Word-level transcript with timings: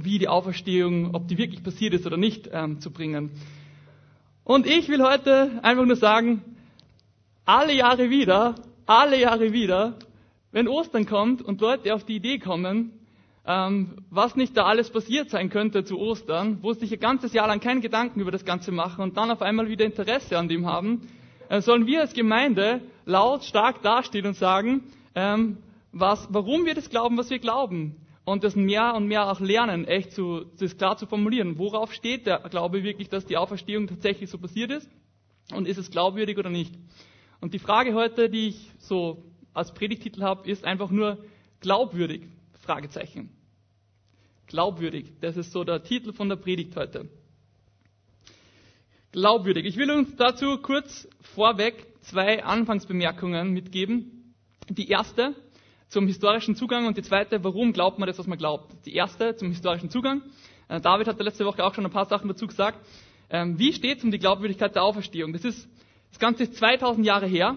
wie 0.00 0.18
die 0.18 0.28
Auferstehung, 0.28 1.14
ob 1.14 1.28
die 1.28 1.38
wirklich 1.38 1.62
passiert 1.62 1.94
ist 1.94 2.06
oder 2.06 2.16
nicht, 2.16 2.48
ähm, 2.52 2.80
zu 2.80 2.90
bringen. 2.90 3.30
Und 4.44 4.66
ich 4.66 4.88
will 4.88 5.02
heute 5.02 5.60
einfach 5.62 5.84
nur 5.84 5.96
sagen, 5.96 6.42
alle 7.44 7.74
Jahre 7.74 8.10
wieder, 8.10 8.54
alle 8.86 9.20
Jahre 9.20 9.52
wieder, 9.52 9.98
wenn 10.52 10.68
Ostern 10.68 11.06
kommt 11.06 11.42
und 11.42 11.60
Leute 11.60 11.94
auf 11.94 12.04
die 12.04 12.16
Idee 12.16 12.38
kommen, 12.38 12.92
ähm, 13.46 13.96
was 14.10 14.36
nicht 14.36 14.56
da 14.56 14.64
alles 14.64 14.90
passiert 14.90 15.30
sein 15.30 15.48
könnte 15.48 15.84
zu 15.84 15.98
Ostern, 15.98 16.58
wo 16.62 16.72
sie 16.72 16.80
sich 16.80 16.92
ein 16.92 17.00
ganzes 17.00 17.32
Jahr 17.32 17.48
lang 17.48 17.60
keinen 17.60 17.80
Gedanken 17.80 18.20
über 18.20 18.30
das 18.30 18.44
Ganze 18.44 18.72
machen 18.72 19.02
und 19.02 19.16
dann 19.16 19.30
auf 19.30 19.42
einmal 19.42 19.68
wieder 19.68 19.84
Interesse 19.84 20.38
an 20.38 20.48
dem 20.48 20.66
haben, 20.66 21.08
äh, 21.48 21.60
sollen 21.62 21.86
wir 21.86 22.00
als 22.00 22.12
Gemeinde 22.12 22.82
laut, 23.06 23.44
stark 23.44 23.82
dastehen 23.82 24.26
und 24.26 24.36
sagen, 24.36 24.82
ähm, 25.14 25.58
was, 25.92 26.28
warum 26.30 26.66
wir 26.66 26.74
das 26.74 26.90
glauben, 26.90 27.16
was 27.16 27.30
wir 27.30 27.38
glauben. 27.38 27.96
Und 28.28 28.44
das 28.44 28.56
mehr 28.56 28.94
und 28.94 29.06
mehr 29.06 29.30
auch 29.32 29.40
lernen, 29.40 29.86
echt 29.86 30.12
zu, 30.12 30.44
das 30.58 30.76
klar 30.76 30.98
zu 30.98 31.06
formulieren. 31.06 31.56
Worauf 31.56 31.94
steht 31.94 32.26
der 32.26 32.40
Glaube 32.50 32.82
wirklich, 32.82 33.08
dass 33.08 33.24
die 33.24 33.38
Auferstehung 33.38 33.86
tatsächlich 33.86 34.28
so 34.28 34.36
passiert 34.36 34.70
ist? 34.70 34.86
Und 35.50 35.66
ist 35.66 35.78
es 35.78 35.90
glaubwürdig 35.90 36.36
oder 36.36 36.50
nicht? 36.50 36.74
Und 37.40 37.54
die 37.54 37.58
Frage 37.58 37.94
heute, 37.94 38.28
die 38.28 38.48
ich 38.48 38.70
so 38.80 39.24
als 39.54 39.72
Predigtitel 39.72 40.20
habe, 40.20 40.46
ist 40.46 40.66
einfach 40.66 40.90
nur 40.90 41.24
glaubwürdig? 41.60 42.26
Fragezeichen. 42.60 43.30
Glaubwürdig. 44.46 45.10
Das 45.22 45.38
ist 45.38 45.50
so 45.50 45.64
der 45.64 45.82
Titel 45.82 46.12
von 46.12 46.28
der 46.28 46.36
Predigt 46.36 46.76
heute. 46.76 47.08
Glaubwürdig. 49.12 49.64
Ich 49.64 49.78
will 49.78 49.90
uns 49.90 50.14
dazu 50.16 50.58
kurz 50.58 51.08
vorweg 51.34 51.86
zwei 52.02 52.44
Anfangsbemerkungen 52.44 53.54
mitgeben. 53.54 54.34
Die 54.68 54.90
erste 54.90 55.34
zum 55.88 56.06
historischen 56.06 56.54
Zugang 56.54 56.86
und 56.86 56.96
die 56.96 57.02
zweite, 57.02 57.42
warum 57.44 57.72
glaubt 57.72 57.98
man 57.98 58.06
das, 58.06 58.18
was 58.18 58.26
man 58.26 58.38
glaubt. 58.38 58.74
Die 58.86 58.94
erste 58.94 59.36
zum 59.36 59.48
historischen 59.50 59.90
Zugang. 59.90 60.22
Äh, 60.68 60.80
David 60.80 61.08
hat 61.08 61.20
letzte 61.20 61.44
Woche 61.44 61.64
auch 61.64 61.74
schon 61.74 61.84
ein 61.84 61.90
paar 61.92 62.06
Sachen 62.06 62.28
dazu 62.28 62.46
gesagt. 62.46 62.78
Ähm, 63.30 63.58
wie 63.58 63.72
steht 63.72 63.98
es 63.98 64.04
um 64.04 64.10
die 64.10 64.18
Glaubwürdigkeit 64.18 64.74
der 64.74 64.82
Auferstehung? 64.84 65.32
Das 65.32 65.44
ist, 65.44 65.68
das 66.10 66.18
Ganze 66.18 66.44
ist 66.44 66.56
2000 66.56 67.06
Jahre 67.06 67.26
her. 67.26 67.56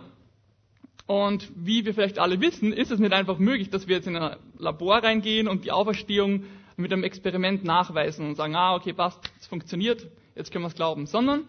Und 1.07 1.51
wie 1.55 1.85
wir 1.85 1.93
vielleicht 1.93 2.19
alle 2.19 2.39
wissen, 2.39 2.71
ist 2.71 2.91
es 2.91 2.99
nicht 2.99 3.11
einfach 3.13 3.37
möglich, 3.37 3.69
dass 3.69 3.87
wir 3.87 3.97
jetzt 3.97 4.07
in 4.07 4.15
ein 4.15 4.37
Labor 4.57 5.03
reingehen 5.03 5.47
und 5.47 5.65
die 5.65 5.71
Auferstehung 5.71 6.45
mit 6.77 6.93
einem 6.93 7.03
Experiment 7.03 7.63
nachweisen 7.63 8.27
und 8.27 8.35
sagen, 8.35 8.55
ah, 8.55 8.75
okay, 8.75 8.93
passt, 8.93 9.19
es 9.39 9.47
funktioniert, 9.47 10.07
jetzt 10.35 10.51
können 10.51 10.63
wir 10.63 10.69
es 10.69 10.75
glauben. 10.75 11.05
Sondern 11.07 11.43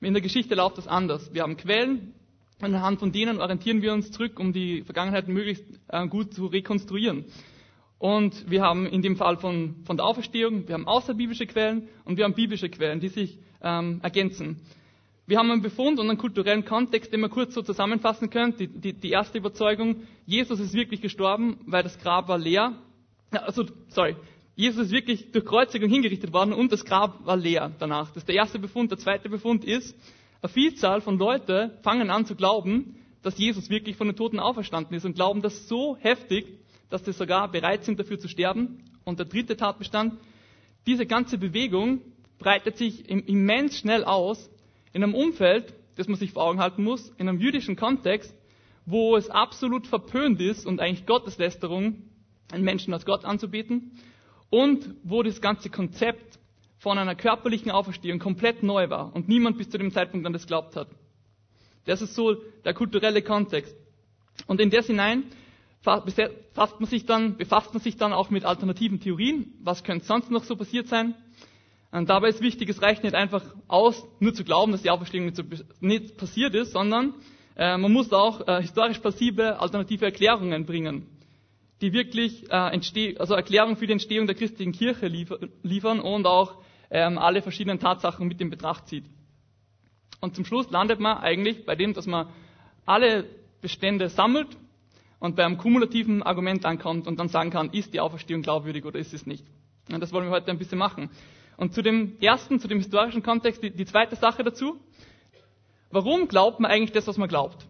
in 0.00 0.12
der 0.12 0.22
Geschichte 0.22 0.54
läuft 0.54 0.78
das 0.78 0.86
anders. 0.86 1.32
Wir 1.32 1.42
haben 1.42 1.56
Quellen, 1.56 2.12
anhand 2.60 2.98
von 2.98 3.12
denen 3.12 3.40
orientieren 3.40 3.82
wir 3.82 3.92
uns 3.92 4.10
zurück, 4.10 4.38
um 4.40 4.52
die 4.52 4.82
Vergangenheit 4.82 5.28
möglichst 5.28 5.64
äh, 5.88 6.06
gut 6.06 6.34
zu 6.34 6.46
rekonstruieren. 6.46 7.24
Und 7.98 8.48
wir 8.50 8.62
haben 8.62 8.86
in 8.86 9.02
dem 9.02 9.16
Fall 9.16 9.36
von, 9.38 9.76
von 9.84 9.96
der 9.96 10.06
Auferstehung, 10.06 10.68
wir 10.68 10.74
haben 10.74 10.86
außerbiblische 10.86 11.46
Quellen 11.46 11.88
und 12.04 12.16
wir 12.16 12.24
haben 12.24 12.34
biblische 12.34 12.68
Quellen, 12.68 13.00
die 13.00 13.08
sich 13.08 13.38
ähm, 13.60 14.00
ergänzen. 14.02 14.60
Wir 15.26 15.38
haben 15.38 15.50
einen 15.50 15.62
Befund 15.62 15.98
und 15.98 16.08
einen 16.08 16.16
kulturellen 16.16 16.64
Kontext, 16.64 17.12
den 17.12 17.20
man 17.20 17.30
kurz 17.30 17.54
so 17.54 17.60
zusammenfassen 17.62 18.30
können. 18.30 18.56
Die, 18.56 18.68
die, 18.68 18.92
die 18.94 19.10
erste 19.10 19.36
Überzeugung, 19.36 20.04
Jesus 20.24 20.58
ist 20.58 20.72
wirklich 20.74 21.02
gestorben, 21.02 21.58
weil 21.66 21.82
das 21.82 21.98
Grab 21.98 22.28
war 22.28 22.38
leer. 22.38 22.72
Also, 23.30 23.66
sorry, 23.88 24.16
Jesus 24.54 24.86
ist 24.86 24.92
wirklich 24.92 25.30
durch 25.32 25.44
Kreuzigung 25.44 25.90
hingerichtet 25.90 26.32
worden 26.32 26.54
und 26.54 26.72
das 26.72 26.84
Grab 26.84 27.26
war 27.26 27.36
leer 27.36 27.72
danach. 27.78 28.08
Das 28.08 28.18
ist 28.18 28.28
der 28.28 28.36
erste 28.36 28.58
Befund. 28.58 28.90
Der 28.90 28.98
zweite 28.98 29.28
Befund 29.28 29.64
ist, 29.64 29.94
eine 30.40 30.52
Vielzahl 30.52 31.00
von 31.00 31.18
Leuten 31.18 31.72
fangen 31.82 32.10
an 32.10 32.26
zu 32.26 32.36
glauben, 32.36 32.96
dass 33.22 33.38
Jesus 33.38 33.70
wirklich 33.70 33.96
von 33.96 34.06
den 34.06 34.16
Toten 34.16 34.38
auferstanden 34.38 34.96
ist 34.96 35.04
und 35.04 35.14
glauben 35.14 35.42
das 35.42 35.68
so 35.68 35.96
heftig, 35.96 36.46
dass 36.90 37.04
sie 37.04 37.12
sogar 37.12 37.50
bereit 37.50 37.84
sind, 37.84 37.98
dafür 37.98 38.18
zu 38.18 38.28
sterben. 38.28 38.84
Und 39.04 39.18
der 39.18 39.26
dritte 39.26 39.56
Tatbestand, 39.56 40.14
diese 40.86 41.06
ganze 41.06 41.38
Bewegung 41.38 42.00
breitet 42.38 42.76
sich 42.76 43.08
immens 43.08 43.78
schnell 43.78 44.04
aus 44.04 44.48
in 44.92 45.02
einem 45.02 45.14
Umfeld, 45.14 45.74
das 45.96 46.06
man 46.08 46.16
sich 46.18 46.32
vor 46.32 46.44
Augen 46.44 46.60
halten 46.60 46.84
muss, 46.84 47.08
in 47.18 47.28
einem 47.28 47.40
jüdischen 47.40 47.74
Kontext, 47.76 48.34
wo 48.86 49.16
es 49.16 49.28
absolut 49.28 49.86
verpönt 49.86 50.40
ist 50.40 50.64
und 50.66 50.80
eigentlich 50.80 51.04
Gotteslästerung, 51.04 52.04
einen 52.52 52.64
Menschen 52.64 52.94
als 52.94 53.04
Gott 53.04 53.24
anzubieten 53.24 53.92
und 54.50 54.94
wo 55.02 55.22
das 55.22 55.40
ganze 55.42 55.68
Konzept 55.68 56.38
von 56.78 56.96
einer 56.98 57.14
körperlichen 57.14 57.70
Auferstehung 57.70 58.18
komplett 58.18 58.62
neu 58.62 58.88
war 58.88 59.14
und 59.14 59.28
niemand 59.28 59.58
bis 59.58 59.68
zu 59.68 59.78
dem 59.78 59.90
Zeitpunkt 59.92 60.26
an 60.26 60.32
das 60.32 60.46
glaubt 60.46 60.76
hat. 60.76 60.88
Das 61.84 62.02
ist 62.02 62.14
so 62.14 62.34
der 62.64 62.74
kulturelle 62.74 63.22
Kontext. 63.22 63.74
Und 64.46 64.60
in 64.60 64.70
das 64.70 64.86
hinein 64.86 65.24
fasst 65.80 66.80
man 66.80 66.88
sich 66.88 67.06
dann, 67.06 67.36
befasst 67.36 67.72
man 67.72 67.82
sich 67.82 67.96
dann 67.96 68.12
auch 68.12 68.30
mit 68.30 68.44
alternativen 68.44 69.00
Theorien. 69.00 69.54
Was 69.62 69.84
könnte 69.84 70.04
sonst 70.04 70.30
noch 70.30 70.44
so 70.44 70.54
passiert 70.56 70.86
sein? 70.88 71.14
Und 71.90 72.10
dabei 72.10 72.28
ist 72.28 72.42
wichtig, 72.42 72.68
es 72.68 72.82
reicht 72.82 73.02
nicht 73.02 73.14
einfach 73.14 73.42
aus, 73.66 74.06
nur 74.20 74.34
zu 74.34 74.44
glauben, 74.44 74.72
dass 74.72 74.82
die 74.82 74.90
Auferstehung 74.90 75.26
nicht, 75.26 75.36
so, 75.36 75.42
nicht 75.80 76.16
passiert 76.18 76.54
ist, 76.54 76.72
sondern 76.72 77.14
äh, 77.56 77.78
man 77.78 77.90
muss 77.92 78.12
auch 78.12 78.46
äh, 78.46 78.60
historisch 78.60 78.98
passive 78.98 79.58
alternative 79.58 80.04
Erklärungen 80.04 80.66
bringen 80.66 81.06
die 81.80 81.92
wirklich 81.92 82.50
äh, 82.50 82.54
also 83.18 83.34
Erklärung 83.34 83.76
für 83.76 83.86
die 83.86 83.92
Entstehung 83.92 84.26
der 84.26 84.34
christlichen 84.36 84.72
Kirche 84.72 85.06
liefer 85.06 85.38
liefern 85.62 86.00
und 86.00 86.26
auch 86.26 86.56
ähm, 86.90 87.18
alle 87.18 87.42
verschiedenen 87.42 87.78
Tatsachen 87.78 88.26
mit 88.28 88.40
in 88.40 88.50
Betracht 88.50 88.88
zieht. 88.88 89.04
Und 90.20 90.34
zum 90.34 90.44
Schluss 90.44 90.70
landet 90.70 91.00
man 91.00 91.18
eigentlich 91.18 91.64
bei 91.64 91.76
dem, 91.76 91.94
dass 91.94 92.06
man 92.06 92.28
alle 92.86 93.24
Bestände 93.60 94.08
sammelt 94.08 94.48
und 95.20 95.36
bei 95.36 95.44
einem 95.44 95.58
kumulativen 95.58 96.22
Argument 96.22 96.64
ankommt 96.64 97.06
und 97.06 97.18
dann 97.18 97.28
sagen 97.28 97.50
kann, 97.50 97.70
ist 97.70 97.92
die 97.92 98.00
Auferstehung 98.00 98.42
glaubwürdig 98.42 98.84
oder 98.84 98.98
ist 98.98 99.14
es 99.14 99.26
nicht. 99.26 99.44
Und 99.90 100.00
das 100.00 100.12
wollen 100.12 100.26
wir 100.26 100.30
heute 100.30 100.50
ein 100.50 100.58
bisschen 100.58 100.78
machen. 100.78 101.10
Und 101.56 101.74
zu 101.74 101.82
dem 101.82 102.16
ersten, 102.20 102.60
zu 102.60 102.68
dem 102.68 102.78
historischen 102.78 103.22
Kontext, 103.22 103.62
die, 103.62 103.70
die 103.70 103.84
zweite 103.84 104.16
Sache 104.16 104.44
dazu. 104.44 104.78
Warum 105.90 106.28
glaubt 106.28 106.60
man 106.60 106.70
eigentlich 106.70 106.92
das, 106.92 107.06
was 107.06 107.16
man 107.16 107.28
glaubt? 107.28 107.66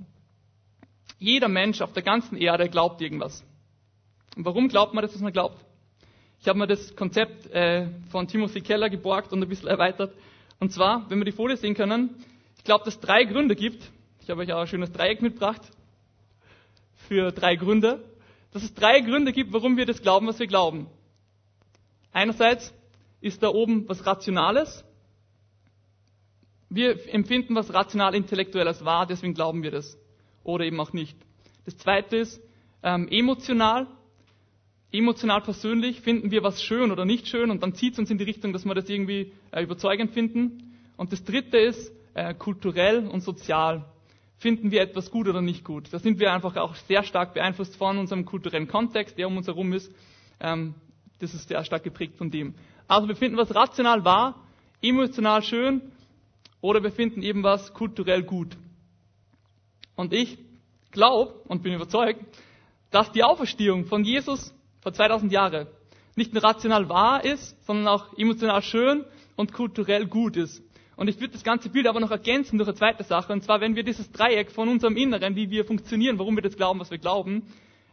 Jeder 1.18 1.48
Mensch 1.48 1.80
auf 1.80 1.92
der 1.92 2.02
ganzen 2.02 2.36
Erde 2.36 2.68
glaubt 2.68 3.00
irgendwas. 3.00 3.44
Und 4.36 4.44
warum 4.44 4.68
glaubt 4.68 4.94
man 4.94 5.02
das, 5.02 5.14
was 5.14 5.20
man 5.20 5.32
glaubt? 5.32 5.64
Ich 6.40 6.46
habe 6.48 6.58
mir 6.58 6.66
das 6.66 6.94
Konzept 6.94 7.50
äh, 7.50 7.88
von 8.10 8.28
Timothy 8.28 8.60
Keller 8.60 8.88
geborgt 8.88 9.32
und 9.32 9.42
ein 9.42 9.48
bisschen 9.48 9.68
erweitert. 9.68 10.14
Und 10.60 10.72
zwar, 10.72 11.08
wenn 11.10 11.18
wir 11.18 11.24
die 11.24 11.32
Folie 11.32 11.56
sehen 11.56 11.74
können, 11.74 12.14
ich 12.56 12.64
glaube, 12.64 12.84
dass 12.84 12.94
es 12.94 13.00
drei 13.00 13.24
Gründe 13.24 13.56
gibt. 13.56 13.90
Ich 14.20 14.30
habe 14.30 14.42
euch 14.42 14.52
auch 14.52 14.60
ein 14.60 14.66
schönes 14.66 14.92
Dreieck 14.92 15.20
mitgebracht 15.22 15.62
für 17.08 17.32
drei 17.32 17.56
Gründe. 17.56 18.04
Dass 18.52 18.62
es 18.62 18.72
drei 18.74 19.00
Gründe 19.00 19.32
gibt, 19.32 19.52
warum 19.52 19.76
wir 19.76 19.84
das 19.86 20.00
glauben, 20.00 20.26
was 20.26 20.38
wir 20.38 20.46
glauben. 20.46 20.86
Einerseits 22.12 22.72
ist 23.20 23.42
da 23.42 23.48
oben 23.48 23.88
was 23.88 24.06
Rationales. 24.06 24.84
Wir 26.70 27.12
empfinden 27.12 27.54
was 27.54 27.72
rational-intellektuelles 27.72 28.84
wahr, 28.84 29.06
deswegen 29.06 29.34
glauben 29.34 29.62
wir 29.62 29.70
das. 29.70 29.98
Oder 30.44 30.64
eben 30.66 30.78
auch 30.80 30.92
nicht. 30.92 31.16
Das 31.64 31.76
zweite 31.78 32.16
ist 32.18 32.40
ähm, 32.82 33.08
emotional 33.08 33.86
emotional 34.92 35.40
persönlich 35.42 36.00
finden 36.00 36.30
wir 36.30 36.42
was 36.42 36.62
schön 36.62 36.90
oder 36.90 37.04
nicht 37.04 37.28
schön 37.28 37.50
und 37.50 37.62
dann 37.62 37.74
zieht 37.74 37.94
es 37.94 37.98
uns 37.98 38.10
in 38.10 38.18
die 38.18 38.24
Richtung, 38.24 38.52
dass 38.52 38.64
wir 38.64 38.74
das 38.74 38.88
irgendwie 38.88 39.32
äh, 39.50 39.62
überzeugend 39.62 40.12
finden. 40.12 40.74
Und 40.96 41.12
das 41.12 41.24
dritte 41.24 41.58
ist 41.58 41.92
äh, 42.14 42.34
kulturell 42.34 43.06
und 43.06 43.20
sozial. 43.20 43.84
Finden 44.38 44.70
wir 44.70 44.82
etwas 44.82 45.10
gut 45.10 45.28
oder 45.28 45.42
nicht 45.42 45.64
gut? 45.64 45.92
Da 45.92 45.98
sind 45.98 46.20
wir 46.20 46.32
einfach 46.32 46.56
auch 46.56 46.74
sehr 46.74 47.02
stark 47.02 47.34
beeinflusst 47.34 47.76
von 47.76 47.98
unserem 47.98 48.24
kulturellen 48.24 48.68
Kontext, 48.68 49.18
der 49.18 49.26
um 49.26 49.36
uns 49.36 49.46
herum 49.46 49.72
ist. 49.72 49.92
Ähm, 50.40 50.74
das 51.18 51.34
ist 51.34 51.48
sehr 51.48 51.64
stark 51.64 51.82
geprägt 51.82 52.16
von 52.16 52.30
dem. 52.30 52.54
Also 52.86 53.08
wir 53.08 53.16
finden 53.16 53.36
was 53.36 53.54
rational 53.54 54.04
wahr, 54.04 54.42
emotional 54.80 55.42
schön 55.42 55.82
oder 56.60 56.82
wir 56.82 56.92
finden 56.92 57.22
eben 57.22 57.42
was 57.42 57.74
kulturell 57.74 58.22
gut. 58.22 58.56
Und 59.96 60.12
ich 60.12 60.38
glaube 60.92 61.34
und 61.48 61.62
bin 61.62 61.74
überzeugt, 61.74 62.24
dass 62.90 63.12
die 63.12 63.24
Auferstehung 63.24 63.84
von 63.86 64.04
Jesus 64.04 64.54
vor 64.88 64.94
2000 64.94 65.30
Jahren 65.30 65.66
nicht 66.16 66.32
nur 66.32 66.42
rational 66.42 66.88
wahr 66.88 67.22
ist, 67.22 67.62
sondern 67.66 67.88
auch 67.88 68.16
emotional 68.16 68.62
schön 68.62 69.04
und 69.36 69.52
kulturell 69.52 70.06
gut 70.06 70.36
ist. 70.38 70.62
Und 70.96 71.08
ich 71.08 71.20
würde 71.20 71.34
das 71.34 71.44
ganze 71.44 71.68
Bild 71.68 71.86
aber 71.86 72.00
noch 72.00 72.10
ergänzen 72.10 72.56
durch 72.56 72.68
eine 72.68 72.76
zweite 72.76 73.04
Sache, 73.04 73.32
und 73.34 73.44
zwar, 73.44 73.60
wenn 73.60 73.76
wir 73.76 73.82
dieses 73.82 74.10
Dreieck 74.10 74.50
von 74.50 74.66
unserem 74.68 74.96
Inneren, 74.96 75.36
wie 75.36 75.50
wir 75.50 75.66
funktionieren, 75.66 76.18
warum 76.18 76.36
wir 76.36 76.42
das 76.42 76.56
glauben, 76.56 76.80
was 76.80 76.90
wir 76.90 76.96
glauben, 76.96 77.42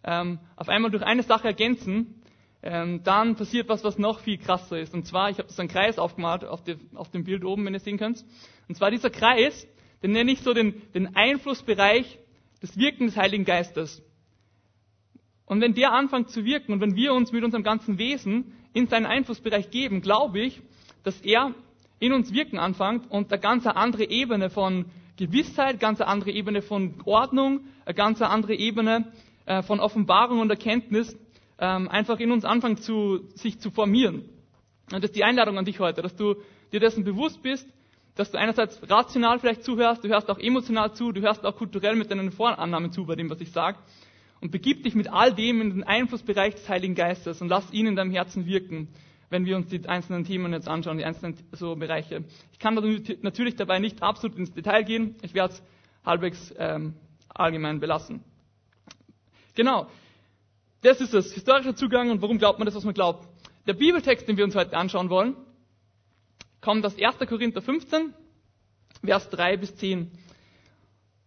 ähm, 0.05 0.39
auf 0.55 0.69
einmal 0.69 0.89
durch 0.89 1.03
eine 1.03 1.21
Sache 1.23 1.47
ergänzen, 1.49 2.21
ähm, 2.63 3.03
dann 3.03 3.35
passiert 3.35 3.67
was, 3.67 3.83
was 3.83 3.97
noch 3.97 4.21
viel 4.21 4.37
krasser 4.37 4.79
ist. 4.79 4.93
Und 4.93 5.05
zwar, 5.05 5.29
ich 5.29 5.37
habe 5.37 5.49
das 5.49 5.59
einen 5.59 5.67
Kreis 5.69 5.99
aufgemalt 5.99 6.45
auf, 6.45 6.63
die, 6.63 6.77
auf, 6.95 7.11
dem 7.11 7.25
Bild 7.25 7.43
oben, 7.43 7.65
wenn 7.65 7.73
ihr 7.73 7.81
sehen 7.81 7.97
könnt. 7.97 8.23
Und 8.69 8.75
zwar 8.75 8.89
dieser 8.89 9.09
Kreis, 9.09 9.67
den 10.01 10.11
nenne 10.11 10.31
ich 10.31 10.39
so 10.41 10.53
den, 10.53 10.81
den 10.93 11.13
Einflussbereich 11.13 12.19
des 12.61 12.77
Wirken 12.77 13.07
des 13.07 13.17
Heiligen 13.17 13.43
Geistes. 13.43 14.01
Und 15.45 15.61
wenn 15.61 15.73
der 15.73 15.93
anfängt 15.93 16.29
zu 16.29 16.43
wirken 16.45 16.73
und 16.73 16.81
wenn 16.81 16.95
wir 16.95 17.13
uns 17.13 17.31
mit 17.31 17.43
unserem 17.43 17.63
ganzen 17.63 17.97
Wesen 17.97 18.53
in 18.73 18.87
seinen 18.87 19.05
Einflussbereich 19.05 19.69
geben, 19.69 20.01
glaube 20.01 20.39
ich, 20.39 20.61
dass 21.03 21.21
er 21.21 21.53
in 21.99 22.13
uns 22.13 22.33
wirken 22.33 22.57
anfängt 22.57 23.09
und 23.09 23.31
eine 23.31 23.41
ganz 23.41 23.65
andere 23.67 24.09
Ebene 24.09 24.49
von 24.49 24.85
Gewissheit, 25.17 25.79
ganz 25.79 26.01
andere 26.01 26.31
Ebene 26.31 26.61
von 26.61 26.95
Ordnung, 27.05 27.61
eine 27.85 27.95
ganz 27.95 28.21
andere 28.21 28.55
Ebene 28.55 29.11
äh, 29.45 29.61
von 29.61 29.79
Offenbarung 29.79 30.39
und 30.39 30.49
Erkenntnis 30.49 31.15
ähm, 31.59 31.87
einfach 31.87 32.19
in 32.19 32.31
uns 32.31 32.43
anfängt 32.43 32.83
zu, 32.83 33.21
sich 33.35 33.59
zu 33.59 33.71
formieren. 33.71 34.27
Und 34.91 35.03
das 35.03 35.11
ist 35.11 35.15
die 35.15 35.23
Einladung 35.23 35.57
an 35.57 35.65
dich 35.65 35.79
heute, 35.79 36.01
dass 36.01 36.15
du 36.15 36.35
dir 36.73 36.79
dessen 36.79 37.03
bewusst 37.03 37.41
bist, 37.41 37.67
dass 38.15 38.31
du 38.31 38.37
einerseits 38.37 38.79
rational 38.89 39.39
vielleicht 39.39 39.63
zuhörst, 39.63 40.03
du 40.03 40.07
hörst 40.09 40.29
auch 40.29 40.39
emotional 40.39 40.93
zu, 40.93 41.11
du 41.11 41.21
hörst 41.21 41.45
auch 41.45 41.55
kulturell 41.55 41.95
mit 41.95 42.11
deinen 42.11 42.31
Vorannahmen 42.31 42.91
zu 42.91 43.05
bei 43.05 43.15
dem, 43.15 43.29
was 43.29 43.41
ich 43.41 43.51
sage. 43.51 43.77
Und 44.45 44.51
begib 44.51 44.83
dich 44.83 44.93
mit 44.93 45.11
all 45.11 45.33
dem 45.33 45.59
in 45.59 45.71
den 45.71 45.83
Einflussbereich 45.83 46.53
des 46.53 46.69
Heiligen 46.69 46.93
Geistes 46.93 47.41
und 47.41 47.47
lass 47.47 47.73
ihn 47.73 47.87
in 47.87 47.95
deinem 47.95 48.11
Herzen 48.11 48.45
wirken, 48.45 48.89
wenn 49.31 49.43
wir 49.47 49.55
uns 49.55 49.69
die 49.69 49.83
einzelnen 49.89 50.23
Themen 50.23 50.53
jetzt 50.53 50.67
anschauen, 50.67 50.99
die 50.99 51.03
einzelnen 51.03 51.35
so 51.53 51.75
Bereiche. 51.75 52.23
Ich 52.51 52.59
kann 52.59 52.75
natürlich 52.75 53.55
dabei 53.55 53.79
nicht 53.79 54.03
absolut 54.03 54.37
ins 54.37 54.53
Detail 54.53 54.83
gehen. 54.83 55.15
Ich 55.23 55.33
werde 55.33 55.55
es 55.55 55.63
halbwegs 56.05 56.53
ähm, 56.59 56.93
allgemein 57.27 57.79
belassen. 57.79 58.23
Genau. 59.55 59.87
Das 60.83 61.01
ist 61.01 61.15
es. 61.15 61.33
Historischer 61.33 61.75
Zugang 61.75 62.11
und 62.11 62.21
warum 62.21 62.37
glaubt 62.37 62.59
man 62.59 62.67
das, 62.67 62.75
was 62.75 62.83
man 62.83 62.93
glaubt. 62.93 63.27
Der 63.65 63.73
Bibeltext, 63.73 64.27
den 64.27 64.37
wir 64.37 64.43
uns 64.43 64.53
heute 64.53 64.77
anschauen 64.77 65.09
wollen, 65.09 65.35
kommt 66.61 66.85
aus 66.85 66.95
1. 67.01 67.17
Korinther 67.27 67.63
15, 67.63 68.13
Vers 69.03 69.27
3 69.31 69.57
bis 69.57 69.75
10. 69.77 70.11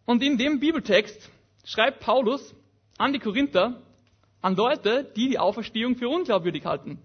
Und 0.06 0.22
in 0.22 0.38
dem 0.38 0.60
Bibeltext 0.60 1.28
schreibt 1.64 1.98
Paulus 1.98 2.54
an 2.98 3.12
die 3.12 3.18
Korinther, 3.18 3.80
an 4.42 4.56
Leute, 4.56 5.10
die 5.16 5.30
die 5.30 5.38
Auferstehung 5.38 5.96
für 5.96 6.08
unglaubwürdig 6.08 6.66
halten. 6.66 6.98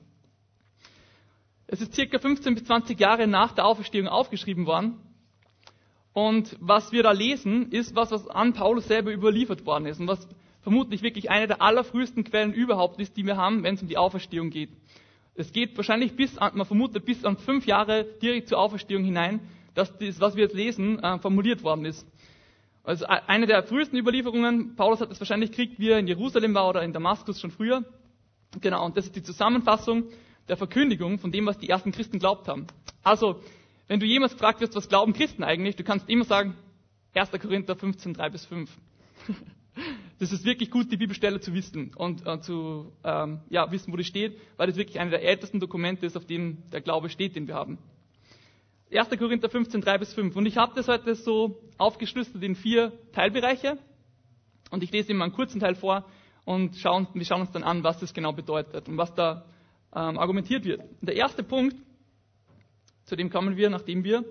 Es 1.68 1.82
ist 1.82 1.94
circa 1.96 2.20
15 2.20 2.56
bis 2.56 2.66
20 2.66 3.00
Jahre 3.00 3.26
nach 3.28 3.54
der 3.54 3.66
Auferstehung 3.66 4.08
aufgeschrieben 4.08 4.66
worden. 4.66 5.00
Und 6.14 6.56
was 6.60 6.92
wir 6.92 7.02
da 7.02 7.12
lesen, 7.12 7.72
ist 7.72 7.96
was, 7.96 8.12
was 8.12 8.28
an 8.28 8.54
Paulus 8.54 8.88
selber 8.88 9.12
überliefert 9.12 9.66
worden 9.66 9.88
ist 9.88 10.00
und 10.00 10.08
was 10.08 10.28
vermutlich 10.62 11.02
wirklich 11.02 11.32
eine 11.32 11.48
der 11.48 11.62
allerfrühesten 11.62 12.24
Quellen 12.24 12.54
überhaupt 12.54 13.00
ist, 13.00 13.18
die 13.18 13.26
wir 13.26 13.38
haben, 13.38 13.64
wenn 13.64 13.76
es 13.76 13.82
um 13.82 13.88
die 13.88 13.98
Auferstehung 13.98 14.50
geht. 14.50 14.70
Es 15.36 15.52
geht 15.52 15.76
wahrscheinlich 15.76 16.16
bis 16.16 16.38
an, 16.38 16.52
man 16.56 16.68
vermutet 16.68 17.06
bis 17.06 17.26
an 17.26 17.38
fünf 17.38 17.66
Jahre 17.66 18.06
direkt 18.22 18.50
zur 18.50 18.60
Auferstehung 18.60 19.04
hinein, 19.04 19.40
dass 19.74 19.98
das, 19.98 20.20
was 20.20 20.36
wir 20.36 20.44
jetzt 20.44 20.56
lesen, 20.56 21.00
äh, 21.00 21.18
formuliert 21.18 21.64
worden 21.64 21.86
ist. 21.86 22.08
Also 22.84 23.06
eine 23.06 23.48
der 23.48 23.64
frühesten 23.64 23.98
Überlieferungen, 23.98 24.76
Paulus 24.76 25.00
hat 25.00 25.10
es 25.10 25.20
wahrscheinlich 25.20 25.52
gekriegt, 25.52 25.80
wie 25.80 25.90
er 25.90 26.00
in 26.00 26.08
Jerusalem 26.08 26.54
war 26.54 26.68
oder 26.68 26.84
in 26.84 26.92
Damaskus 26.92 27.40
schon 27.40 27.52
früher. 27.52 27.86
Genau, 28.60 28.86
und 28.86 28.98
das 28.98 29.06
ist 29.06 29.16
die 29.16 29.24
Zusammenfassung 29.24 30.10
der 30.50 30.58
Verkündigung 30.58 31.18
von 31.18 31.32
dem, 31.32 31.46
was 31.46 31.58
die 31.58 31.70
ersten 31.70 31.94
Christen 31.94 32.20
glaubt 32.20 32.50
haben. 32.50 32.68
Also, 33.02 33.40
wenn 33.88 34.02
du 34.02 34.06
jemals 34.06 34.34
gefragt 34.34 34.60
wirst, 34.60 34.76
was 34.76 34.90
glauben 34.90 35.14
Christen 35.14 35.44
eigentlich, 35.44 35.78
du 35.78 35.84
kannst 35.84 36.10
immer 36.10 36.26
sagen, 36.26 36.56
1. 37.14 37.32
Korinther 37.32 37.76
15, 37.76 38.14
3 38.14 38.30
bis 38.30 38.46
5. 38.46 38.70
Das 40.20 40.32
ist 40.32 40.46
wirklich 40.46 40.70
gut, 40.70 40.92
die 40.92 40.98
Bibelstelle 40.98 41.40
zu 41.40 41.54
wissen 41.54 41.94
und 41.96 42.26
äh, 42.28 42.40
zu 42.40 42.94
ähm, 43.04 43.42
ja, 43.50 43.70
wissen, 43.72 43.92
wo 43.92 43.98
die 43.98 44.04
steht, 44.04 44.38
weil 44.56 44.68
das 44.68 44.78
wirklich 44.78 45.00
eine 45.00 45.10
der 45.10 45.24
ältesten 45.24 45.60
Dokumente 45.60 46.06
ist, 46.06 46.16
auf 46.16 46.26
dem 46.26 46.70
der 46.72 46.80
Glaube 46.80 47.10
steht, 47.10 47.36
den 47.36 47.48
wir 47.48 47.56
haben. 47.56 47.80
1. 48.94 49.10
Korinther 49.18 49.50
15, 49.50 49.82
3 49.82 49.98
bis 49.98 50.14
5. 50.14 50.36
Und 50.36 50.46
ich 50.46 50.58
habe 50.58 50.74
das 50.76 50.88
heute 50.88 51.16
so 51.16 51.60
aufgeschlüsselt 51.78 52.44
in 52.44 52.56
vier 52.56 52.92
Teilbereiche. 53.12 53.78
Und 54.70 54.84
ich 54.84 54.92
lese 54.92 55.14
mal 55.14 55.26
einen 55.26 55.34
kurzen 55.34 55.60
Teil 55.60 55.76
vor 55.76 56.06
und 56.46 56.76
schauen, 56.78 57.08
wir 57.14 57.26
schauen 57.26 57.42
uns 57.42 57.52
dann 57.52 57.64
an, 57.64 57.84
was 57.84 58.00
das 58.00 58.14
genau 58.14 58.34
bedeutet 58.34 58.88
und 58.88 58.98
was 58.98 59.14
da 59.14 59.46
ähm, 59.96 60.18
argumentiert 60.18 60.66
wird. 60.66 60.82
Der 61.02 61.16
erste 61.16 61.44
Punkt, 61.44 61.76
zu 63.06 63.16
dem 63.16 63.30
kommen 63.30 63.58
wir, 63.58 63.70
nachdem 63.70 64.04
wir 64.04 64.24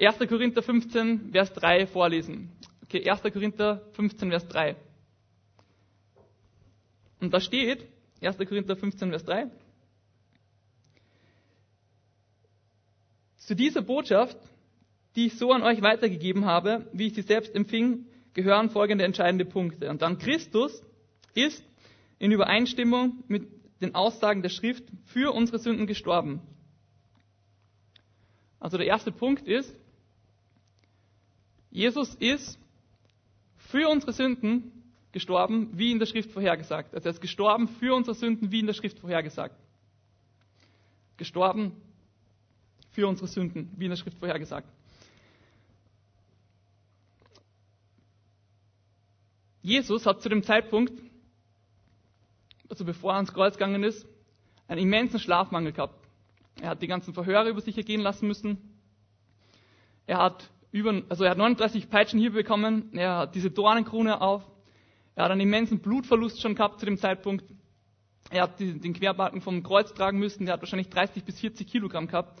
1. 0.00 0.18
Korinther 0.28 0.62
15, 0.62 1.30
Vers 1.32 1.52
3 1.52 1.86
vorlesen. 1.86 2.52
Okay, 2.84 3.08
1. 3.08 3.22
Korinther 3.22 3.82
15, 3.92 4.30
Vers 4.30 4.48
3. 4.48 4.76
Und 7.20 7.32
da 7.32 7.40
steht, 7.40 7.86
1. 8.20 8.36
Korinther 8.38 8.76
15, 8.76 9.10
Vers 9.10 9.24
3, 9.24 9.46
Zu 13.46 13.54
dieser 13.54 13.82
Botschaft, 13.82 14.38
die 15.16 15.26
ich 15.26 15.36
so 15.36 15.52
an 15.52 15.62
euch 15.62 15.82
weitergegeben 15.82 16.46
habe, 16.46 16.88
wie 16.92 17.08
ich 17.08 17.14
sie 17.14 17.22
selbst 17.22 17.54
empfing, 17.54 18.06
gehören 18.32 18.70
folgende 18.70 19.04
entscheidende 19.04 19.44
Punkte. 19.44 19.90
Und 19.90 20.00
dann 20.00 20.18
Christus 20.18 20.82
ist 21.34 21.62
in 22.18 22.32
Übereinstimmung 22.32 23.22
mit 23.28 23.48
den 23.82 23.94
Aussagen 23.94 24.40
der 24.40 24.48
Schrift 24.48 24.84
für 25.04 25.32
unsere 25.32 25.58
Sünden 25.58 25.86
gestorben. 25.86 26.40
Also 28.60 28.78
der 28.78 28.86
erste 28.86 29.12
Punkt 29.12 29.46
ist, 29.46 29.74
Jesus 31.70 32.14
ist 32.14 32.58
für 33.58 33.88
unsere 33.90 34.14
Sünden 34.14 34.72
gestorben, 35.12 35.70
wie 35.74 35.92
in 35.92 35.98
der 35.98 36.06
Schrift 36.06 36.30
vorhergesagt. 36.30 36.94
Also 36.94 37.08
er 37.08 37.12
ist 37.12 37.20
gestorben 37.20 37.68
für 37.68 37.94
unsere 37.94 38.14
Sünden, 38.14 38.50
wie 38.50 38.60
in 38.60 38.66
der 38.66 38.72
Schrift 38.72 38.98
vorhergesagt. 39.00 39.54
Gestorben 41.18 41.72
für 42.94 43.08
unsere 43.08 43.26
Sünden, 43.26 43.70
wie 43.76 43.84
in 43.84 43.90
der 43.90 43.96
Schrift 43.96 44.18
vorhergesagt. 44.18 44.68
Jesus 49.62 50.06
hat 50.06 50.22
zu 50.22 50.28
dem 50.28 50.42
Zeitpunkt, 50.42 50.92
also 52.68 52.84
bevor 52.84 53.12
er 53.12 53.16
ans 53.16 53.32
Kreuz 53.32 53.54
gegangen 53.54 53.82
ist, 53.82 54.06
einen 54.68 54.82
immensen 54.82 55.18
Schlafmangel 55.18 55.72
gehabt. 55.72 56.06
Er 56.60 56.70
hat 56.70 56.82
die 56.82 56.86
ganzen 56.86 57.14
Verhöre 57.14 57.48
über 57.48 57.60
sich 57.60 57.76
ergehen 57.76 58.00
lassen 58.00 58.28
müssen. 58.28 58.58
Er 60.06 60.18
hat 60.18 60.50
über, 60.70 61.02
also 61.08 61.24
er 61.24 61.30
hat 61.30 61.38
39 61.38 61.88
Peitschen 61.88 62.20
hier 62.20 62.32
bekommen. 62.32 62.92
Er 62.92 63.16
hat 63.16 63.34
diese 63.34 63.50
Dornenkrone 63.50 64.20
auf. 64.20 64.42
Er 65.16 65.24
hat 65.24 65.32
einen 65.32 65.40
immensen 65.40 65.80
Blutverlust 65.80 66.40
schon 66.40 66.54
gehabt 66.54 66.78
zu 66.78 66.86
dem 66.86 66.98
Zeitpunkt. 66.98 67.44
Er 68.30 68.42
hat 68.42 68.60
den 68.60 68.92
Querbalken 68.92 69.40
vom 69.40 69.62
Kreuz 69.62 69.92
tragen 69.94 70.18
müssen. 70.18 70.44
Der 70.44 70.54
hat 70.54 70.60
wahrscheinlich 70.60 70.90
30 70.90 71.24
bis 71.24 71.40
40 71.40 71.66
Kilogramm 71.66 72.06
gehabt. 72.06 72.40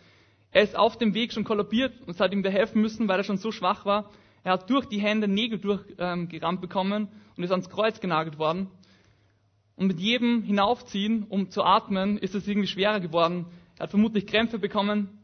Er 0.54 0.62
ist 0.62 0.76
auf 0.78 0.96
dem 0.96 1.14
Weg 1.14 1.32
schon 1.32 1.42
kollabiert 1.42 2.00
und 2.02 2.10
es 2.10 2.20
hat 2.20 2.32
ihm 2.32 2.44
da 2.44 2.48
helfen 2.48 2.80
müssen, 2.80 3.08
weil 3.08 3.18
er 3.18 3.24
schon 3.24 3.38
so 3.38 3.50
schwach 3.50 3.84
war. 3.84 4.12
Er 4.44 4.52
hat 4.52 4.70
durch 4.70 4.86
die 4.86 5.00
Hände 5.00 5.26
Nägel 5.26 5.58
durchgerammt 5.58 6.32
ähm, 6.32 6.60
bekommen 6.60 7.08
und 7.36 7.42
ist 7.42 7.50
ans 7.50 7.68
Kreuz 7.68 7.98
genagelt 7.98 8.38
worden. 8.38 8.68
Und 9.74 9.88
mit 9.88 9.98
jedem 9.98 10.44
Hinaufziehen, 10.44 11.24
um 11.24 11.50
zu 11.50 11.64
atmen, 11.64 12.18
ist 12.18 12.36
es 12.36 12.46
irgendwie 12.46 12.68
schwerer 12.68 13.00
geworden. 13.00 13.46
Er 13.78 13.84
hat 13.84 13.90
vermutlich 13.90 14.28
Krämpfe 14.28 14.60
bekommen 14.60 15.18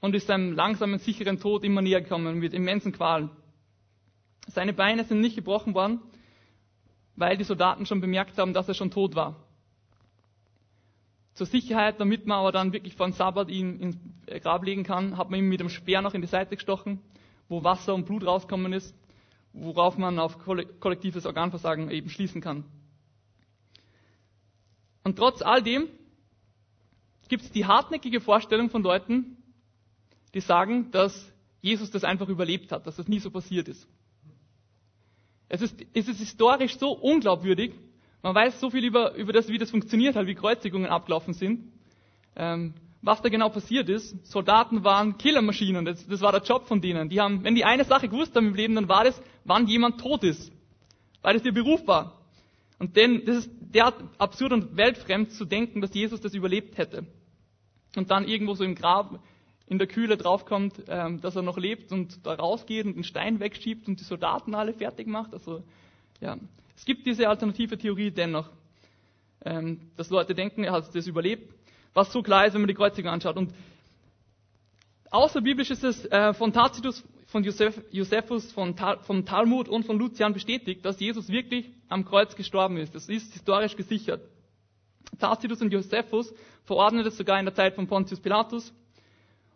und 0.00 0.14
ist 0.14 0.26
seinem 0.26 0.52
langsamen, 0.52 0.98
sicheren 0.98 1.40
Tod 1.40 1.64
immer 1.64 1.80
näher 1.80 2.02
gekommen 2.02 2.38
mit 2.38 2.52
immensen 2.52 2.92
Qualen. 2.92 3.30
Seine 4.46 4.74
Beine 4.74 5.04
sind 5.04 5.22
nicht 5.22 5.36
gebrochen 5.36 5.72
worden, 5.72 6.00
weil 7.16 7.38
die 7.38 7.44
Soldaten 7.44 7.86
schon 7.86 8.02
bemerkt 8.02 8.36
haben, 8.36 8.52
dass 8.52 8.68
er 8.68 8.74
schon 8.74 8.90
tot 8.90 9.14
war 9.14 9.36
zur 11.34 11.46
Sicherheit, 11.46 12.00
damit 12.00 12.26
man 12.26 12.38
aber 12.38 12.52
dann 12.52 12.72
wirklich 12.72 12.96
von 12.96 13.12
Sabbat 13.12 13.48
ihn 13.48 13.80
ins 13.80 13.96
Grab 14.42 14.64
legen 14.64 14.84
kann, 14.84 15.16
hat 15.16 15.30
man 15.30 15.40
ihm 15.40 15.48
mit 15.48 15.60
dem 15.60 15.68
Speer 15.68 16.02
noch 16.02 16.14
in 16.14 16.20
die 16.20 16.26
Seite 16.26 16.56
gestochen, 16.56 17.00
wo 17.48 17.64
Wasser 17.64 17.94
und 17.94 18.06
Blut 18.06 18.26
rauskommen 18.26 18.72
ist, 18.72 18.94
worauf 19.52 19.96
man 19.98 20.18
auf 20.18 20.38
kollektives 20.38 21.26
Organversagen 21.26 21.90
eben 21.90 22.10
schließen 22.10 22.40
kann. 22.40 22.64
Und 25.02 25.16
trotz 25.16 25.42
all 25.42 25.62
dem 25.62 25.88
gibt 27.28 27.44
es 27.44 27.52
die 27.52 27.64
hartnäckige 27.64 28.20
Vorstellung 28.20 28.70
von 28.70 28.82
Leuten, 28.82 29.36
die 30.34 30.40
sagen, 30.40 30.90
dass 30.90 31.32
Jesus 31.60 31.90
das 31.90 32.04
einfach 32.04 32.28
überlebt 32.28 32.72
hat, 32.72 32.86
dass 32.86 32.96
das 32.96 33.08
nie 33.08 33.18
so 33.18 33.30
passiert 33.30 33.68
ist. 33.68 33.86
Es 35.48 35.62
ist, 35.62 35.74
es 35.94 36.08
ist 36.08 36.18
historisch 36.20 36.78
so 36.78 36.92
unglaubwürdig, 36.92 37.72
man 38.22 38.34
weiß 38.34 38.60
so 38.60 38.70
viel 38.70 38.84
über, 38.84 39.14
über 39.14 39.32
das, 39.32 39.48
wie 39.48 39.58
das 39.58 39.70
funktioniert 39.70 40.16
hat, 40.16 40.26
wie 40.26 40.34
Kreuzigungen 40.34 40.90
abgelaufen 40.90 41.34
sind. 41.34 41.72
Ähm, 42.36 42.74
was 43.02 43.22
da 43.22 43.28
genau 43.28 43.48
passiert 43.48 43.88
ist. 43.88 44.14
Soldaten 44.26 44.84
waren 44.84 45.16
Killermaschinen, 45.16 45.84
das, 45.84 46.06
das 46.06 46.20
war 46.20 46.32
der 46.32 46.42
Job 46.42 46.66
von 46.66 46.80
denen. 46.80 47.08
Die 47.08 47.20
haben, 47.20 47.44
wenn 47.44 47.54
die 47.54 47.64
eine 47.64 47.84
Sache 47.84 48.08
gewusst 48.08 48.36
haben 48.36 48.48
im 48.48 48.54
Leben, 48.54 48.74
dann 48.74 48.88
war 48.88 49.04
das, 49.04 49.20
wann 49.44 49.66
jemand 49.66 50.00
tot 50.00 50.22
ist. 50.22 50.52
Weil 51.22 51.34
das 51.34 51.44
ihr 51.44 51.52
Beruf 51.52 51.86
war. 51.86 52.20
Und 52.78 52.96
denn, 52.96 53.24
das 53.24 53.36
ist 53.36 53.50
derart 53.60 54.02
absurd 54.18 54.52
und 54.52 54.76
weltfremd 54.76 55.32
zu 55.32 55.44
denken, 55.44 55.80
dass 55.80 55.94
Jesus 55.94 56.20
das 56.20 56.34
überlebt 56.34 56.78
hätte. 56.78 57.06
Und 57.96 58.10
dann 58.10 58.26
irgendwo 58.26 58.54
so 58.54 58.64
im 58.64 58.74
Grab 58.74 59.20
in 59.66 59.78
der 59.78 59.86
Kühle 59.86 60.16
draufkommt, 60.16 60.74
ähm, 60.88 61.20
dass 61.20 61.36
er 61.36 61.42
noch 61.42 61.58
lebt 61.58 61.92
und 61.92 62.26
da 62.26 62.34
rausgeht 62.34 62.86
und 62.86 62.96
den 62.96 63.04
Stein 63.04 63.38
wegschiebt 63.38 63.86
und 63.86 64.00
die 64.00 64.04
Soldaten 64.04 64.54
alle 64.54 64.72
fertig 64.72 65.06
macht. 65.06 65.32
Also, 65.32 65.62
ja. 66.20 66.36
Es 66.80 66.86
gibt 66.86 67.04
diese 67.04 67.28
alternative 67.28 67.76
Theorie 67.76 68.10
dennoch, 68.10 68.48
ähm, 69.44 69.90
dass 69.98 70.08
Leute 70.08 70.34
denken, 70.34 70.64
er 70.64 70.72
hat 70.72 70.94
das 70.94 71.06
überlebt, 71.06 71.52
was 71.92 72.10
so 72.10 72.22
klar 72.22 72.46
ist, 72.46 72.54
wenn 72.54 72.62
man 72.62 72.68
die 72.68 72.74
Kreuzigung 72.74 73.10
anschaut. 73.10 73.36
Und 73.36 73.52
außerbiblisch 75.10 75.70
ist 75.72 75.84
es 75.84 76.06
äh, 76.06 76.32
von 76.32 76.54
Tacitus, 76.54 77.04
von 77.26 77.44
Joseph, 77.44 77.82
Josephus, 77.90 78.50
von, 78.52 78.74
vom 79.02 79.26
Talmud 79.26 79.68
und 79.68 79.84
von 79.84 79.98
Lucian 79.98 80.32
bestätigt, 80.32 80.82
dass 80.82 80.98
Jesus 80.98 81.28
wirklich 81.28 81.70
am 81.90 82.06
Kreuz 82.06 82.34
gestorben 82.34 82.78
ist. 82.78 82.94
Das 82.94 83.10
ist 83.10 83.30
historisch 83.34 83.76
gesichert. 83.76 84.22
Tacitus 85.18 85.60
und 85.60 85.74
Josephus 85.74 86.32
verordnen 86.64 87.04
es 87.04 87.18
sogar 87.18 87.38
in 87.38 87.44
der 87.44 87.54
Zeit 87.54 87.74
von 87.74 87.88
Pontius 87.88 88.20
Pilatus. 88.20 88.72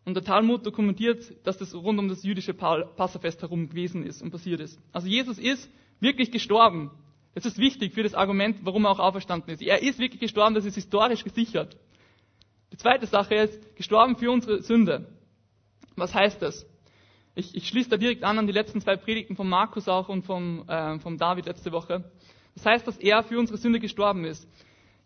Und 0.04 0.12
der 0.12 0.24
Talmud 0.24 0.66
dokumentiert, 0.66 1.32
dass 1.46 1.56
das 1.56 1.74
rund 1.74 1.98
um 1.98 2.10
das 2.10 2.22
jüdische 2.22 2.52
Passafest 2.52 3.40
herum 3.40 3.70
gewesen 3.70 4.04
ist 4.04 4.20
und 4.20 4.30
passiert 4.30 4.60
ist. 4.60 4.78
Also 4.92 5.08
Jesus 5.08 5.38
ist 5.38 5.70
wirklich 6.00 6.30
gestorben. 6.30 6.90
Das 7.34 7.44
ist 7.44 7.58
wichtig 7.58 7.92
für 7.94 8.02
das 8.02 8.14
Argument, 8.14 8.58
warum 8.62 8.84
er 8.84 8.90
auch 8.90 9.00
auferstanden 9.00 9.52
ist. 9.52 9.60
Er 9.60 9.82
ist 9.82 9.98
wirklich 9.98 10.20
gestorben, 10.20 10.54
das 10.54 10.64
ist 10.64 10.76
historisch 10.76 11.24
gesichert. 11.24 11.76
Die 12.72 12.76
zweite 12.76 13.06
Sache 13.06 13.34
ist, 13.34 13.76
gestorben 13.76 14.16
für 14.16 14.30
unsere 14.30 14.62
Sünde. 14.62 15.08
Was 15.96 16.14
heißt 16.14 16.42
das? 16.42 16.66
Ich, 17.34 17.54
ich 17.54 17.66
schließe 17.68 17.90
da 17.90 17.96
direkt 17.96 18.22
an 18.22 18.38
an 18.38 18.46
die 18.46 18.52
letzten 18.52 18.80
zwei 18.80 18.96
Predigten 18.96 19.34
von 19.34 19.48
Markus 19.48 19.88
auch 19.88 20.08
und 20.08 20.24
vom, 20.24 20.68
äh, 20.68 20.98
vom 21.00 21.18
David 21.18 21.46
letzte 21.46 21.72
Woche. 21.72 22.04
Das 22.54 22.64
heißt, 22.64 22.86
dass 22.86 22.96
er 22.98 23.24
für 23.24 23.38
unsere 23.38 23.58
Sünde 23.58 23.80
gestorben 23.80 24.24
ist. 24.24 24.48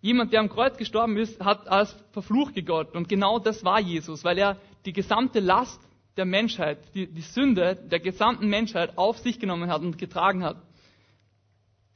Jemand, 0.02 0.32
der 0.32 0.40
am 0.40 0.50
Kreuz 0.50 0.76
gestorben 0.76 1.16
ist, 1.16 1.40
hat 1.40 1.66
als 1.66 1.96
verflucht 2.12 2.54
gegolten. 2.54 2.96
Und 2.96 3.08
genau 3.08 3.38
das 3.38 3.64
war 3.64 3.80
Jesus, 3.80 4.22
weil 4.22 4.38
er 4.38 4.58
die 4.84 4.92
gesamte 4.92 5.40
Last 5.40 5.80
der 6.16 6.26
Menschheit, 6.26 6.78
die, 6.94 7.06
die 7.06 7.22
Sünde 7.22 7.76
der 7.90 8.00
gesamten 8.00 8.48
Menschheit 8.48 8.98
auf 8.98 9.18
sich 9.18 9.40
genommen 9.40 9.70
hat 9.70 9.82
und 9.82 9.98
getragen 9.98 10.44
hat. 10.44 10.56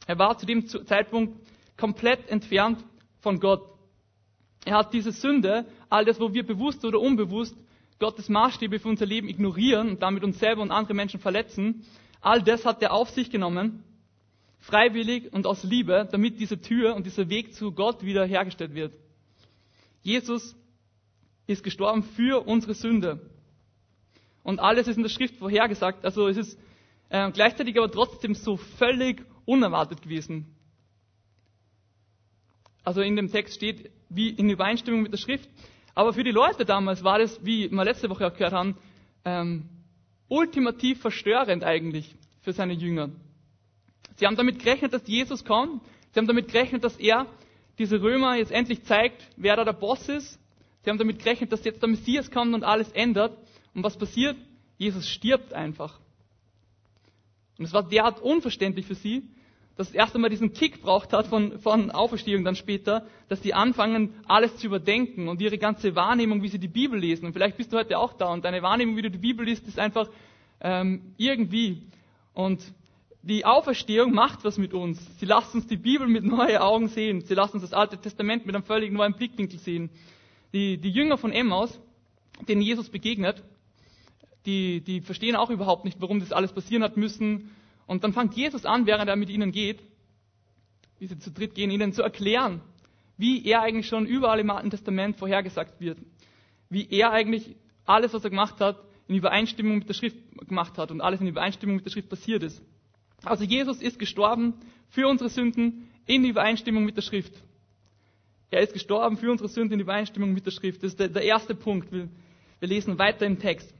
Er 0.06 0.18
war 0.18 0.36
zu 0.38 0.46
dem 0.46 0.66
Zeitpunkt 0.66 1.38
komplett 1.76 2.28
entfernt 2.28 2.84
von 3.20 3.40
Gott. 3.40 3.62
Er 4.64 4.76
hat 4.78 4.92
diese 4.92 5.12
Sünde, 5.12 5.66
all 5.88 6.04
das, 6.04 6.20
wo 6.20 6.32
wir 6.32 6.46
bewusst 6.46 6.84
oder 6.84 7.00
unbewusst 7.00 7.56
Gottes 7.98 8.28
Maßstäbe 8.28 8.78
für 8.78 8.88
unser 8.88 9.06
Leben 9.06 9.28
ignorieren 9.28 9.90
und 9.90 10.02
damit 10.02 10.24
uns 10.24 10.38
selber 10.38 10.62
und 10.62 10.70
andere 10.70 10.94
Menschen 10.94 11.20
verletzen, 11.20 11.84
all 12.20 12.42
das 12.42 12.64
hat 12.64 12.82
er 12.82 12.92
auf 12.92 13.10
sich 13.10 13.30
genommen 13.30 13.84
freiwillig 14.62 15.32
und 15.32 15.46
aus 15.46 15.64
Liebe, 15.64 16.08
damit 16.10 16.38
diese 16.38 16.60
Tür 16.60 16.94
und 16.94 17.04
dieser 17.04 17.28
Weg 17.28 17.52
zu 17.52 17.72
Gott 17.72 18.04
wieder 18.04 18.24
hergestellt 18.24 18.74
wird. 18.74 18.94
Jesus 20.02 20.56
ist 21.48 21.64
gestorben 21.64 22.04
für 22.04 22.46
unsere 22.46 22.74
Sünde. 22.74 23.20
Und 24.44 24.60
alles 24.60 24.86
ist 24.86 24.96
in 24.96 25.02
der 25.02 25.10
Schrift 25.10 25.36
vorhergesagt. 25.36 26.04
Also 26.04 26.28
es 26.28 26.36
ist 26.36 26.58
äh, 27.08 27.30
gleichzeitig 27.32 27.76
aber 27.76 27.90
trotzdem 27.90 28.34
so 28.34 28.56
völlig 28.56 29.24
unerwartet 29.44 30.02
gewesen. 30.02 30.46
Also 32.84 33.00
in 33.00 33.16
dem 33.16 33.30
Text 33.30 33.54
steht, 33.54 33.90
wie 34.08 34.30
in 34.30 34.50
Übereinstimmung 34.50 35.02
mit 35.02 35.12
der 35.12 35.18
Schrift. 35.18 35.48
Aber 35.94 36.12
für 36.12 36.24
die 36.24 36.30
Leute 36.30 36.64
damals 36.64 37.04
war 37.04 37.18
das, 37.18 37.44
wie 37.44 37.70
wir 37.70 37.84
letzte 37.84 38.08
Woche 38.10 38.26
auch 38.26 38.32
gehört 38.32 38.52
haben, 38.52 38.76
ähm, 39.24 39.68
ultimativ 40.28 41.00
verstörend 41.00 41.64
eigentlich 41.64 42.14
für 42.40 42.52
seine 42.52 42.72
Jünger. 42.72 43.10
Sie 44.16 44.26
haben 44.26 44.36
damit 44.36 44.58
gerechnet, 44.58 44.92
dass 44.92 45.06
Jesus 45.06 45.44
kommt. 45.44 45.82
Sie 46.12 46.18
haben 46.18 46.26
damit 46.26 46.48
gerechnet, 46.48 46.84
dass 46.84 46.96
er 46.96 47.26
diese 47.78 48.00
Römer 48.02 48.36
jetzt 48.36 48.52
endlich 48.52 48.82
zeigt, 48.84 49.28
wer 49.36 49.56
da 49.56 49.64
der 49.64 49.72
Boss 49.72 50.08
ist. 50.08 50.38
Sie 50.82 50.90
haben 50.90 50.98
damit 50.98 51.18
gerechnet, 51.18 51.52
dass 51.52 51.64
jetzt 51.64 51.80
der 51.82 51.88
Messias 51.88 52.30
kommt 52.30 52.54
und 52.54 52.64
alles 52.64 52.90
ändert. 52.92 53.36
Und 53.74 53.84
was 53.84 53.96
passiert? 53.96 54.36
Jesus 54.78 55.08
stirbt 55.08 55.52
einfach. 55.54 56.00
Und 57.58 57.64
es 57.64 57.72
war 57.72 57.82
derart 57.82 58.20
unverständlich 58.20 58.86
für 58.86 58.94
sie, 58.94 59.22
dass 59.76 59.88
es 59.88 59.94
erst 59.94 60.14
einmal 60.14 60.30
diesen 60.30 60.52
Kick 60.52 60.82
braucht 60.82 61.12
hat 61.12 61.26
von, 61.26 61.58
von 61.58 61.90
Auferstehung 61.90 62.44
dann 62.44 62.56
später, 62.56 63.06
dass 63.28 63.42
sie 63.42 63.54
anfangen, 63.54 64.14
alles 64.26 64.56
zu 64.56 64.66
überdenken 64.66 65.28
und 65.28 65.40
ihre 65.40 65.58
ganze 65.58 65.94
Wahrnehmung, 65.94 66.42
wie 66.42 66.48
sie 66.48 66.58
die 66.58 66.68
Bibel 66.68 66.98
lesen. 66.98 67.24
Und 67.26 67.32
vielleicht 67.32 67.56
bist 67.56 67.72
du 67.72 67.78
heute 67.78 67.98
auch 67.98 68.12
da 68.12 68.32
und 68.32 68.44
deine 68.44 68.62
Wahrnehmung, 68.62 68.96
wie 68.96 69.02
du 69.02 69.10
die 69.10 69.18
Bibel 69.18 69.46
liest, 69.46 69.66
ist 69.66 69.78
einfach 69.78 70.08
ähm, 70.60 71.14
irgendwie. 71.16 71.82
Und 72.34 72.62
die 73.22 73.44
Auferstehung 73.44 74.12
macht 74.12 74.44
was 74.44 74.58
mit 74.58 74.74
uns. 74.74 75.00
Sie 75.18 75.26
lässt 75.26 75.54
uns 75.54 75.66
die 75.66 75.76
Bibel 75.76 76.06
mit 76.06 76.24
neuen 76.24 76.58
Augen 76.58 76.88
sehen. 76.88 77.22
Sie 77.22 77.34
lässt 77.34 77.54
uns 77.54 77.62
das 77.62 77.72
Alte 77.72 77.96
Testament 77.96 78.44
mit 78.44 78.54
einem 78.54 78.64
völlig 78.64 78.92
neuen 78.92 79.14
Blickwinkel 79.14 79.58
sehen. 79.58 79.90
Die, 80.52 80.76
die 80.76 80.90
Jünger 80.90 81.16
von 81.16 81.32
Emmaus, 81.32 81.80
denen 82.46 82.60
Jesus 82.60 82.90
begegnet, 82.90 83.42
die, 84.46 84.80
die 84.80 85.00
verstehen 85.00 85.36
auch 85.36 85.50
überhaupt 85.50 85.84
nicht, 85.84 86.00
warum 86.00 86.20
das 86.20 86.32
alles 86.32 86.52
passieren 86.52 86.82
hat 86.82 86.96
müssen. 86.96 87.50
Und 87.86 88.04
dann 88.04 88.12
fängt 88.12 88.34
Jesus 88.34 88.64
an, 88.64 88.86
während 88.86 89.08
er 89.08 89.16
mit 89.16 89.30
ihnen 89.30 89.52
geht, 89.52 89.80
wie 90.98 91.06
sie 91.06 91.18
zu 91.18 91.30
dritt 91.30 91.54
gehen, 91.54 91.70
ihnen 91.70 91.92
zu 91.92 92.02
erklären, 92.02 92.60
wie 93.16 93.44
er 93.44 93.62
eigentlich 93.62 93.86
schon 93.86 94.06
überall 94.06 94.40
im 94.40 94.50
Alten 94.50 94.70
Testament 94.70 95.16
vorhergesagt 95.16 95.80
wird. 95.80 95.98
Wie 96.68 96.88
er 96.90 97.10
eigentlich 97.10 97.56
alles, 97.84 98.12
was 98.12 98.24
er 98.24 98.30
gemacht 98.30 98.60
hat, 98.60 98.78
in 99.08 99.16
Übereinstimmung 99.16 99.78
mit 99.78 99.88
der 99.88 99.94
Schrift 99.94 100.16
gemacht 100.48 100.78
hat 100.78 100.90
und 100.90 101.00
alles 101.00 101.20
in 101.20 101.26
Übereinstimmung 101.26 101.76
mit 101.76 101.84
der 101.84 101.90
Schrift 101.90 102.08
passiert 102.08 102.42
ist. 102.42 102.62
Also 103.24 103.44
Jesus 103.44 103.80
ist 103.80 103.98
gestorben 103.98 104.54
für 104.88 105.06
unsere 105.06 105.30
Sünden 105.30 105.88
in 106.06 106.24
Übereinstimmung 106.24 106.84
mit 106.84 106.96
der 106.96 107.02
Schrift. 107.02 107.32
Er 108.50 108.60
ist 108.60 108.72
gestorben 108.72 109.16
für 109.16 109.30
unsere 109.30 109.48
Sünden 109.48 109.74
in 109.74 109.80
Übereinstimmung 109.80 110.32
mit 110.32 110.44
der 110.44 110.50
Schrift. 110.50 110.82
Das 110.82 110.92
ist 110.92 111.00
der, 111.00 111.08
der 111.08 111.22
erste 111.22 111.54
Punkt. 111.54 111.90
Wir, 111.90 112.08
wir, 112.60 112.68
lesen 112.68 112.98
weiter 112.98 113.24
im 113.24 113.38
Text. 113.38 113.72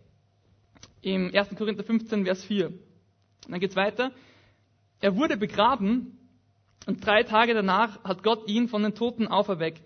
Im 1.02 1.34
1. 1.34 1.56
Korinther 1.56 1.82
15, 1.84 2.24
Vers 2.24 2.44
4. 2.44 2.68
Und 2.68 2.78
dann 3.48 3.60
geht's 3.60 3.76
weiter. 3.76 4.12
Er 5.00 5.16
wurde 5.16 5.36
begraben 5.36 6.16
und 6.86 7.04
drei 7.04 7.24
Tage 7.24 7.54
danach 7.54 8.02
hat 8.04 8.22
Gott 8.22 8.48
ihn 8.48 8.68
von 8.68 8.82
den 8.82 8.94
Toten 8.94 9.26
auferweckt. 9.26 9.82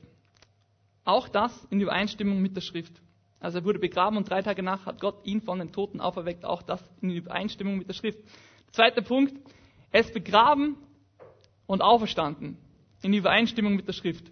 Auch 1.04 1.28
das 1.28 1.64
in 1.70 1.80
Übereinstimmung 1.80 2.40
mit 2.42 2.54
der 2.54 2.61
Schrift. 2.61 2.92
Also 3.40 3.58
er 3.58 3.64
wurde 3.64 3.78
begraben 3.78 4.18
und 4.18 4.28
drei 4.28 4.42
Tage 4.42 4.62
danach 4.62 4.85
hat 4.87 5.00
Gott 5.00 5.25
ihn 5.25 5.40
von 5.40 5.58
den 5.58 5.73
Toten 5.73 6.00
auferweckt. 6.00 6.44
Auch 6.44 6.62
das 6.62 6.82
in 7.00 7.11
Übereinstimmung 7.11 7.78
mit 7.78 7.88
der 7.88 7.94
Schrift. 7.94 8.18
Zweiter 8.73 9.00
Punkt, 9.02 9.35
er 9.92 10.00
ist 10.00 10.12
begraben 10.12 10.76
und 11.66 11.80
auferstanden 11.80 12.58
in 13.02 13.14
Übereinstimmung 13.14 13.75
mit 13.75 13.88
der 13.88 13.92
Schrift. 13.94 14.30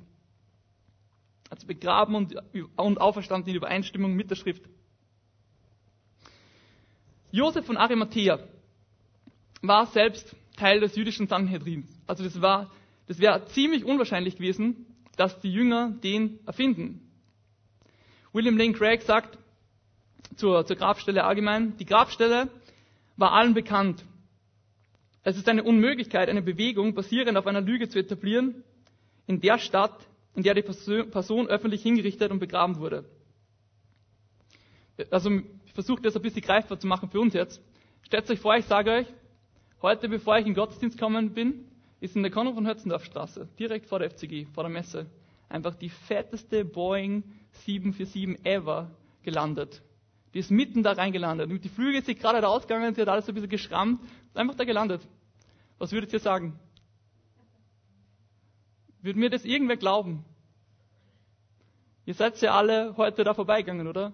Also 1.49 1.67
begraben 1.67 2.15
und, 2.15 2.35
und 2.77 3.01
auferstanden 3.01 3.51
in 3.51 3.57
Übereinstimmung 3.57 4.15
mit 4.15 4.31
der 4.31 4.37
Schrift. 4.37 4.63
Josef 7.35 7.67
von 7.67 7.77
Arimathea 7.77 8.39
war 9.61 9.87
selbst 9.87 10.37
Teil 10.57 10.79
des 10.79 10.95
jüdischen 10.95 11.27
Sanhedrins. 11.27 11.91
Also 12.07 12.23
das 12.23 12.41
war, 12.41 12.71
das 13.09 13.19
wäre 13.19 13.45
ziemlich 13.47 13.85
unwahrscheinlich 13.85 14.37
gewesen, 14.37 14.87
dass 15.17 15.41
die 15.41 15.53
Jünger 15.53 15.91
den 15.91 16.39
erfinden. 16.47 17.11
William 18.33 18.57
Lane 18.57 18.73
Craig 18.73 19.03
sagt 19.03 19.37
zur, 20.37 20.65
zur 20.65 20.77
Grabstelle 20.77 21.25
allgemein, 21.25 21.77
die 21.77 21.87
Grabstelle 21.87 22.51
war 23.17 23.33
allen 23.33 23.55
bekannt. 23.55 24.05
Es 25.25 25.37
ist 25.37 25.49
eine 25.49 25.65
Unmöglichkeit, 25.65 26.29
eine 26.29 26.43
Bewegung 26.43 26.95
basierend 26.95 27.37
auf 27.37 27.49
einer 27.49 27.63
Lüge 27.63 27.89
zu 27.89 27.99
etablieren, 27.99 28.63
in 29.27 29.41
der 29.41 29.59
Stadt, 29.59 30.07
in 30.37 30.45
der 30.45 30.55
die 30.55 30.63
Person 30.63 31.49
öffentlich 31.49 31.83
hingerichtet 31.83 32.31
und 32.31 32.39
begraben 32.39 32.79
wurde. 32.79 33.05
Also 35.11 35.31
ich 35.65 35.73
versuche 35.73 36.03
das 36.03 36.17
ein 36.17 36.23
bisschen 36.23 36.43
greifbar 36.43 36.79
zu 36.79 36.87
machen 36.87 37.11
für 37.11 37.21
uns 37.21 37.35
jetzt. 37.35 37.61
Stellt 38.03 38.31
euch 38.31 38.39
vor, 38.39 38.57
ich 38.57 38.65
sage 38.67 38.91
euch, 38.91 39.07
heute 39.83 40.09
bevor 40.09 40.37
ich 40.39 40.47
in 40.47 40.53
den 40.53 40.55
Gottesdienst 40.55 40.99
gekommen 40.99 41.33
bin, 41.35 41.67
ist 42.01 42.17
in 42.17 42.23
der 42.23 42.31
Konrad 42.31 42.55
von 42.55 42.67
Hötzendorfstraße, 42.67 43.49
direkt 43.59 43.87
vor 43.87 43.99
der 43.99 44.11
FCG, 44.11 44.47
vor 44.53 44.65
der 44.65 44.73
Messe, 44.73 45.07
einfach 45.49 45.75
die 45.75 45.89
fetteste 45.89 46.65
Boeing 46.65 47.25
747 47.65 48.45
ever 48.45 48.91
gelandet. 49.23 49.83
Die 50.35 50.39
ist 50.41 50.51
mitten 50.51 50.83
da 50.83 50.93
reingelandet. 50.93 51.65
Die 51.65 51.69
Flüge 51.69 52.03
sind 52.03 52.19
gerade 52.19 52.41
da 52.41 52.49
ausgegangen, 52.49 52.95
sie 52.95 53.01
hat 53.01 53.09
alles 53.09 53.27
so 53.27 53.33
ein 53.33 53.35
bisschen 53.35 53.51
geschrammt, 53.51 54.03
ist 54.03 54.37
einfach 54.37 54.55
da 54.55 54.65
gelandet. 54.65 55.01
Was 55.79 55.93
würdet 55.93 56.13
ihr 56.13 56.21
sagen? 56.21 56.59
Würde 59.01 59.19
mir 59.19 59.31
das 59.31 59.45
irgendwer 59.45 59.77
glauben? 59.77 60.25
Ihr 62.07 62.15
seid 62.15 62.41
ja 62.43 62.55
alle 62.55 62.97
heute 62.97 63.25
da 63.25 63.33
vorbeigegangen, 63.35 63.87
oder? 63.87 64.13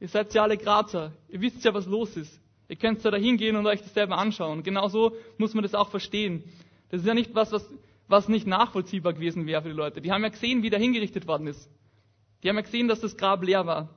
Ihr 0.00 0.08
seid 0.08 0.32
ja 0.34 0.42
alle 0.42 0.56
Grazer. 0.56 1.12
Ihr 1.28 1.40
wisst 1.40 1.64
ja, 1.64 1.74
was 1.74 1.86
los 1.86 2.16
ist. 2.16 2.40
Ihr 2.68 2.76
könnt 2.76 3.02
ja 3.02 3.10
da 3.10 3.16
hingehen 3.16 3.56
und 3.56 3.66
euch 3.66 3.80
das 3.80 3.94
selber 3.94 4.18
anschauen. 4.18 4.62
Genau 4.62 4.88
so 4.88 5.16
muss 5.38 5.54
man 5.54 5.62
das 5.62 5.74
auch 5.74 5.90
verstehen. 5.90 6.44
Das 6.90 7.00
ist 7.00 7.06
ja 7.06 7.14
nicht 7.14 7.34
was, 7.34 7.50
was, 7.50 7.68
was 8.08 8.28
nicht 8.28 8.46
nachvollziehbar 8.46 9.14
gewesen 9.14 9.46
wäre 9.46 9.62
für 9.62 9.68
die 9.68 9.74
Leute. 9.74 10.00
Die 10.00 10.12
haben 10.12 10.22
ja 10.22 10.28
gesehen, 10.28 10.62
wie 10.62 10.70
da 10.70 10.76
hingerichtet 10.76 11.26
worden 11.26 11.46
ist. 11.46 11.68
Die 12.42 12.48
haben 12.48 12.56
ja 12.56 12.62
gesehen, 12.62 12.88
dass 12.88 13.00
das 13.00 13.16
Grab 13.16 13.42
leer 13.42 13.66
war. 13.66 13.88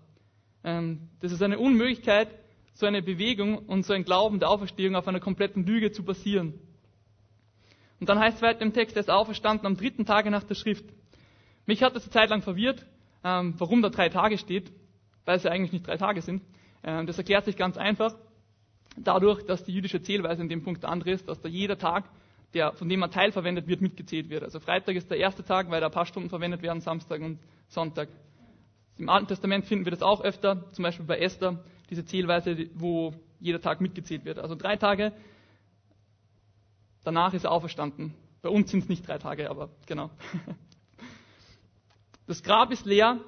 Ähm, 0.64 1.10
das 1.20 1.32
ist 1.32 1.44
eine 1.44 1.60
Unmöglichkeit, 1.60 2.30
so 2.74 2.86
eine 2.86 3.02
Bewegung 3.02 3.58
und 3.58 3.86
so 3.86 3.94
ein 3.94 4.06
Glauben 4.06 4.40
der 4.40 4.50
Auferstehung 4.50 4.96
auf 4.96 5.08
einer 5.08 5.20
kompletten 5.20 5.66
Lüge 5.66 5.92
zu 5.92 6.04
basieren. 6.04 6.54
Und 8.00 8.10
dann 8.10 8.20
heißt 8.20 8.38
es 8.38 8.42
weiter 8.42 8.62
im 8.62 8.74
Text, 8.74 8.96
er 8.96 9.02
ist 9.02 9.12
auferstanden 9.12 9.68
am 9.68 9.78
dritten 9.78 10.06
Tage 10.06 10.32
nach 10.32 10.44
der 10.44 10.56
Schrift. 10.56 10.86
Mich 11.66 11.84
hat 11.84 11.96
das 11.96 12.04
eine 12.04 12.12
Zeit 12.12 12.30
lang 12.30 12.42
verwirrt, 12.42 12.86
ähm, 13.24 13.54
warum 13.58 13.82
da 13.82 13.90
drei 13.90 14.10
Tage 14.10 14.38
steht, 14.38 14.72
weil 15.26 15.38
es 15.38 15.44
ja 15.44 15.52
eigentlich 15.52 15.72
nicht 15.72 15.88
drei 15.88 15.98
Tage 15.98 16.22
sind. 16.22 16.42
Ähm, 16.84 17.06
das 17.06 17.18
erklärt 17.18 17.46
sich 17.46 17.58
ganz 17.58 17.78
einfach 17.78 18.16
dadurch, 18.98 19.44
dass 19.46 19.64
die 19.64 19.74
jüdische 19.74 20.02
Zählweise 20.02 20.42
in 20.42 20.50
dem 20.50 20.64
Punkt 20.64 20.86
andere 20.86 21.12
ist, 21.12 21.28
dass 21.28 21.42
da 21.42 21.48
jeder 21.48 21.78
Tag, 21.78 22.06
der, 22.54 22.74
von 22.74 22.90
dem 22.90 23.02
ein 23.02 23.12
Teil 23.12 23.32
verwendet 23.32 23.68
wird, 23.68 23.82
mitgezählt 23.82 24.30
wird. 24.30 24.44
Also 24.44 24.60
Freitag 24.60 24.96
ist 24.96 25.10
der 25.10 25.18
erste 25.18 25.44
Tag, 25.44 25.70
weil 25.70 25.80
da 25.80 25.88
ein 25.88 25.92
paar 25.92 26.06
Stunden 26.06 26.30
verwendet 26.30 26.62
werden, 26.62 26.82
Samstag 26.82 27.22
und 27.22 27.40
Sonntag. 27.68 28.10
Im 28.98 29.10
Alten 29.10 29.28
Testament 29.28 29.66
finden 29.66 29.86
wir 29.86 29.92
das 29.92 30.02
auch 30.02 30.22
öfter, 30.22 30.70
zum 30.74 30.84
Beispiel 30.84 31.06
bei 31.06 31.18
Esther, 31.18 31.64
diese 31.90 32.06
Zählweise, 32.06 32.70
wo 32.76 33.14
jeder 33.40 33.62
Tag 33.62 33.80
mitgezählt 33.82 34.26
wird. 34.26 34.38
Also 34.38 34.56
drei 34.56 34.76
Tage, 34.76 35.14
danach 37.04 37.34
ist 37.34 37.46
er 37.46 37.52
auferstanden. 37.52 38.14
Bei 38.42 38.50
uns 38.50 38.70
sind 38.72 38.84
es 38.84 38.90
nicht 38.90 39.08
drei 39.08 39.18
Tage, 39.18 39.50
aber 39.50 39.70
genau. 39.86 40.10
Das 42.28 42.44
Grab 42.44 42.72
ist 42.72 42.86
leer. 42.86 43.20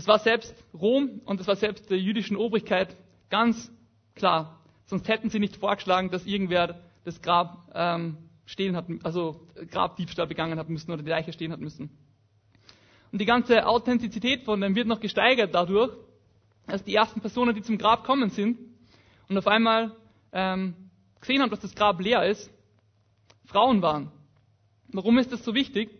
Das 0.00 0.06
war 0.08 0.18
selbst 0.18 0.54
Rom 0.72 1.20
und 1.26 1.40
das 1.40 1.46
war 1.46 1.56
selbst 1.56 1.90
der 1.90 1.98
jüdischen 1.98 2.34
Obrigkeit 2.34 2.96
ganz 3.28 3.70
klar. 4.14 4.58
Sonst 4.86 5.06
hätten 5.08 5.28
sie 5.28 5.38
nicht 5.38 5.56
vorgeschlagen, 5.58 6.10
dass 6.10 6.24
irgendwer 6.24 6.80
das 7.04 7.20
Grab 7.20 7.70
ähm, 7.74 8.16
stehen 8.46 8.76
hat, 8.76 8.86
also 9.02 9.46
Grabdiebstahl 9.70 10.26
begangen 10.26 10.58
hat 10.58 10.70
müssen 10.70 10.90
oder 10.90 11.02
die 11.02 11.10
Leiche 11.10 11.34
stehen 11.34 11.52
hat 11.52 11.60
müssen. 11.60 11.90
Und 13.12 13.20
die 13.20 13.26
ganze 13.26 13.66
Authentizität 13.66 14.44
von 14.44 14.62
dem 14.62 14.74
wird 14.74 14.86
noch 14.86 15.00
gesteigert 15.00 15.54
dadurch, 15.54 15.92
dass 16.66 16.82
die 16.82 16.94
ersten 16.94 17.20
Personen, 17.20 17.54
die 17.54 17.60
zum 17.60 17.76
Grab 17.76 18.04
kommen 18.04 18.30
sind 18.30 18.58
und 19.28 19.36
auf 19.36 19.48
einmal 19.48 19.94
ähm, 20.32 20.74
gesehen 21.20 21.42
haben, 21.42 21.50
dass 21.50 21.60
das 21.60 21.74
Grab 21.74 22.00
leer 22.00 22.24
ist, 22.24 22.50
Frauen 23.44 23.82
waren. 23.82 24.10
Warum 24.94 25.18
ist 25.18 25.30
das 25.30 25.44
so 25.44 25.54
wichtig? 25.54 25.90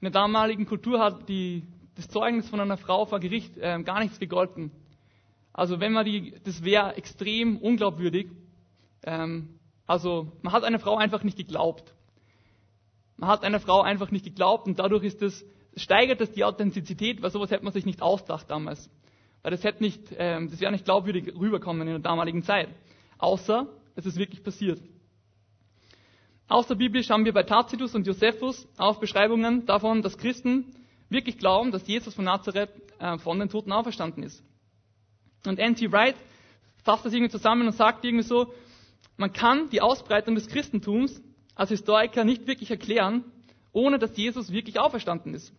In 0.00 0.06
der 0.06 0.10
damaligen 0.10 0.66
Kultur 0.66 0.98
hat 0.98 1.28
die, 1.28 1.62
das 1.96 2.08
Zeugnis 2.08 2.48
von 2.48 2.60
einer 2.60 2.76
Frau 2.76 3.06
vor 3.06 3.20
Gericht 3.20 3.56
äh, 3.58 3.82
gar 3.82 4.00
nichts 4.00 4.18
gegolten. 4.18 4.70
Also 5.52 5.78
wenn 5.80 5.92
man 5.92 6.04
die, 6.04 6.34
das 6.44 6.64
wäre 6.64 6.96
extrem 6.96 7.58
unglaubwürdig. 7.58 8.28
Ähm, 9.04 9.60
also 9.86 10.32
man 10.42 10.52
hat 10.52 10.64
einer 10.64 10.78
Frau 10.78 10.96
einfach 10.96 11.22
nicht 11.22 11.36
geglaubt. 11.36 11.94
Man 13.16 13.28
hat 13.28 13.44
einer 13.44 13.60
Frau 13.60 13.82
einfach 13.82 14.10
nicht 14.10 14.24
geglaubt 14.24 14.66
und 14.66 14.78
dadurch 14.78 15.04
ist 15.04 15.22
das, 15.22 15.44
steigert 15.76 16.20
das 16.20 16.32
die 16.32 16.44
Authentizität, 16.44 17.22
weil 17.22 17.30
sowas 17.30 17.50
hätte 17.50 17.64
man 17.64 17.72
sich 17.72 17.86
nicht 17.86 18.02
ausgedacht 18.02 18.50
damals. 18.50 18.90
Weil 19.42 19.52
das 19.52 19.62
hätte 19.62 19.82
nicht, 19.82 20.00
ähm, 20.18 20.50
das 20.50 20.60
wäre 20.60 20.72
nicht 20.72 20.84
glaubwürdig 20.84 21.34
rüberkommen 21.38 21.82
in 21.82 21.88
der 21.88 21.98
damaligen 22.00 22.42
Zeit. 22.42 22.68
Außer 23.18 23.68
es 23.94 24.06
ist 24.06 24.16
wirklich 24.16 24.42
passiert. 24.42 24.80
Außerbiblisch 26.48 27.10
haben 27.10 27.24
wir 27.24 27.32
bei 27.32 27.44
Tacitus 27.44 27.94
und 27.94 28.06
Josephus 28.06 28.66
auch 28.76 28.98
Beschreibungen 28.98 29.64
davon, 29.66 30.02
dass 30.02 30.18
Christen 30.18 30.74
wirklich 31.14 31.38
glauben, 31.38 31.70
dass 31.70 31.86
Jesus 31.86 32.14
von 32.14 32.26
Nazareth 32.26 32.70
äh, 32.98 33.16
von 33.18 33.38
den 33.38 33.48
Toten 33.48 33.72
auferstanden 33.72 34.22
ist. 34.22 34.42
Und 35.46 35.58
N.T. 35.58 35.90
Wright 35.92 36.16
fasst 36.82 37.04
das 37.06 37.12
irgendwie 37.12 37.30
zusammen 37.30 37.66
und 37.66 37.72
sagt 37.72 38.04
irgendwie 38.04 38.24
so, 38.24 38.52
man 39.16 39.32
kann 39.32 39.70
die 39.70 39.80
Ausbreitung 39.80 40.34
des 40.34 40.48
Christentums 40.48 41.22
als 41.54 41.70
Historiker 41.70 42.24
nicht 42.24 42.46
wirklich 42.46 42.70
erklären, 42.70 43.24
ohne 43.72 43.98
dass 43.98 44.16
Jesus 44.16 44.52
wirklich 44.52 44.78
auferstanden 44.78 45.34
ist. 45.34 45.52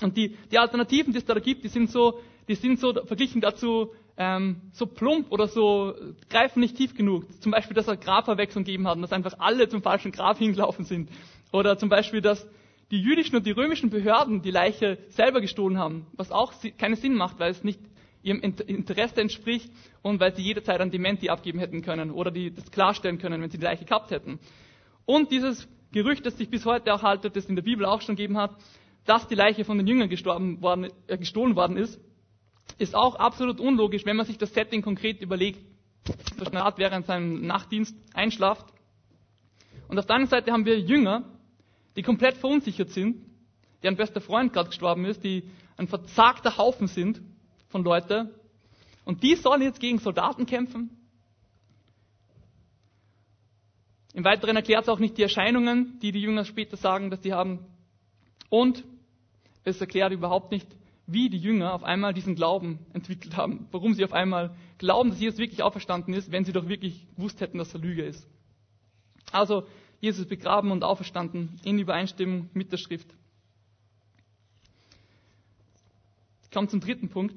Und 0.00 0.16
die, 0.16 0.36
die 0.52 0.58
Alternativen, 0.58 1.12
die 1.12 1.18
es 1.18 1.24
da 1.24 1.34
gibt, 1.38 1.64
die 1.64 1.68
sind 1.68 1.90
so, 1.90 2.20
die 2.46 2.54
sind 2.54 2.78
so 2.78 2.92
verglichen 3.04 3.40
dazu 3.40 3.92
ähm, 4.16 4.62
so 4.72 4.86
plump 4.86 5.30
oder 5.30 5.46
so 5.46 5.94
greifen 6.28 6.60
nicht 6.60 6.76
tief 6.76 6.94
genug. 6.94 7.24
Zum 7.40 7.52
Beispiel, 7.52 7.74
dass 7.74 7.86
er 7.86 7.96
Grabverwechslung 7.96 8.64
gegeben 8.64 8.86
hat 8.88 8.96
und 8.96 9.02
dass 9.02 9.12
einfach 9.12 9.34
alle 9.38 9.68
zum 9.68 9.82
falschen 9.82 10.10
Grab 10.10 10.38
hingelaufen 10.38 10.84
sind. 10.84 11.08
Oder 11.52 11.78
zum 11.78 11.88
Beispiel, 11.88 12.20
dass 12.20 12.46
die 12.90 13.00
jüdischen 13.00 13.36
und 13.36 13.46
die 13.46 13.50
römischen 13.50 13.90
Behörden 13.90 14.42
die 14.42 14.50
Leiche 14.50 14.98
selber 15.10 15.40
gestohlen 15.40 15.78
haben, 15.78 16.06
was 16.14 16.30
auch 16.30 16.52
keinen 16.78 16.96
Sinn 16.96 17.14
macht, 17.14 17.38
weil 17.38 17.50
es 17.50 17.62
nicht 17.64 17.80
ihrem 18.22 18.40
Interesse 18.40 19.20
entspricht 19.20 19.70
und 20.02 20.20
weil 20.20 20.34
sie 20.34 20.42
jederzeit 20.42 20.80
ein 20.80 20.90
Dementi 20.90 21.28
abgeben 21.28 21.58
hätten 21.58 21.82
können 21.82 22.10
oder 22.10 22.30
die 22.30 22.52
das 22.52 22.70
klarstellen 22.70 23.18
können, 23.18 23.42
wenn 23.42 23.50
sie 23.50 23.58
die 23.58 23.64
Leiche 23.64 23.84
gehabt 23.84 24.10
hätten. 24.10 24.38
Und 25.04 25.30
dieses 25.30 25.68
Gerücht, 25.92 26.26
das 26.26 26.36
sich 26.36 26.50
bis 26.50 26.66
heute 26.66 26.92
auch 26.92 27.02
haltet, 27.02 27.36
das 27.36 27.46
in 27.46 27.56
der 27.56 27.62
Bibel 27.62 27.86
auch 27.86 28.02
schon 28.02 28.16
gegeben 28.16 28.36
hat, 28.36 28.56
dass 29.06 29.26
die 29.26 29.34
Leiche 29.34 29.64
von 29.64 29.78
den 29.78 29.86
Jüngern 29.86 30.08
gestorben 30.08 30.60
worden, 30.60 30.90
äh, 31.06 31.16
gestohlen 31.16 31.56
worden 31.56 31.76
ist, 31.76 31.98
ist 32.78 32.94
auch 32.94 33.14
absolut 33.16 33.60
unlogisch, 33.60 34.04
wenn 34.04 34.16
man 34.16 34.26
sich 34.26 34.36
das 34.36 34.52
Setting 34.52 34.82
konkret 34.82 35.22
überlegt. 35.22 35.60
Der 36.38 36.44
Staat 36.46 36.78
während 36.78 37.06
seinem 37.06 37.46
Nachtdienst 37.46 37.96
einschlaft. 38.14 38.66
Und 39.88 39.98
auf 39.98 40.06
der 40.06 40.16
anderen 40.16 40.30
Seite 40.30 40.52
haben 40.52 40.66
wir 40.66 40.78
Jünger, 40.78 41.24
die 41.98 42.04
komplett 42.04 42.36
verunsichert 42.36 42.90
sind, 42.90 43.26
deren 43.82 43.96
bester 43.96 44.20
Freund 44.20 44.52
gerade 44.52 44.68
gestorben 44.68 45.04
ist, 45.04 45.24
die 45.24 45.50
ein 45.76 45.88
verzagter 45.88 46.56
Haufen 46.56 46.86
sind 46.86 47.20
von 47.66 47.82
Leuten. 47.82 48.30
Und 49.04 49.24
die 49.24 49.34
sollen 49.34 49.62
jetzt 49.62 49.80
gegen 49.80 49.98
Soldaten 49.98 50.46
kämpfen? 50.46 50.90
Im 54.14 54.22
Weiteren 54.22 54.54
erklärt 54.54 54.84
es 54.84 54.88
auch 54.88 55.00
nicht 55.00 55.18
die 55.18 55.24
Erscheinungen, 55.24 55.98
die 55.98 56.12
die 56.12 56.20
Jünger 56.20 56.44
später 56.44 56.76
sagen, 56.76 57.10
dass 57.10 57.24
sie 57.24 57.32
haben. 57.32 57.66
Und 58.48 58.84
es 59.64 59.80
erklärt 59.80 60.12
überhaupt 60.12 60.52
nicht, 60.52 60.68
wie 61.08 61.28
die 61.28 61.38
Jünger 61.38 61.74
auf 61.74 61.82
einmal 61.82 62.14
diesen 62.14 62.36
Glauben 62.36 62.78
entwickelt 62.92 63.36
haben. 63.36 63.66
Warum 63.72 63.94
sie 63.94 64.04
auf 64.04 64.12
einmal 64.12 64.54
glauben, 64.78 65.10
dass 65.10 65.18
Jesus 65.18 65.40
wirklich 65.40 65.64
auferstanden 65.64 66.14
ist, 66.14 66.30
wenn 66.30 66.44
sie 66.44 66.52
doch 66.52 66.68
wirklich 66.68 67.08
gewusst 67.16 67.40
hätten, 67.40 67.58
dass 67.58 67.74
er 67.74 67.80
Lüge 67.80 68.04
ist. 68.04 68.24
Also, 69.32 69.66
Jesus 70.00 70.26
begraben 70.26 70.70
und 70.70 70.84
auferstanden 70.84 71.58
in 71.64 71.78
Übereinstimmung 71.78 72.48
mit 72.54 72.70
der 72.72 72.76
Schrift. 72.76 73.08
Ich 76.44 76.50
komme 76.50 76.68
zum 76.68 76.80
dritten 76.80 77.08
Punkt. 77.08 77.34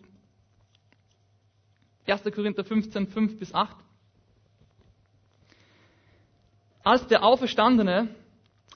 1. 2.08 2.24
Korinther 2.34 2.64
15, 2.64 3.08
5 3.08 3.40
bis 3.40 3.54
8. 3.54 3.76
Als 6.84 7.08
der 7.08 7.24
Auferstandene 7.24 8.14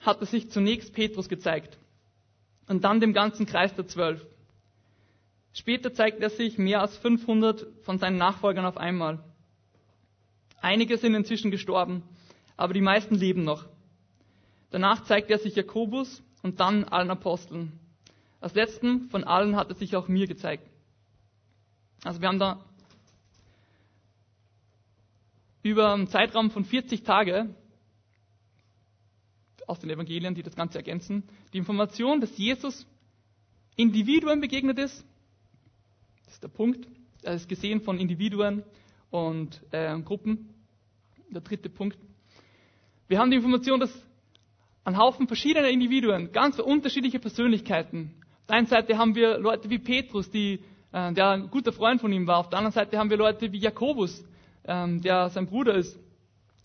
hat 0.01 0.19
er 0.21 0.25
sich 0.27 0.49
zunächst 0.51 0.93
Petrus 0.93 1.27
gezeigt 1.27 1.77
und 2.67 2.83
dann 2.83 2.99
dem 2.99 3.13
ganzen 3.13 3.45
Kreis 3.45 3.73
der 3.75 3.87
Zwölf. 3.87 4.25
Später 5.53 5.93
zeigt 5.93 6.21
er 6.21 6.29
sich 6.29 6.57
mehr 6.57 6.81
als 6.81 6.97
500 6.97 7.65
von 7.83 7.97
seinen 7.97 8.17
Nachfolgern 8.17 8.65
auf 8.65 8.77
einmal. 8.77 9.23
Einige 10.61 10.97
sind 10.97 11.15
inzwischen 11.15 11.49
gestorben, 11.51 12.03
aber 12.57 12.73
die 12.73 12.81
meisten 12.81 13.15
leben 13.15 13.43
noch. 13.43 13.65
Danach 14.71 15.03
zeigt 15.05 15.29
er 15.31 15.37
sich 15.39 15.55
Jakobus 15.55 16.23
und 16.43 16.59
dann 16.59 16.83
allen 16.85 17.09
Aposteln. 17.11 17.79
Als 18.41 18.53
letzten 18.53 19.09
von 19.09 19.23
allen 19.23 19.55
hat 19.55 19.69
er 19.69 19.75
sich 19.75 19.95
auch 19.95 20.07
mir 20.07 20.27
gezeigt. 20.27 20.69
Also 22.03 22.21
wir 22.21 22.27
haben 22.27 22.39
da 22.39 22.63
über 25.63 25.93
einen 25.93 26.07
Zeitraum 26.07 26.51
von 26.51 26.63
40 26.63 27.01
Tage 27.03 27.49
aus 29.65 29.79
den 29.79 29.89
Evangelien, 29.89 30.35
die 30.35 30.43
das 30.43 30.55
Ganze 30.55 30.77
ergänzen, 30.77 31.23
die 31.53 31.57
Information, 31.57 32.21
dass 32.21 32.37
Jesus 32.37 32.85
Individuen 33.75 34.39
begegnet 34.41 34.77
ist, 34.77 35.03
ist 36.27 36.43
der 36.43 36.49
Punkt. 36.49 36.87
Er 37.23 37.33
ist 37.33 37.49
gesehen 37.49 37.81
von 37.81 37.97
Individuen 37.97 38.63
und 39.09 39.61
äh, 39.71 39.99
Gruppen. 40.01 40.53
Der 41.29 41.41
dritte 41.41 41.69
Punkt. 41.69 41.97
Wir 43.07 43.19
haben 43.19 43.31
die 43.31 43.37
Information, 43.37 43.79
dass 43.79 43.91
ein 44.85 44.97
Haufen 44.97 45.27
verschiedener 45.27 45.67
Individuen, 45.69 46.31
ganz 46.31 46.59
unterschiedliche 46.59 47.19
Persönlichkeiten. 47.19 48.13
Auf 48.41 48.47
der 48.47 48.55
einen 48.57 48.67
Seite 48.67 48.97
haben 48.97 49.15
wir 49.15 49.39
Leute 49.39 49.69
wie 49.69 49.79
Petrus, 49.79 50.29
die, 50.29 50.61
äh, 50.93 51.11
der 51.11 51.29
ein 51.31 51.49
guter 51.49 51.73
Freund 51.73 51.99
von 51.99 52.13
ihm 52.13 52.27
war. 52.27 52.37
Auf 52.37 52.49
der 52.49 52.59
anderen 52.59 52.73
Seite 52.73 52.97
haben 52.97 53.09
wir 53.09 53.17
Leute 53.17 53.51
wie 53.51 53.57
Jakobus, 53.57 54.23
äh, 54.63 54.99
der 54.99 55.29
sein 55.29 55.47
Bruder 55.47 55.73
ist. 55.73 55.99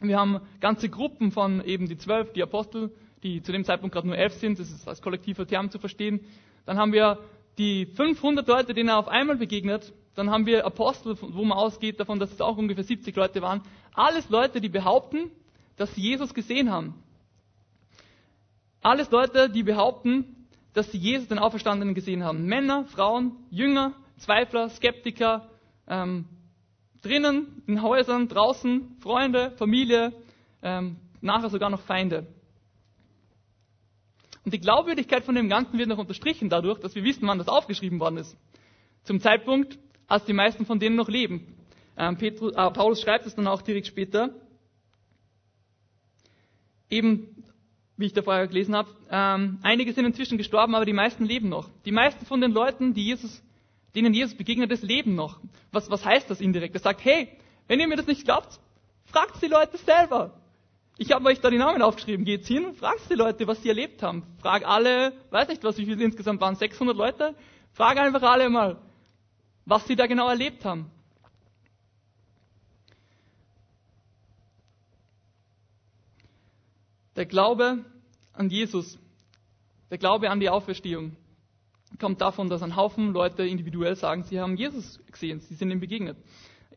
Wir 0.01 0.19
haben 0.19 0.41
ganze 0.61 0.89
Gruppen 0.89 1.33
von 1.33 1.65
eben 1.65 1.89
die 1.89 1.97
zwölf, 1.97 2.33
die 2.35 2.43
Apostel, 2.43 2.91
die 3.23 3.43
zu 3.43 3.53
dem 3.53 3.65
Zeitpunkt 3.65 3.95
gerade 3.95 4.07
nur 4.07 4.17
elf 4.17 4.35
sind. 4.35 4.59
Das 4.59 4.71
ist 4.71 4.87
als 4.87 5.03
kollektiver 5.03 5.47
Term 5.47 5.71
zu 5.71 5.79
verstehen. 5.79 6.21
Dann 6.67 6.79
haben 6.79 6.93
wir 6.93 7.19
die 7.59 7.87
500 7.87 8.47
Leute, 8.47 8.75
denen 8.75 8.91
er 8.91 8.99
auf 8.99 9.09
einmal 9.09 9.37
begegnet, 9.37 9.93
dann 10.15 10.31
haben 10.31 10.45
wir 10.45 10.67
Apostel, 10.67 11.17
wo 11.21 11.45
man 11.45 11.57
ausgeht 11.57 12.01
davon, 12.01 12.19
dass 12.19 12.33
es 12.33 12.41
auch 12.41 12.57
ungefähr 12.59 12.85
70 12.85 13.15
Leute 13.17 13.41
waren. 13.43 13.63
Alles 13.95 14.29
Leute, 14.29 14.61
die 14.61 14.69
behaupten, 14.69 15.31
dass 15.77 15.95
sie 15.95 16.03
Jesus 16.03 16.35
gesehen 16.35 16.71
haben. 16.71 16.95
Alles 18.83 19.11
Leute, 19.11 19.51
die 19.51 19.63
behaupten, 19.63 20.47
dass 20.73 20.91
sie 20.91 20.99
Jesus 20.99 21.29
den 21.29 21.39
Auferstandenen 21.39 21.95
gesehen 21.95 22.25
haben. 22.25 22.47
Männer, 22.47 22.85
Frauen, 22.87 23.37
Jünger, 23.51 23.95
Zweifler, 24.19 24.69
Skeptiker, 24.71 25.51
ähm, 25.87 26.27
drinnen, 27.03 27.63
in 27.67 27.83
Häusern, 27.83 28.29
draußen, 28.29 28.97
Freunde, 29.01 29.53
Familie, 29.53 30.13
ähm, 30.63 30.97
nachher 31.21 31.51
sogar 31.51 31.71
noch 31.71 31.81
Feinde. 31.83 32.27
Und 34.45 34.55
die 34.55 34.61
Glaubwürdigkeit 34.61 35.25
von 35.25 35.35
dem 35.35 35.49
Ganzen 35.49 35.79
wird 35.79 35.89
noch 35.89 35.99
unterstrichen 35.99 36.49
dadurch, 36.49 36.79
dass 36.81 36.95
wir 36.95 37.05
wissen, 37.05 37.27
wann 37.27 37.39
das 37.39 37.49
aufgeschrieben 37.49 38.01
worden 38.01 38.17
ist. 38.17 38.37
Zum 39.05 39.21
Zeitpunkt, 39.21 39.79
als 40.07 40.25
die 40.25 40.33
meisten 40.33 40.65
von 40.65 40.79
denen 40.81 40.97
noch 40.97 41.09
leben. 41.09 41.55
Ähm, 41.97 42.17
Petrus, 42.17 42.53
äh, 42.53 42.71
Paulus 42.71 43.03
schreibt 43.03 43.27
es 43.27 43.35
dann 43.35 43.47
auch 43.47 43.63
direkt 43.63 43.87
später. 43.87 44.31
Eben, 46.89 47.45
wie 48.01 48.07
ich 48.07 48.13
da 48.13 48.23
vorher 48.23 48.47
gelesen 48.47 48.75
habe, 48.75 48.89
ähm, 49.11 49.59
einige 49.63 49.93
sind 49.93 50.07
inzwischen 50.07 50.39
gestorben, 50.39 50.75
aber 50.75 50.85
die 50.85 50.93
meisten 50.93 51.25
leben 51.25 51.49
noch. 51.49 51.69
Die 51.85 51.93
meisten 51.93 52.25
von 52.27 52.41
den 52.41 52.53
Leuten, 52.53 52.95
die 52.95 53.05
Jesus, 53.05 53.43
denen 53.95 54.15
Jesus 54.15 54.37
begegnet 54.37 54.71
ist, 54.73 54.83
leben 54.83 55.15
noch. 55.15 55.39
Was, 55.71 55.91
was 55.91 56.05
heißt 56.05 56.31
das 56.31 56.41
indirekt? 56.41 56.75
Er 56.75 56.81
sagt, 56.81 57.05
hey, 57.05 57.29
wenn 57.69 57.79
ihr 57.79 57.87
mir 57.87 57.97
das 57.97 58.07
nicht 58.07 58.25
glaubt, 58.25 58.59
fragt 59.05 59.43
die 59.43 59.47
Leute 59.47 59.77
selber. 59.77 60.41
Ich 60.97 61.13
habe 61.13 61.27
euch 61.27 61.41
da 61.41 61.51
die 61.51 61.59
Namen 61.59 61.83
aufgeschrieben. 61.83 62.25
Geht's 62.25 62.49
hin, 62.49 62.75
fragt 62.75 63.09
die 63.11 63.15
Leute, 63.15 63.47
was 63.47 63.63
sie 63.63 63.69
erlebt 63.69 64.03
haben. 64.03 64.25
Frag 64.43 64.67
alle, 64.67 65.13
weiß 65.31 65.49
nicht, 65.49 65.63
was 65.65 65.79
wie 65.79 65.87
viele 65.87 66.03
insgesamt 66.03 66.41
waren, 66.41 66.57
600 66.57 66.97
Leute. 66.97 67.35
Frag 67.73 67.99
einfach 67.99 68.23
alle 68.23 68.51
mal, 68.51 68.77
was 69.65 69.87
sie 69.87 69.97
da 69.97 70.07
genau 70.07 70.29
erlebt 70.29 70.65
haben. 70.65 70.91
Der 77.17 77.27
Glaube 77.27 77.85
an 78.33 78.51
Jesus, 78.51 78.99
der 79.91 79.99
Glaube 79.99 80.31
an 80.31 80.41
die 80.41 80.49
Auferstehung, 80.49 81.17
kommt 81.99 82.21
davon, 82.21 82.49
dass 82.49 82.63
ein 82.63 82.77
Haufen 82.77 83.13
Leute 83.13 83.45
individuell 83.45 83.97
sagen, 83.97 84.23
sie 84.23 84.41
haben 84.41 84.57
Jesus 84.57 85.01
gesehen, 85.11 85.41
sie 85.41 85.55
sind 85.55 85.71
ihm 85.71 85.81
begegnet 85.81 86.17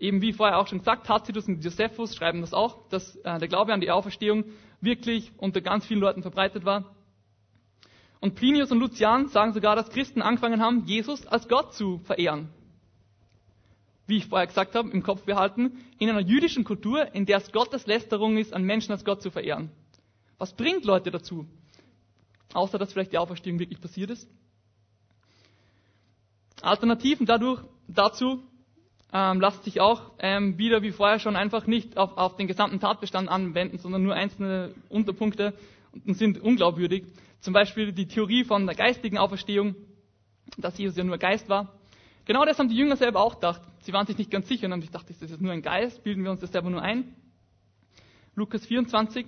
eben 0.04 0.22
wie 0.22 0.34
vorher 0.34 0.58
auch 0.60 0.68
schon 0.68 0.80
gesagt, 0.80 1.08
Tacitus 1.08 1.48
und 1.48 1.64
Josephus 1.64 2.16
schreiben 2.16 2.42
das 2.42 2.54
auch, 2.54 2.88
dass 2.90 3.16
äh, 3.18 3.40
der 3.40 3.48
Glaube 3.48 3.74
an 3.74 3.82
die 3.82 3.90
Auferstehung 3.90 4.46
wirklich 4.82 5.32
unter 5.38 5.62
ganz 5.62 5.86
vielen 5.86 6.02
Leuten 6.02 6.22
verbreitet 6.22 6.66
war. 6.66 6.94
Und 8.20 8.36
Plinius 8.36 8.72
und 8.72 8.80
Lucian 8.80 9.28
sagen 9.30 9.54
sogar, 9.54 9.76
dass 9.76 9.90
Christen 9.90 10.22
angefangen 10.22 10.62
haben, 10.62 10.86
Jesus 10.86 11.26
als 11.28 11.48
Gott 11.48 11.74
zu 11.74 12.00
verehren. 12.00 12.50
Wie 14.08 14.18
ich 14.18 14.28
vorher 14.28 14.48
gesagt 14.48 14.76
habe, 14.76 14.90
im 14.90 15.04
Kopf 15.04 15.24
behalten, 15.24 15.78
in 16.00 16.10
einer 16.10 16.22
jüdischen 16.22 16.64
Kultur, 16.66 17.14
in 17.16 17.26
der 17.26 17.38
es 17.38 17.52
Gotteslästerung 17.52 18.38
ist, 18.38 18.54
an 18.54 18.64
Menschen 18.64 18.92
als 18.92 19.06
Gott 19.06 19.22
zu 19.22 19.32
verehren. 19.32 19.72
Was 20.44 20.52
bringt 20.52 20.84
Leute 20.84 21.10
dazu? 21.10 21.48
Außer 22.54 22.78
dass 22.78 22.92
vielleicht 22.92 23.14
die 23.14 23.18
Auferstehung 23.18 23.60
wirklich 23.60 23.80
passiert 23.80 24.10
ist. 24.12 24.30
Alternativen 26.62 27.26
dadurch, 27.26 27.62
dazu 27.88 28.44
ähm, 29.14 29.40
lassen 29.40 29.64
sich 29.64 29.80
auch 29.80 30.12
ähm, 30.20 30.58
wieder 30.58 30.82
wie 30.82 30.92
vorher 30.92 31.20
schon 31.20 31.38
einfach 31.38 31.66
nicht 31.66 31.96
auf, 31.96 32.18
auf 32.18 32.36
den 32.36 32.48
gesamten 32.48 32.82
Tatbestand 32.82 33.30
anwenden, 33.30 33.78
sondern 33.78 34.04
nur 34.04 34.16
einzelne 34.16 34.76
Unterpunkte 34.90 35.54
und 36.06 36.16
sind 36.16 36.42
unglaubwürdig. 36.42 37.06
Zum 37.40 37.54
Beispiel 37.54 37.94
die 37.94 38.10
Theorie 38.10 38.44
von 38.44 38.66
der 38.66 38.76
geistigen 38.76 39.18
Auferstehung, 39.18 39.76
dass 40.58 40.78
Jesus 40.78 40.98
ja 40.98 41.06
nur 41.06 41.20
Geist 41.20 41.48
war. 41.48 41.80
Genau 42.26 42.44
das 42.44 42.60
haben 42.60 42.68
die 42.68 42.76
Jünger 42.76 42.98
selber 42.98 43.22
auch 43.22 43.36
gedacht. 43.36 43.62
Sie 43.84 43.94
waren 43.94 44.08
sich 44.08 44.18
nicht 44.18 44.30
ganz 44.30 44.50
sicher 44.50 44.66
und 44.66 44.74
haben 44.74 44.82
sich 44.82 44.92
gedacht, 44.92 45.10
ist 45.10 45.22
das 45.22 45.30
jetzt 45.32 45.42
nur 45.42 45.54
ein 45.54 45.62
Geist? 45.62 46.04
Bilden 46.04 46.22
wir 46.26 46.32
uns 46.32 46.42
das 46.42 46.52
selber 46.52 46.70
nur 46.70 46.82
ein? 46.82 47.16
Lukas 48.36 48.66
24, 48.66 49.26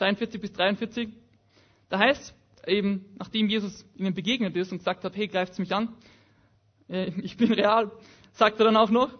42 0.00 0.40
bis 0.40 0.52
43. 0.52 1.10
Da 1.90 1.98
heißt 1.98 2.34
eben, 2.66 3.04
nachdem 3.18 3.48
Jesus 3.48 3.84
ihnen 3.96 4.14
begegnet 4.14 4.56
ist 4.56 4.72
und 4.72 4.78
gesagt 4.78 5.04
hat, 5.04 5.14
hey, 5.14 5.28
greift 5.28 5.58
mich 5.58 5.74
an, 5.74 5.94
äh, 6.88 7.10
ich 7.22 7.36
bin 7.36 7.52
real, 7.52 7.90
sagt 8.32 8.58
er 8.58 8.64
dann 8.64 8.76
auch 8.76 8.90
noch, 8.90 9.10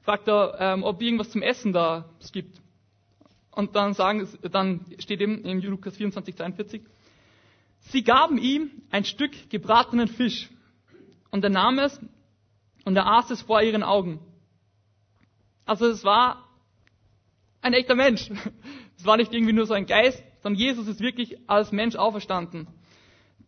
fragt 0.00 0.28
er, 0.28 0.56
ähm, 0.58 0.82
ob 0.82 1.00
irgendwas 1.00 1.30
zum 1.30 1.42
Essen 1.42 1.72
da 1.72 2.10
es 2.20 2.32
gibt. 2.32 2.60
Und 3.52 3.76
dann, 3.76 3.94
sagen, 3.94 4.26
dann 4.50 4.84
steht 4.98 5.20
eben 5.20 5.44
in 5.44 5.60
Lukas 5.60 5.96
24, 5.96 6.36
42, 6.36 6.82
sie 7.80 8.02
gaben 8.02 8.38
ihm 8.38 8.70
ein 8.90 9.04
Stück 9.04 9.50
gebratenen 9.50 10.08
Fisch 10.08 10.48
und 11.30 11.44
er 11.44 11.50
nahm 11.50 11.78
es 11.78 12.00
und 12.84 12.96
er 12.96 13.06
aß 13.06 13.30
es 13.30 13.42
vor 13.42 13.62
ihren 13.62 13.82
Augen. 13.82 14.18
Also 15.64 15.86
es 15.86 16.02
war 16.02 16.48
ein 17.60 17.74
echter 17.74 17.94
Mensch. 17.94 18.30
Es 19.02 19.06
war 19.06 19.16
nicht 19.16 19.32
irgendwie 19.34 19.52
nur 19.52 19.66
so 19.66 19.74
ein 19.74 19.86
Geist, 19.86 20.22
sondern 20.44 20.60
Jesus 20.60 20.86
ist 20.86 21.00
wirklich 21.00 21.36
als 21.48 21.72
Mensch 21.72 21.96
auferstanden. 21.96 22.68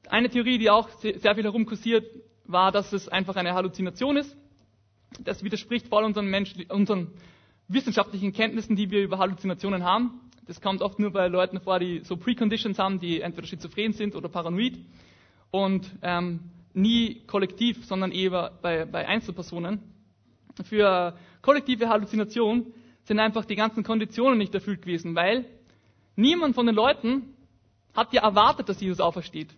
Eine 0.08 0.28
Theorie, 0.28 0.58
die 0.58 0.68
auch 0.68 0.88
sehr 0.98 1.36
viel 1.36 1.44
herumkursiert, 1.44 2.04
war, 2.44 2.72
dass 2.72 2.92
es 2.92 3.08
einfach 3.08 3.36
eine 3.36 3.54
Halluzination 3.54 4.16
ist. 4.16 4.36
Das 5.20 5.44
widerspricht 5.44 5.86
voll 5.86 6.02
unseren, 6.02 6.26
Mensch, 6.26 6.54
unseren 6.70 7.12
wissenschaftlichen 7.68 8.32
Kenntnissen, 8.32 8.74
die 8.74 8.90
wir 8.90 9.04
über 9.04 9.18
Halluzinationen 9.18 9.84
haben. 9.84 10.22
Das 10.48 10.60
kommt 10.60 10.82
oft 10.82 10.98
nur 10.98 11.12
bei 11.12 11.28
Leuten 11.28 11.60
vor, 11.60 11.78
die 11.78 12.00
so 12.00 12.16
Preconditions 12.16 12.80
haben, 12.80 12.98
die 12.98 13.20
entweder 13.20 13.46
schizophren 13.46 13.92
sind 13.92 14.16
oder 14.16 14.28
paranoid 14.28 14.76
und 15.52 15.88
ähm, 16.02 16.40
nie 16.72 17.22
kollektiv, 17.28 17.86
sondern 17.86 18.10
eher 18.10 18.50
bei, 18.60 18.86
bei 18.86 19.06
Einzelpersonen. 19.06 19.78
Für 20.64 21.16
kollektive 21.42 21.88
Halluzination 21.88 22.74
sind 23.04 23.18
einfach 23.18 23.44
die 23.44 23.56
ganzen 23.56 23.84
Konditionen 23.84 24.38
nicht 24.38 24.54
erfüllt 24.54 24.82
gewesen, 24.82 25.14
weil 25.14 25.44
niemand 26.16 26.54
von 26.54 26.66
den 26.66 26.74
Leuten 26.74 27.34
hat 27.94 28.12
ja 28.12 28.22
erwartet, 28.22 28.68
dass 28.68 28.80
Jesus 28.80 29.00
aufersteht. 29.00 29.54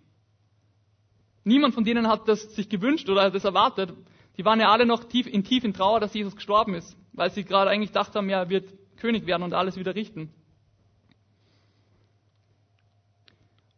Niemand 1.44 1.74
von 1.74 1.84
denen 1.84 2.08
hat 2.08 2.28
das 2.28 2.54
sich 2.54 2.68
gewünscht 2.68 3.08
oder 3.08 3.30
das 3.30 3.44
erwartet. 3.44 3.92
Die 4.36 4.44
waren 4.44 4.60
ja 4.60 4.70
alle 4.70 4.84
noch 4.84 5.04
tief 5.04 5.26
in 5.26 5.44
tief 5.44 5.64
Trauer, 5.72 6.00
dass 6.00 6.12
Jesus 6.12 6.34
gestorben 6.34 6.74
ist 6.74 6.96
weil 7.16 7.30
sie 7.30 7.44
gerade 7.44 7.70
eigentlich 7.70 7.90
gedacht 7.90 8.14
haben, 8.14 8.28
ja, 8.28 8.40
er 8.40 8.48
wird 8.48 8.72
König 8.98 9.26
werden 9.26 9.42
und 9.42 9.54
alles 9.54 9.76
wieder 9.76 9.94
richten. 9.94 10.32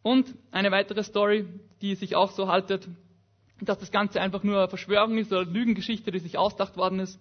Und 0.02 0.35
eine 0.50 0.70
weitere 0.70 1.02
Story, 1.02 1.46
die 1.81 1.94
sich 1.94 2.16
auch 2.16 2.33
so 2.33 2.48
haltet, 2.48 2.88
dass 3.61 3.78
das 3.78 3.90
Ganze 3.90 4.20
einfach 4.20 4.42
nur 4.42 4.68
Verschwörung 4.68 5.18
ist 5.18 5.33
oder 5.33 5.44
Lügengeschichte, 5.44 6.11
die 6.11 6.18
sich 6.18 6.38
ausgedacht 6.38 6.76
worden 6.76 7.00
ist. 7.00 7.20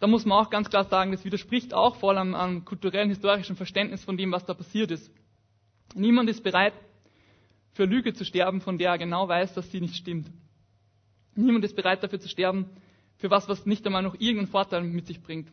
Da 0.00 0.06
muss 0.06 0.24
man 0.24 0.38
auch 0.38 0.50
ganz 0.50 0.70
klar 0.70 0.84
sagen, 0.84 1.12
das 1.12 1.24
widerspricht 1.26 1.74
auch 1.74 1.96
voll 1.96 2.16
am, 2.16 2.34
am 2.34 2.64
kulturellen, 2.64 3.10
historischen 3.10 3.54
Verständnis 3.54 4.02
von 4.02 4.16
dem, 4.16 4.32
was 4.32 4.46
da 4.46 4.54
passiert 4.54 4.90
ist. 4.90 5.10
Niemand 5.94 6.30
ist 6.30 6.42
bereit, 6.42 6.72
für 7.74 7.84
Lüge 7.84 8.14
zu 8.14 8.24
sterben, 8.24 8.60
von 8.62 8.78
der 8.78 8.90
er 8.92 8.98
genau 8.98 9.28
weiß, 9.28 9.54
dass 9.54 9.70
sie 9.70 9.80
nicht 9.80 9.96
stimmt. 9.96 10.30
Niemand 11.34 11.64
ist 11.64 11.76
bereit 11.76 12.02
dafür 12.02 12.18
zu 12.18 12.28
sterben, 12.28 12.70
für 13.16 13.30
was, 13.30 13.48
was 13.48 13.66
nicht 13.66 13.86
einmal 13.86 14.02
noch 14.02 14.14
irgendeinen 14.14 14.46
Vorteil 14.48 14.82
mit 14.82 15.06
sich 15.06 15.22
bringt. 15.22 15.48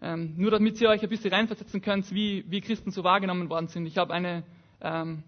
Ähm, 0.00 0.34
nur 0.36 0.50
damit 0.50 0.80
ihr 0.80 0.90
euch 0.90 1.02
ein 1.02 1.08
bisschen 1.08 1.32
reinversetzen 1.32 1.80
könnt, 1.80 2.12
wie, 2.14 2.44
wie 2.48 2.60
Christen 2.60 2.90
so 2.90 3.02
wahrgenommen 3.04 3.48
worden 3.48 3.68
sind. 3.68 3.86
Ich 3.86 3.96
habe 3.98 4.12
eine, 4.12 4.44
ähm, 4.80 5.24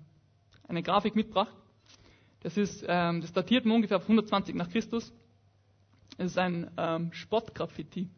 eine 0.68 0.82
Grafik 0.82 1.16
mitgebracht. 1.16 1.52
Das, 2.42 2.56
ist, 2.56 2.84
ähm, 2.86 3.20
das 3.22 3.32
datiert 3.32 3.64
ungefähr 3.64 3.96
auf 3.96 4.04
120 4.04 4.54
nach 4.54 4.70
Christus. 4.70 5.12
Es 6.20 6.33
ist 6.33 6.38
ein 6.38 6.70
ähm, 6.76 7.14
Spottgraffiti. 7.14 8.11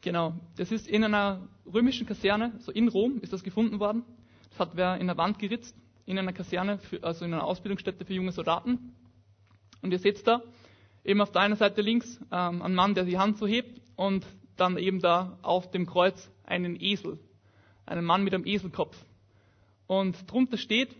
Genau. 0.00 0.34
Das 0.56 0.70
ist 0.70 0.86
in 0.86 1.02
einer 1.02 1.48
römischen 1.66 2.06
Kaserne, 2.06 2.52
so 2.60 2.70
in 2.70 2.86
Rom 2.86 3.18
ist 3.20 3.32
das 3.32 3.42
gefunden 3.42 3.80
worden. 3.80 4.04
Das 4.50 4.60
hat 4.60 4.76
wer 4.76 4.96
in 4.98 5.08
der 5.08 5.16
Wand 5.16 5.40
geritzt, 5.40 5.74
in 6.06 6.20
einer 6.20 6.32
Kaserne, 6.32 6.78
für, 6.78 7.02
also 7.02 7.24
in 7.24 7.34
einer 7.34 7.42
Ausbildungsstätte 7.42 8.04
für 8.04 8.14
junge 8.14 8.30
Soldaten. 8.30 8.94
Und 9.82 9.90
ihr 9.90 9.98
seht 9.98 10.24
da, 10.24 10.40
eben 11.04 11.20
auf 11.20 11.32
der 11.32 11.40
einen 11.42 11.56
Seite 11.56 11.82
links 11.82 12.20
ähm, 12.30 12.62
ein 12.62 12.76
Mann, 12.76 12.94
der 12.94 13.02
die 13.02 13.18
Hand 13.18 13.38
so 13.38 13.46
hebt 13.48 13.80
und 13.96 14.24
dann 14.54 14.78
eben 14.78 15.00
da 15.00 15.36
auf 15.42 15.72
dem 15.72 15.84
Kreuz 15.84 16.30
einen 16.44 16.80
Esel, 16.80 17.18
einen 17.86 18.04
Mann 18.04 18.22
mit 18.22 18.34
einem 18.34 18.46
Eselkopf. 18.46 18.96
Und 19.88 20.30
drunter 20.30 20.56
steht, 20.56 20.94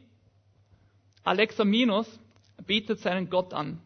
Alexamenos 1.23 2.19
betet 2.67 2.99
seinen 2.99 3.31
Gott 3.31 3.55
an. 3.55 3.81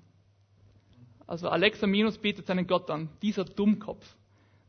Also 1.27 1.49
Alexamenos 1.49 2.19
betet 2.19 2.47
seinen 2.47 2.67
Gott 2.67 2.91
an. 2.91 3.09
Dieser 3.23 3.45
Dummkopf, 3.45 4.05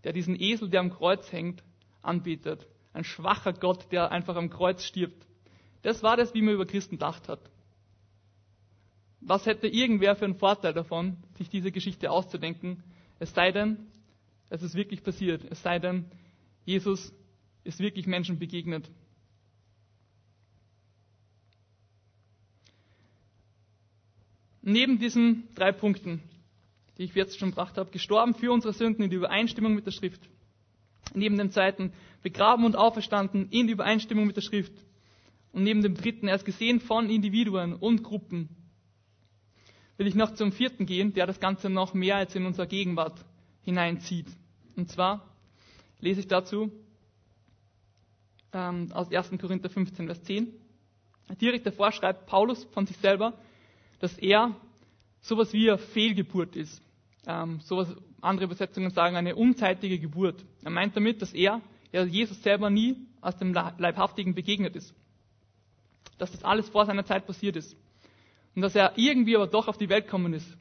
der 0.04 0.14
diesen 0.14 0.40
Esel, 0.40 0.70
der 0.70 0.82
am 0.82 0.92
Kreuz 0.92 1.32
hängt, 1.32 1.64
anbetet. 2.02 2.68
Ein 2.94 3.04
schwacher 3.04 3.54
Gott, 3.54 3.92
der 3.92 4.12
einfach 4.12 4.36
am 4.36 4.50
Kreuz 4.50 4.84
stirbt. 4.84 5.26
Das 5.82 6.04
war 6.04 6.16
das, 6.16 6.34
wie 6.34 6.42
man 6.42 6.54
über 6.54 6.66
Christen 6.66 6.96
gedacht 6.96 7.28
hat. 7.28 7.40
Was 9.20 9.46
hätte 9.46 9.68
irgendwer 9.68 10.16
für 10.16 10.26
einen 10.26 10.36
Vorteil 10.36 10.74
davon, 10.74 11.18
sich 11.38 11.50
diese 11.50 11.72
Geschichte 11.72 12.12
auszudenken? 12.12 12.84
Es 13.20 13.34
sei 13.34 13.52
denn, 13.52 13.88
es 14.50 14.62
ist 14.62 14.76
wirklich 14.76 15.04
passiert. 15.04 15.44
Es 15.50 15.62
sei 15.62 15.80
denn, 15.80 16.06
Jesus 16.66 17.14
ist 17.64 17.80
wirklich 17.80 18.06
Menschen 18.06 18.40
begegnet. 18.40 18.90
Neben 24.62 25.00
diesen 25.00 25.54
drei 25.56 25.72
Punkten, 25.72 26.22
die 26.98 27.04
ich 27.04 27.14
jetzt 27.16 27.38
schon 27.40 27.50
gebracht 27.50 27.78
habe, 27.78 27.92
gestorben 27.92 28.34
für 28.34 28.52
unsere 28.52 28.74
Sünden 28.74 29.04
in 29.04 29.10
die 29.10 29.16
Übereinstimmung 29.16 29.74
mit 29.74 29.86
der 29.86 29.92
Schrift. 29.92 30.30
Neben 31.14 31.38
dem 31.38 31.52
zweiten, 31.52 31.92
begraben 32.22 32.66
und 32.66 32.76
auferstanden 32.76 33.50
in 33.50 33.68
die 33.68 33.74
Übereinstimmung 33.74 34.26
mit 34.28 34.38
der 34.38 34.42
Schrift. 34.42 34.74
Und 35.52 35.64
neben 35.64 35.82
dem 35.82 35.96
dritten, 35.96 36.28
er 36.28 36.36
ist 36.36 36.46
gesehen 36.46 36.80
von 36.80 37.10
Individuen 37.10 37.74
und 37.74 38.04
Gruppen 38.04 38.50
will 39.98 40.08
ich 40.08 40.16
noch 40.16 40.34
zum 40.34 40.52
vierten 40.52 40.86
gehen, 40.86 41.14
der 41.14 41.28
das 41.28 41.40
Ganze 41.40 41.70
noch 41.70 41.94
mehr 41.94 42.16
als 42.16 42.36
in 42.36 42.46
unsere 42.46 42.68
Gegenwart 42.68 43.24
hineinzieht. 43.62 44.26
Und 44.76 44.90
zwar 44.90 45.24
lese 46.00 46.22
ich 46.22 46.28
dazu 46.28 46.72
ähm, 48.54 48.92
aus 48.92 49.12
1. 49.12 49.32
Korinther 49.40 49.70
15, 49.70 50.06
Vers 50.08 50.24
10. 50.24 50.52
Direkt 51.40 51.66
davor 51.66 51.92
schreibt 51.92 52.26
Paulus 52.26 52.64
von 52.66 52.86
sich 52.86 52.98
selber, 52.98 53.34
dass 54.00 54.18
er 54.18 54.56
sowas 55.24 55.54
wie 55.54 55.70
eine 55.70 55.80
Fehlgeburt 55.80 56.56
ist. 56.56 56.82
Ähm, 57.26 57.60
sowas, 57.62 57.88
andere 58.22 58.46
Übersetzungen 58.46 58.92
sagen 58.92 59.16
eine 59.16 59.36
unzeitige 59.36 59.98
Geburt. 59.98 60.46
Er 60.64 60.70
meint 60.72 60.96
damit, 60.96 61.22
dass 61.22 61.34
er, 61.34 61.62
er 61.92 62.06
Jesus 62.06 62.44
selber 62.44 62.70
nie 62.70 62.98
aus 63.22 63.38
dem 63.38 63.54
Leibhaftigen 63.54 64.36
begegnet 64.36 64.76
ist. 64.76 64.94
Dass 66.18 66.32
das 66.32 66.44
alles 66.44 66.70
vor 66.70 66.86
seiner 66.86 67.06
Zeit 67.06 67.26
passiert 67.26 67.56
ist. 67.56 67.76
Und 68.56 68.62
dass 68.62 68.76
er 68.76 68.94
irgendwie 68.98 69.36
aber 69.36 69.48
doch 69.48 69.68
auf 69.68 69.78
die 69.78 69.90
Welt 69.90 70.06
gekommen 70.06 70.34
ist. 70.34 70.58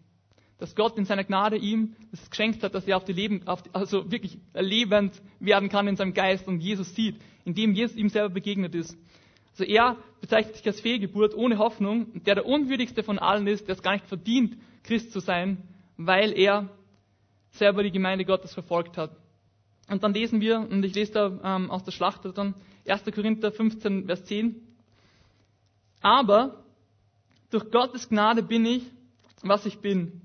Dass 0.58 0.76
Gott 0.76 0.96
in 0.96 1.04
seiner 1.04 1.24
Gnade 1.24 1.56
ihm 1.56 1.96
es 2.12 2.30
geschenkt 2.30 2.62
hat, 2.62 2.74
dass 2.74 2.86
er 2.86 2.96
auf 2.96 3.04
die 3.04 3.12
Leben, 3.12 3.46
auf 3.48 3.62
die, 3.62 3.70
also 3.74 4.10
wirklich 4.12 4.38
lebend 4.54 5.20
werden 5.40 5.68
kann 5.68 5.88
in 5.88 5.96
seinem 5.96 6.14
Geist 6.14 6.46
und 6.46 6.60
Jesus 6.60 6.94
sieht, 6.94 7.16
indem 7.44 7.74
Jesus 7.74 7.96
ihm 7.96 8.08
selber 8.08 8.30
begegnet 8.30 8.76
ist. 8.76 8.96
Also 9.52 9.64
er 9.64 9.96
bezeichnet 10.20 10.56
sich 10.56 10.66
als 10.66 10.80
Fehlgeburt 10.80 11.34
ohne 11.34 11.58
Hoffnung, 11.58 12.22
der 12.24 12.36
der 12.36 12.46
unwürdigste 12.46 13.02
von 13.02 13.18
allen 13.18 13.46
ist, 13.46 13.68
der 13.68 13.74
es 13.74 13.82
gar 13.82 13.92
nicht 13.92 14.06
verdient, 14.06 14.56
Christ 14.82 15.12
zu 15.12 15.20
sein, 15.20 15.58
weil 15.96 16.32
er 16.32 16.68
selber 17.50 17.82
die 17.82 17.90
Gemeinde 17.90 18.24
Gottes 18.24 18.54
verfolgt 18.54 18.96
hat. 18.96 19.14
Und 19.88 20.02
dann 20.02 20.14
lesen 20.14 20.40
wir, 20.40 20.60
und 20.60 20.82
ich 20.84 20.94
lese 20.94 21.12
da 21.12 21.56
ähm, 21.56 21.70
aus 21.70 21.84
der 21.84 21.92
Schlacht 21.92 22.22
dann 22.34 22.54
1. 22.86 23.04
Korinther 23.14 23.52
15, 23.52 24.06
Vers 24.06 24.24
10. 24.24 24.56
Aber 26.00 26.64
durch 27.50 27.70
Gottes 27.70 28.08
Gnade 28.08 28.42
bin 28.42 28.64
ich, 28.64 28.82
was 29.42 29.66
ich 29.66 29.78
bin. 29.80 30.22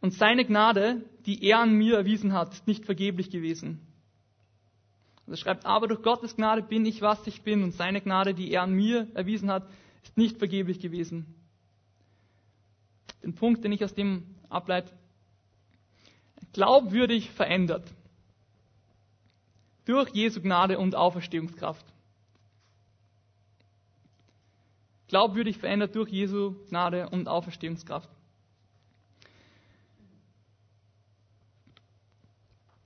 Und 0.00 0.14
seine 0.14 0.44
Gnade, 0.44 1.04
die 1.26 1.44
er 1.44 1.60
an 1.60 1.74
mir 1.74 1.98
erwiesen 1.98 2.32
hat, 2.32 2.54
ist 2.54 2.66
nicht 2.66 2.86
vergeblich 2.86 3.30
gewesen. 3.30 3.80
Und 5.26 5.34
er 5.34 5.36
schreibt, 5.36 5.66
aber 5.66 5.88
durch 5.88 6.02
Gottes 6.02 6.36
Gnade 6.36 6.62
bin 6.62 6.84
ich, 6.84 7.00
was 7.00 7.26
ich 7.26 7.42
bin, 7.42 7.62
und 7.62 7.72
seine 7.72 8.00
Gnade, 8.00 8.34
die 8.34 8.50
er 8.50 8.62
an 8.62 8.72
mir 8.72 9.08
erwiesen 9.14 9.50
hat, 9.50 9.68
ist 10.02 10.16
nicht 10.16 10.38
vergeblich 10.38 10.80
gewesen. 10.80 11.34
Den 13.22 13.34
Punkt, 13.34 13.62
den 13.62 13.72
ich 13.72 13.84
aus 13.84 13.94
dem 13.94 14.34
ableite, 14.48 14.92
glaubwürdig 16.52 17.30
verändert. 17.30 17.88
Durch 19.84 20.10
Jesu 20.10 20.40
Gnade 20.40 20.78
und 20.78 20.94
Auferstehungskraft. 20.94 21.84
Glaubwürdig 25.08 25.58
verändert 25.58 25.94
durch 25.94 26.08
Jesu 26.10 26.54
Gnade 26.68 27.08
und 27.10 27.28
Auferstehungskraft. 27.28 28.08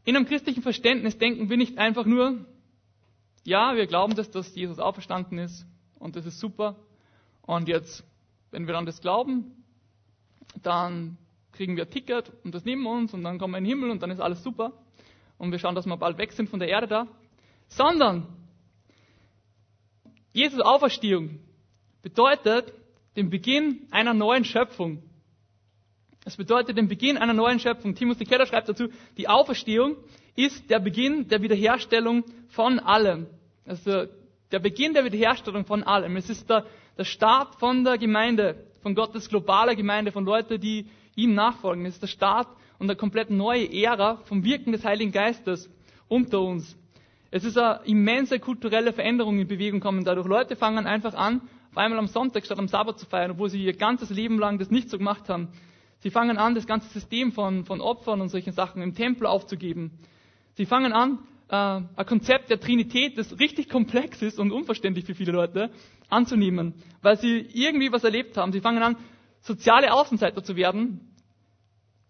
In 0.06 0.14
einem 0.14 0.24
christlichen 0.26 0.62
Verständnis 0.62 1.18
denken 1.18 1.50
wir 1.50 1.56
nicht 1.56 1.78
einfach 1.78 2.06
nur, 2.06 2.46
ja, 3.42 3.74
wir 3.74 3.88
glauben, 3.88 4.14
dass, 4.14 4.30
dass 4.30 4.54
Jesus 4.54 4.78
auferstanden 4.78 5.36
ist 5.38 5.66
und 5.98 6.14
das 6.14 6.26
ist 6.26 6.38
super. 6.38 6.76
Und 7.42 7.66
jetzt, 7.66 8.04
wenn 8.52 8.68
wir 8.68 8.74
dann 8.74 8.86
das 8.86 9.00
glauben, 9.00 9.64
dann 10.62 11.18
kriegen 11.50 11.76
wir 11.76 11.86
ein 11.86 11.90
Ticket 11.90 12.32
und 12.44 12.54
das 12.54 12.64
nehmen 12.64 12.84
wir 12.84 12.92
uns 12.92 13.14
und 13.14 13.24
dann 13.24 13.38
kommen 13.40 13.54
wir 13.54 13.58
in 13.58 13.64
den 13.64 13.70
Himmel 13.70 13.90
und 13.90 14.00
dann 14.00 14.12
ist 14.12 14.20
alles 14.20 14.44
super. 14.44 14.72
Und 15.38 15.50
wir 15.50 15.58
schauen, 15.58 15.74
dass 15.74 15.86
wir 15.86 15.96
bald 15.96 16.18
weg 16.18 16.30
sind 16.30 16.48
von 16.48 16.60
der 16.60 16.68
Erde 16.68 16.86
da. 16.86 17.08
Sondern 17.66 18.28
Jesus 20.32 20.60
Auferstehung 20.60 21.40
bedeutet 22.02 22.72
den 23.16 23.28
Beginn 23.28 23.88
einer 23.90 24.14
neuen 24.14 24.44
Schöpfung. 24.44 25.02
Es 26.26 26.36
bedeutet 26.36 26.76
den 26.76 26.88
Beginn 26.88 27.18
einer 27.18 27.34
neuen 27.34 27.60
Schöpfung. 27.60 27.94
Timothy 27.94 28.24
Keller 28.24 28.46
schreibt 28.46 28.68
dazu, 28.68 28.88
die 29.16 29.28
Auferstehung 29.28 29.94
ist 30.34 30.68
der 30.68 30.80
Beginn 30.80 31.28
der 31.28 31.40
Wiederherstellung 31.40 32.24
von 32.48 32.80
allem. 32.80 33.28
Also 33.64 34.06
der 34.50 34.58
Beginn 34.58 34.92
der 34.92 35.04
Wiederherstellung 35.04 35.64
von 35.64 35.84
allem. 35.84 36.16
Es 36.16 36.28
ist 36.28 36.50
der, 36.50 36.66
der 36.98 37.04
Start 37.04 37.54
von 37.60 37.84
der 37.84 37.96
Gemeinde, 37.96 38.56
von 38.82 38.96
Gottes 38.96 39.28
globaler 39.28 39.76
Gemeinde, 39.76 40.10
von 40.10 40.24
Leuten, 40.24 40.60
die 40.60 40.86
ihm 41.14 41.32
nachfolgen. 41.34 41.86
Es 41.86 41.94
ist 41.94 42.02
der 42.02 42.08
Start 42.08 42.48
und 42.80 42.90
eine 42.90 42.96
komplett 42.96 43.30
neue 43.30 43.72
Ära 43.72 44.16
vom 44.24 44.42
Wirken 44.42 44.72
des 44.72 44.84
Heiligen 44.84 45.12
Geistes 45.12 45.70
unter 46.08 46.40
uns. 46.40 46.76
Es 47.30 47.44
ist 47.44 47.56
eine 47.56 47.82
immense 47.84 48.40
kulturelle 48.40 48.92
Veränderung 48.92 49.38
in 49.38 49.46
Bewegung 49.46 49.78
kommen 49.78 50.02
dadurch. 50.04 50.26
Leute 50.26 50.56
fangen 50.56 50.88
einfach 50.88 51.14
an, 51.14 51.42
auf 51.70 51.76
einmal 51.76 52.00
am 52.00 52.08
Sonntag 52.08 52.44
statt 52.44 52.58
am 52.58 52.66
Sabbat 52.66 52.98
zu 52.98 53.06
feiern, 53.06 53.30
obwohl 53.30 53.48
sie 53.48 53.62
ihr 53.62 53.74
ganzes 53.76 54.10
Leben 54.10 54.40
lang 54.40 54.58
das 54.58 54.72
nicht 54.72 54.90
so 54.90 54.98
gemacht 54.98 55.28
haben. 55.28 55.50
Sie 56.06 56.12
fangen 56.12 56.38
an, 56.38 56.54
das 56.54 56.68
ganze 56.68 56.88
System 56.90 57.32
von, 57.32 57.64
von 57.64 57.80
Opfern 57.80 58.20
und 58.20 58.28
solchen 58.28 58.52
Sachen 58.52 58.80
im 58.80 58.94
Tempel 58.94 59.26
aufzugeben. 59.26 59.90
Sie 60.54 60.64
fangen 60.64 60.92
an, 60.92 61.18
äh, 61.48 61.56
ein 61.96 62.06
Konzept 62.06 62.48
der 62.48 62.60
Trinität, 62.60 63.18
das 63.18 63.40
richtig 63.40 63.68
komplex 63.68 64.22
ist 64.22 64.38
und 64.38 64.52
unverständlich 64.52 65.04
für 65.04 65.16
viele 65.16 65.32
Leute, 65.32 65.68
anzunehmen, 66.08 66.74
weil 67.02 67.18
sie 67.18 67.38
irgendwie 67.52 67.90
was 67.90 68.04
erlebt 68.04 68.36
haben. 68.36 68.52
Sie 68.52 68.60
fangen 68.60 68.84
an, 68.84 68.94
soziale 69.40 69.92
Außenseiter 69.92 70.44
zu 70.44 70.54
werden. 70.54 71.00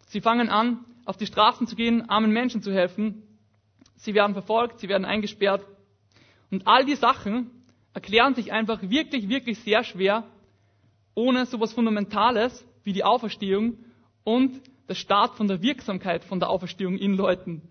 Sie 0.08 0.20
fangen 0.20 0.50
an, 0.50 0.84
auf 1.06 1.16
die 1.16 1.24
Straßen 1.24 1.66
zu 1.66 1.74
gehen, 1.74 2.06
armen 2.10 2.32
Menschen 2.32 2.60
zu 2.60 2.74
helfen. 2.74 3.22
Sie 3.94 4.12
werden 4.12 4.34
verfolgt, 4.34 4.78
sie 4.80 4.90
werden 4.90 5.06
eingesperrt. 5.06 5.64
Und 6.50 6.66
all 6.66 6.84
die 6.84 6.96
Sachen 6.96 7.50
erklären 7.94 8.34
sich 8.34 8.52
einfach 8.52 8.82
wirklich, 8.82 9.30
wirklich 9.30 9.58
sehr 9.60 9.84
schwer, 9.84 10.24
ohne 11.14 11.46
sowas 11.46 11.72
Fundamentales 11.72 12.62
wie 12.84 12.92
die 12.92 13.04
Auferstehung 13.04 13.78
und 14.26 14.60
der 14.88 14.96
Start 14.96 15.36
von 15.36 15.46
der 15.46 15.62
Wirksamkeit 15.62 16.24
von 16.24 16.40
der 16.40 16.50
Auferstehung 16.50 16.98
in 16.98 17.14
Leuten. 17.14 17.62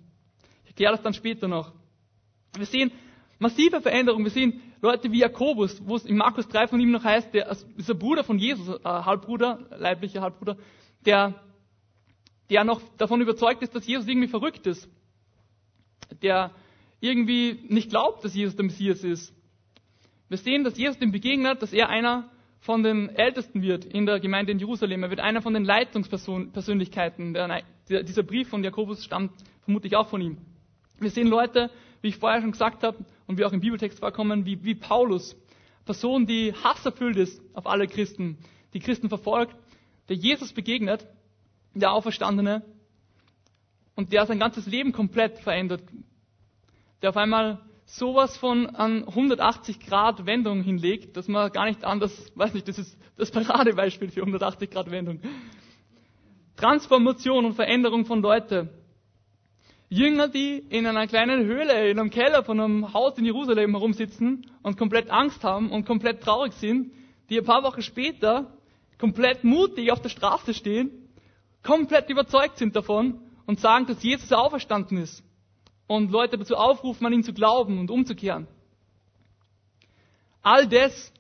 Ich 0.64 0.70
erkläre 0.70 0.94
das 0.94 1.02
dann 1.02 1.14
später 1.14 1.50
noch. 1.50 1.74
Wir 2.56 2.66
sehen 2.66 2.92
massive 3.40 3.82
Veränderungen. 3.82 4.24
Wir 4.24 4.32
sehen 4.32 4.62
Leute 4.82 5.12
wie 5.12 5.20
Jakobus, 5.20 5.86
wo 5.86 5.98
es 5.98 6.06
in 6.06 6.16
Markus 6.16 6.48
3 6.48 6.68
von 6.68 6.80
ihm 6.80 6.92
noch 6.92 7.04
heißt, 7.04 7.34
der 7.34 7.50
ist 7.50 7.90
der 7.90 7.94
Bruder 7.96 8.24
von 8.24 8.40
Jesus, 8.40 8.70
äh, 8.70 8.84
Halbbruder, 8.84 9.68
leiblicher 9.78 10.22
Halbbruder, 10.22 10.56
der, 11.06 11.44
der 12.50 12.64
noch 12.64 12.82
davon 12.98 13.20
überzeugt 13.20 13.62
ist, 13.62 13.76
dass 13.76 13.86
Jesus 13.86 14.08
irgendwie 14.08 14.30
verrückt 14.30 14.66
ist. 14.66 14.90
Der 16.22 16.52
irgendwie 17.02 17.66
nicht 17.68 17.90
glaubt, 17.90 18.24
dass 18.24 18.34
Jesus 18.34 18.56
der 18.56 18.64
Messias 18.64 19.04
ist. 19.04 19.34
Wir 20.30 20.38
sehen, 20.38 20.64
dass 20.64 20.78
Jesus 20.78 20.98
dem 21.00 21.12
begegnet, 21.12 21.62
dass 21.62 21.74
er 21.74 21.90
einer 21.90 22.32
von 22.66 22.82
den 22.82 23.10
Ältesten 23.10 23.62
wird 23.62 23.86
in 23.86 24.08
der 24.08 24.20
Gemeinde 24.20 24.52
in 24.52 24.58
Jerusalem. 24.58 25.04
Er 25.04 25.12
wird 25.12 25.20
einer 25.20 25.44
von 25.44 25.54
den 25.54 25.66
Leitungspersönlichkeiten. 25.66 27.38
Dieser 27.88 28.24
Brief 28.24 28.50
von 28.50 28.64
Jakobus 28.64 29.06
stammt 29.06 29.34
vermutlich 29.62 29.96
auch 29.96 30.08
von 30.08 30.20
ihm. 30.20 30.38
Wir 31.00 31.12
sehen 31.12 31.28
Leute, 31.28 31.70
wie 32.02 32.08
ich 32.08 32.18
vorher 32.18 32.42
schon 32.42 32.52
gesagt 32.52 32.82
habe 32.82 33.06
und 33.28 33.38
wie 33.38 33.46
auch 33.46 33.54
im 33.54 33.60
Bibeltext 33.60 34.00
vorkommen, 34.00 34.48
wie, 34.48 34.64
wie 34.64 34.74
Paulus. 34.74 35.38
Person, 35.86 36.26
die 36.26 36.54
hasserfüllt 36.54 37.18
ist 37.18 37.40
auf 37.54 37.68
alle 37.68 37.86
Christen, 37.86 38.40
die 38.74 38.80
Christen 38.80 39.10
verfolgt, 39.10 39.56
der 40.10 40.16
Jesus 40.16 40.52
begegnet, 40.52 41.06
der 41.76 41.92
Auferstandene 41.92 42.64
und 43.96 44.12
der 44.12 44.26
sein 44.26 44.40
ganzes 44.40 44.66
Leben 44.66 44.92
komplett 44.92 45.38
verändert. 45.38 45.84
Der 47.04 47.12
auf 47.12 47.18
einmal 47.18 47.62
sowas 47.86 48.36
von 48.38 48.68
an 48.68 49.08
180 49.08 49.80
Grad 49.80 50.26
Wendung 50.26 50.62
hinlegt, 50.64 51.16
dass 51.18 51.28
man 51.28 51.52
gar 51.52 51.66
nicht 51.66 51.84
anders, 51.84 52.32
weiß 52.36 52.54
nicht, 52.54 52.68
das 52.68 52.80
ist 52.80 52.98
das 53.18 53.32
Paradebeispiel 53.32 54.10
für 54.10 54.22
180 54.22 54.70
Grad 54.70 54.92
Wendung. 54.92 55.20
Transformation 56.58 57.46
und 57.46 57.54
Veränderung 57.54 58.06
von 58.06 58.22
Leute. 58.22 58.70
Jünger, 59.90 60.28
die 60.28 60.58
in 60.58 60.88
einer 60.88 61.06
kleinen 61.06 61.46
Höhle, 61.46 61.90
in 61.90 62.00
einem 62.00 62.10
Keller 62.10 62.44
von 62.44 62.60
einem 62.60 62.94
Haus 62.94 63.18
in 63.18 63.26
Jerusalem 63.26 63.72
herumsitzen 63.72 64.50
und 64.64 64.78
komplett 64.78 65.12
Angst 65.12 65.44
haben 65.44 65.70
und 65.70 65.86
komplett 65.86 66.22
traurig 66.22 66.54
sind, 66.54 66.92
die 67.30 67.38
ein 67.38 67.46
paar 67.46 67.64
Wochen 67.64 67.82
später 67.84 68.52
komplett 68.98 69.44
mutig 69.44 69.92
auf 69.92 70.02
der 70.02 70.10
Straße 70.10 70.54
stehen, 70.54 70.90
komplett 71.62 72.10
überzeugt 72.10 72.58
sind 72.58 72.76
davon 72.76 73.20
und 73.46 73.60
sagen, 73.60 73.86
dass 73.86 74.02
Jesus 74.02 74.32
auferstanden 74.32 74.98
ist 74.98 75.24
und 75.88 76.12
Leute 76.12 76.38
dazu 76.38 76.56
aufrufen, 76.56 77.06
an 77.06 77.14
ihn 77.14 77.24
zu 77.24 77.34
glauben 77.34 77.80
und 77.80 77.92
umzukehren. 77.92 78.48
All 80.42 80.68
das, 80.68 81.12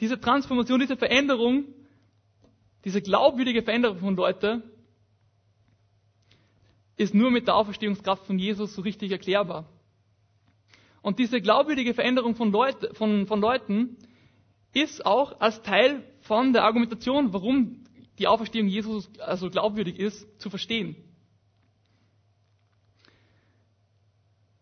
diese 0.00 0.20
Transformation, 0.20 0.80
diese 0.80 0.96
Veränderung, 0.96 1.64
diese 2.84 3.02
glaubwürdige 3.02 3.62
Veränderung 3.62 3.98
von 3.98 4.16
Leuten, 4.16 4.62
ist 6.96 7.14
nur 7.14 7.30
mit 7.30 7.46
der 7.46 7.56
Auferstehungskraft 7.56 8.26
von 8.26 8.38
Jesus 8.38 8.74
so 8.74 8.82
richtig 8.82 9.10
erklärbar. 9.10 9.66
Und 11.02 11.18
diese 11.18 11.40
glaubwürdige 11.40 11.94
Veränderung 11.94 12.34
von, 12.34 12.52
Leut, 12.52 12.96
von, 12.96 13.26
von 13.26 13.40
Leuten 13.40 13.96
ist 14.74 15.04
auch 15.04 15.40
als 15.40 15.62
Teil 15.62 16.04
von 16.20 16.52
der 16.52 16.64
Argumentation, 16.64 17.32
warum 17.32 17.84
die 18.18 18.26
Auferstehung 18.26 18.68
Jesus 18.68 19.10
also 19.18 19.48
glaubwürdig 19.48 19.98
ist, 19.98 20.26
zu 20.40 20.50
verstehen. 20.50 20.96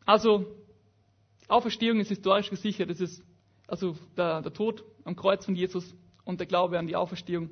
Also, 0.08 0.46
Auferstehung 1.48 2.00
ist 2.00 2.08
historisch 2.08 2.48
gesichert. 2.48 2.88
Es 2.88 2.98
ist 2.98 3.22
also 3.66 3.94
der, 4.16 4.40
der 4.40 4.54
Tod 4.54 4.82
am 5.04 5.14
Kreuz 5.14 5.44
von 5.44 5.54
Jesus 5.54 5.94
und 6.24 6.40
der 6.40 6.46
Glaube 6.46 6.78
an 6.78 6.86
die 6.86 6.96
Auferstehung. 6.96 7.50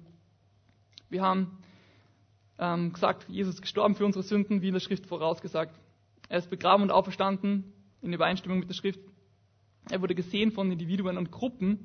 Wir 1.10 1.20
haben 1.20 1.58
ähm, 2.58 2.94
gesagt, 2.94 3.28
Jesus 3.28 3.56
ist 3.56 3.60
gestorben 3.60 3.94
für 3.94 4.06
unsere 4.06 4.22
Sünden, 4.22 4.62
wie 4.62 4.68
in 4.68 4.72
der 4.72 4.80
Schrift 4.80 5.04
vorausgesagt. 5.04 5.78
Er 6.30 6.38
ist 6.38 6.48
begraben 6.48 6.82
und 6.82 6.90
auferstanden 6.90 7.74
in 8.00 8.14
Übereinstimmung 8.14 8.60
mit 8.60 8.70
der 8.70 8.74
Schrift. 8.74 9.00
Er 9.90 10.00
wurde 10.00 10.14
gesehen 10.14 10.50
von 10.50 10.72
Individuen 10.72 11.18
und 11.18 11.30
Gruppen 11.30 11.84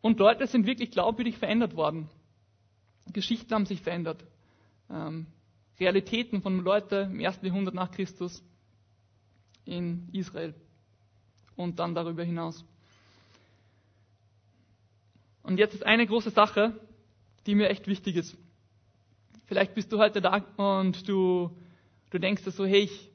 und 0.00 0.18
Leute 0.18 0.48
sind 0.48 0.66
wirklich 0.66 0.90
glaubwürdig 0.90 1.38
verändert 1.38 1.76
worden. 1.76 2.08
Geschichten 3.12 3.54
haben 3.54 3.64
sich 3.64 3.80
verändert. 3.80 4.24
Ähm, 4.90 5.26
Realitäten 5.78 6.42
von 6.42 6.64
Leuten 6.64 7.12
im 7.12 7.20
ersten 7.20 7.46
Jahrhundert 7.46 7.76
nach 7.76 7.92
Christus 7.92 8.42
in 9.64 10.08
Israel 10.12 10.54
und 11.56 11.78
dann 11.78 11.94
darüber 11.94 12.24
hinaus. 12.24 12.64
Und 15.42 15.58
jetzt 15.58 15.74
ist 15.74 15.84
eine 15.86 16.06
große 16.06 16.30
Sache, 16.30 16.78
die 17.46 17.54
mir 17.54 17.68
echt 17.68 17.86
wichtig 17.86 18.16
ist. 18.16 18.36
Vielleicht 19.46 19.74
bist 19.74 19.92
du 19.92 19.98
heute 19.98 20.20
da 20.20 20.44
und 20.56 21.08
du, 21.08 21.50
du 22.10 22.18
denkst 22.18 22.44
dir 22.44 22.50
so, 22.50 22.64
hey, 22.66 22.82
ich, 22.82 23.10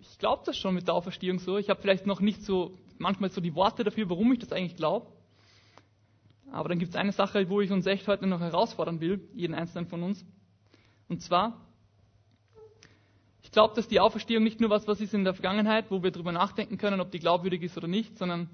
ich 0.00 0.18
glaube 0.18 0.42
das 0.46 0.56
schon 0.58 0.74
mit 0.74 0.86
der 0.88 0.94
Auferstehung 0.94 1.38
so. 1.38 1.58
Ich 1.58 1.70
habe 1.70 1.80
vielleicht 1.80 2.06
noch 2.06 2.20
nicht 2.20 2.42
so 2.42 2.76
manchmal 2.98 3.30
so 3.30 3.40
die 3.40 3.54
Worte 3.54 3.84
dafür, 3.84 4.08
warum 4.10 4.32
ich 4.32 4.38
das 4.38 4.52
eigentlich 4.52 4.76
glaube. 4.76 5.06
Aber 6.50 6.68
dann 6.68 6.78
gibt 6.78 6.90
es 6.90 6.96
eine 6.96 7.12
Sache, 7.12 7.48
wo 7.50 7.60
ich 7.60 7.70
uns 7.70 7.86
echt 7.86 8.08
heute 8.08 8.26
noch 8.26 8.40
herausfordern 8.40 9.00
will, 9.00 9.28
jeden 9.34 9.54
einzelnen 9.54 9.86
von 9.86 10.02
uns. 10.02 10.24
Und 11.08 11.22
zwar, 11.22 11.65
glaube, 13.56 13.74
dass 13.74 13.88
die 13.88 14.00
Auferstehung 14.00 14.44
nicht 14.44 14.60
nur 14.60 14.68
was, 14.68 14.86
was 14.86 15.00
ist 15.00 15.14
in 15.14 15.24
der 15.24 15.32
Vergangenheit, 15.32 15.90
wo 15.90 16.02
wir 16.02 16.10
darüber 16.10 16.30
nachdenken 16.30 16.76
können, 16.76 17.00
ob 17.00 17.10
die 17.10 17.20
glaubwürdig 17.20 17.62
ist 17.62 17.78
oder 17.78 17.88
nicht, 17.88 18.18
sondern 18.18 18.50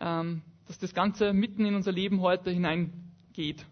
ähm, 0.00 0.42
dass 0.66 0.80
das 0.80 0.92
Ganze 0.94 1.32
mitten 1.32 1.64
in 1.64 1.76
unser 1.76 1.92
Leben 1.92 2.20
heute 2.22 2.50
hineingeht. 2.50 3.64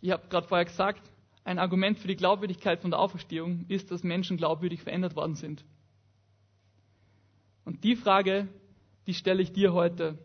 Ich 0.00 0.10
habe 0.10 0.26
gerade 0.30 0.48
vorher 0.48 0.64
gesagt, 0.64 1.02
ein 1.44 1.58
Argument 1.58 1.98
für 1.98 2.08
die 2.08 2.16
Glaubwürdigkeit 2.16 2.80
von 2.80 2.92
der 2.92 2.98
Auferstehung 2.98 3.66
ist, 3.68 3.90
dass 3.90 4.02
Menschen 4.02 4.38
glaubwürdig 4.38 4.80
verändert 4.80 5.14
worden 5.14 5.34
sind. 5.34 5.62
Und 7.66 7.84
die 7.84 7.94
Frage, 7.94 8.48
die 9.06 9.12
stelle 9.12 9.42
ich 9.42 9.52
dir 9.52 9.74
heute. 9.74 10.16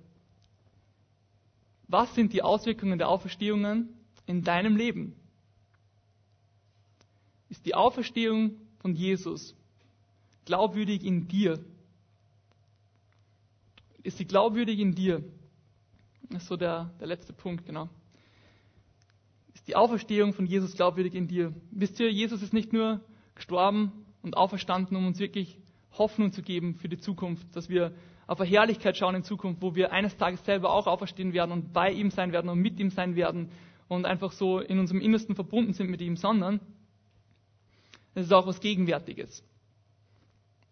Was 1.90 2.16
sind 2.16 2.32
die 2.32 2.44
Auswirkungen 2.44 2.98
der 2.98 3.10
Auferstehungen 3.10 3.90
in 4.26 4.42
deinem 4.42 4.78
Leben? 4.78 5.21
Ist 7.52 7.66
die 7.66 7.76
Auferstehung 7.76 8.56
von 8.80 8.96
Jesus 8.96 9.58
glaubwürdig 10.46 11.04
in 11.04 11.28
dir? 11.28 11.60
Ist 14.04 14.20
sie 14.20 14.26
glaubwürdig 14.26 14.80
in 14.80 14.96
dir? 14.96 15.22
Das 16.30 16.44
ist 16.44 16.48
so 16.48 16.56
der, 16.56 16.94
der 17.02 17.08
letzte 17.08 17.34
Punkt, 17.34 17.66
genau. 17.66 17.90
Ist 19.54 19.68
die 19.68 19.76
Auferstehung 19.76 20.32
von 20.32 20.46
Jesus 20.46 20.78
glaubwürdig 20.78 21.14
in 21.14 21.28
dir? 21.28 21.54
Wisst 21.72 22.00
ihr, 22.00 22.10
Jesus 22.10 22.42
ist 22.42 22.54
nicht 22.54 22.72
nur 22.72 23.02
gestorben 23.36 23.92
und 24.22 24.38
auferstanden, 24.38 24.96
um 24.96 25.06
uns 25.06 25.20
wirklich 25.20 25.60
Hoffnung 25.98 26.32
zu 26.32 26.42
geben 26.42 26.76
für 26.76 26.88
die 26.88 27.00
Zukunft, 27.00 27.54
dass 27.54 27.68
wir 27.68 27.94
auf 28.28 28.40
eine 28.40 28.50
Herrlichkeit 28.50 28.96
schauen 28.96 29.16
in 29.16 29.24
Zukunft, 29.24 29.62
wo 29.62 29.76
wir 29.76 29.92
eines 29.92 30.16
Tages 30.16 30.46
selber 30.46 30.72
auch 30.72 30.88
auferstehen 30.88 31.34
werden 31.34 31.52
und 31.52 31.74
bei 31.74 31.92
ihm 31.92 32.12
sein 32.12 32.32
werden 32.32 32.50
und 32.50 32.60
mit 32.60 32.80
ihm 32.80 32.92
sein 32.92 33.18
werden 33.18 33.52
und 33.90 34.06
einfach 34.06 34.32
so 34.32 34.60
in 34.60 34.80
unserem 34.80 35.02
Innersten 35.02 35.36
verbunden 35.36 35.74
sind 35.74 35.90
mit 35.90 36.00
ihm, 36.00 36.16
sondern 36.16 36.62
es 38.14 38.26
ist 38.26 38.34
auch 38.34 38.48
was 38.48 38.60
Gegenwärtiges. 38.60 39.44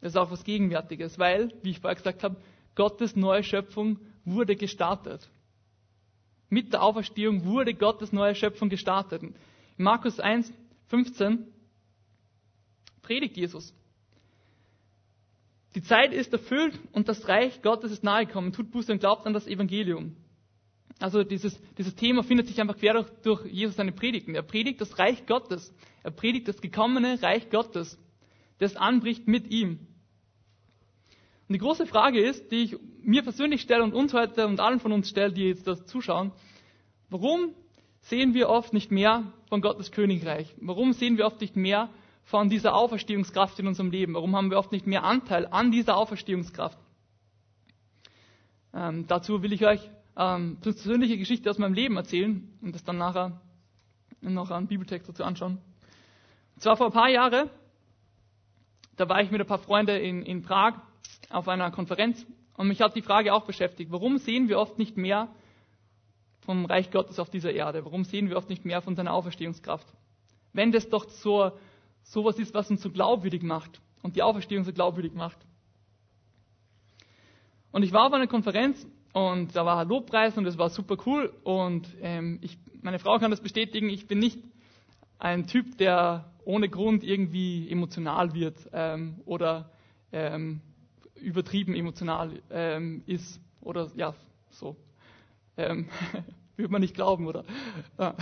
Es 0.01 0.13
ist 0.13 0.17
auch 0.17 0.31
was 0.31 0.43
Gegenwärtiges, 0.43 1.19
weil, 1.19 1.53
wie 1.61 1.71
ich 1.71 1.79
vorher 1.79 1.95
gesagt 1.95 2.23
habe, 2.23 2.37
Gottes 2.75 3.15
neue 3.15 3.43
Schöpfung 3.43 3.99
wurde 4.23 4.55
gestartet. 4.55 5.29
Mit 6.49 6.73
der 6.73 6.81
Auferstehung 6.81 7.45
wurde 7.45 7.73
Gottes 7.73 8.11
neue 8.11 8.35
Schöpfung 8.35 8.69
gestartet. 8.69 9.21
In 9.21 9.35
Markus 9.77 10.19
1, 10.19 10.51
15 10.87 11.45
predigt 13.01 13.37
Jesus. 13.37 13.73
Die 15.75 15.83
Zeit 15.83 16.13
ist 16.13 16.33
erfüllt 16.33 16.79
und 16.93 17.07
das 17.07 17.27
Reich 17.27 17.61
Gottes 17.61 17.91
ist 17.91 18.03
nahegekommen. 18.03 18.53
Tut 18.53 18.71
Buße 18.71 18.91
und 18.91 18.99
glaubt 18.99 19.27
an 19.27 19.33
das 19.33 19.45
Evangelium. 19.45 20.15
Also 20.99 21.23
dieses, 21.23 21.59
dieses 21.77 21.95
Thema 21.95 22.23
findet 22.23 22.47
sich 22.47 22.59
einfach 22.59 22.77
quer 22.77 22.93
durch, 22.93 23.07
durch 23.23 23.45
Jesus 23.45 23.77
seine 23.77 23.93
Predigten. 23.93 24.35
Er 24.35 24.43
predigt 24.43 24.81
das 24.81 24.99
Reich 24.99 25.25
Gottes. 25.25 25.73
Er 26.03 26.11
predigt 26.11 26.47
das 26.47 26.61
gekommene 26.61 27.21
Reich 27.21 27.49
Gottes, 27.49 27.97
das 28.57 28.75
anbricht 28.75 29.27
mit 29.27 29.49
ihm. 29.49 29.79
Und 31.47 31.53
die 31.53 31.59
große 31.59 31.87
Frage 31.87 32.19
ist, 32.19 32.51
die 32.51 32.63
ich 32.63 32.77
mir 33.01 33.23
persönlich 33.23 33.61
stelle 33.61 33.83
und 33.83 33.93
uns 33.93 34.13
heute 34.13 34.45
und 34.45 34.59
allen 34.59 34.79
von 34.79 34.91
uns 34.91 35.09
stelle, 35.09 35.33
die 35.33 35.45
jetzt 35.45 35.67
das 35.67 35.85
zuschauen, 35.85 36.31
warum 37.09 37.53
sehen 38.01 38.33
wir 38.33 38.49
oft 38.49 38.73
nicht 38.73 38.91
mehr 38.91 39.31
von 39.47 39.61
Gottes 39.61 39.91
Königreich? 39.91 40.53
Warum 40.59 40.93
sehen 40.93 41.17
wir 41.17 41.25
oft 41.25 41.41
nicht 41.41 41.55
mehr 41.55 41.89
von 42.23 42.49
dieser 42.49 42.75
Auferstehungskraft 42.75 43.57
in 43.59 43.67
unserem 43.67 43.89
Leben? 43.89 44.13
Warum 44.13 44.35
haben 44.35 44.51
wir 44.51 44.59
oft 44.59 44.71
nicht 44.71 44.85
mehr 44.85 45.03
Anteil 45.03 45.47
an 45.47 45.71
dieser 45.71 45.97
Auferstehungskraft? 45.97 46.77
Ähm, 48.73 49.07
dazu 49.07 49.41
will 49.41 49.53
ich 49.53 49.65
euch 49.65 49.89
ähm, 50.19 50.57
persönliche 50.59 51.17
Geschichte 51.17 51.49
aus 51.49 51.57
meinem 51.57 51.73
Leben 51.73 51.95
erzählen 51.95 52.47
und 52.61 52.75
das 52.75 52.83
dann 52.83 52.97
nachher 52.97 53.39
noch 54.19 54.51
einen 54.51 54.67
Bibeltext 54.67 55.07
dazu 55.07 55.23
anschauen. 55.23 55.57
Und 56.55 56.61
zwar 56.61 56.75
vor 56.75 56.87
ein 56.87 56.91
paar 56.91 57.09
Jahren, 57.09 57.49
da 58.97 59.07
war 59.07 59.21
ich 59.21 59.31
mit 59.31 59.39
ein 59.39 59.47
paar 59.47 59.59
Freunden 59.59 59.95
in, 59.95 60.21
in 60.23 60.41
Prag 60.41 60.73
auf 61.29 61.47
einer 61.47 61.71
Konferenz 61.71 62.25
und 62.57 62.67
mich 62.67 62.81
hat 62.81 62.97
die 62.97 63.01
Frage 63.01 63.33
auch 63.33 63.45
beschäftigt, 63.45 63.91
warum 63.91 64.17
sehen 64.17 64.49
wir 64.49 64.59
oft 64.59 64.77
nicht 64.77 64.97
mehr 64.97 65.29
vom 66.41 66.65
Reich 66.65 66.91
Gottes 66.91 67.17
auf 67.17 67.29
dieser 67.29 67.53
Erde? 67.53 67.85
Warum 67.85 68.03
sehen 68.03 68.29
wir 68.29 68.35
oft 68.35 68.49
nicht 68.49 68.65
mehr 68.65 68.81
von 68.81 68.97
seiner 68.97 69.13
Auferstehungskraft? 69.13 69.87
Wenn 70.51 70.73
das 70.73 70.89
doch 70.89 71.07
so 71.09 71.51
sowas 72.03 72.37
ist, 72.39 72.53
was 72.53 72.69
uns 72.69 72.81
so 72.81 72.91
glaubwürdig 72.91 73.41
macht 73.41 73.79
und 74.01 74.17
die 74.17 74.23
Auferstehung 74.23 74.65
so 74.65 74.73
glaubwürdig 74.73 75.13
macht. 75.13 75.37
Und 77.71 77.83
ich 77.83 77.93
war 77.93 78.07
auf 78.07 78.13
einer 78.13 78.27
Konferenz 78.27 78.85
und 79.13 79.55
da 79.55 79.65
war 79.65 79.85
Lobpreis 79.85 80.37
und 80.37 80.45
es 80.45 80.57
war 80.57 80.69
super 80.69 80.97
cool 81.05 81.33
und 81.43 81.87
ähm, 82.01 82.39
ich, 82.41 82.57
meine 82.81 82.99
Frau 82.99 83.17
kann 83.19 83.31
das 83.31 83.41
bestätigen, 83.41 83.89
ich 83.89 84.07
bin 84.07 84.19
nicht 84.19 84.39
ein 85.17 85.47
Typ, 85.47 85.77
der 85.77 86.31
ohne 86.45 86.69
Grund 86.69 87.03
irgendwie 87.03 87.69
emotional 87.69 88.33
wird 88.33 88.57
ähm, 88.71 89.21
oder 89.25 89.71
ähm, 90.11 90.61
übertrieben 91.15 91.75
emotional 91.75 92.41
ähm, 92.49 93.03
ist 93.05 93.41
oder 93.61 93.91
ja, 93.95 94.15
so. 94.49 94.77
Ähm, 95.57 95.89
würde 96.55 96.71
man 96.71 96.81
nicht 96.81 96.95
glauben, 96.95 97.27
oder? 97.27 97.43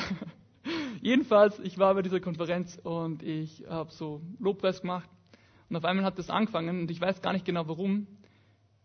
Jedenfalls, 1.01 1.59
ich 1.59 1.77
war 1.77 1.93
bei 1.93 2.01
dieser 2.01 2.19
Konferenz 2.19 2.77
und 2.83 3.23
ich 3.23 3.63
habe 3.67 3.91
so 3.91 4.21
Lobpreis 4.39 4.81
gemacht 4.81 5.09
und 5.69 5.75
auf 5.75 5.85
einmal 5.85 6.05
hat 6.05 6.17
das 6.17 6.29
angefangen 6.29 6.81
und 6.81 6.91
ich 6.91 6.99
weiß 6.99 7.21
gar 7.21 7.33
nicht 7.33 7.45
genau 7.45 7.67
warum, 7.67 8.07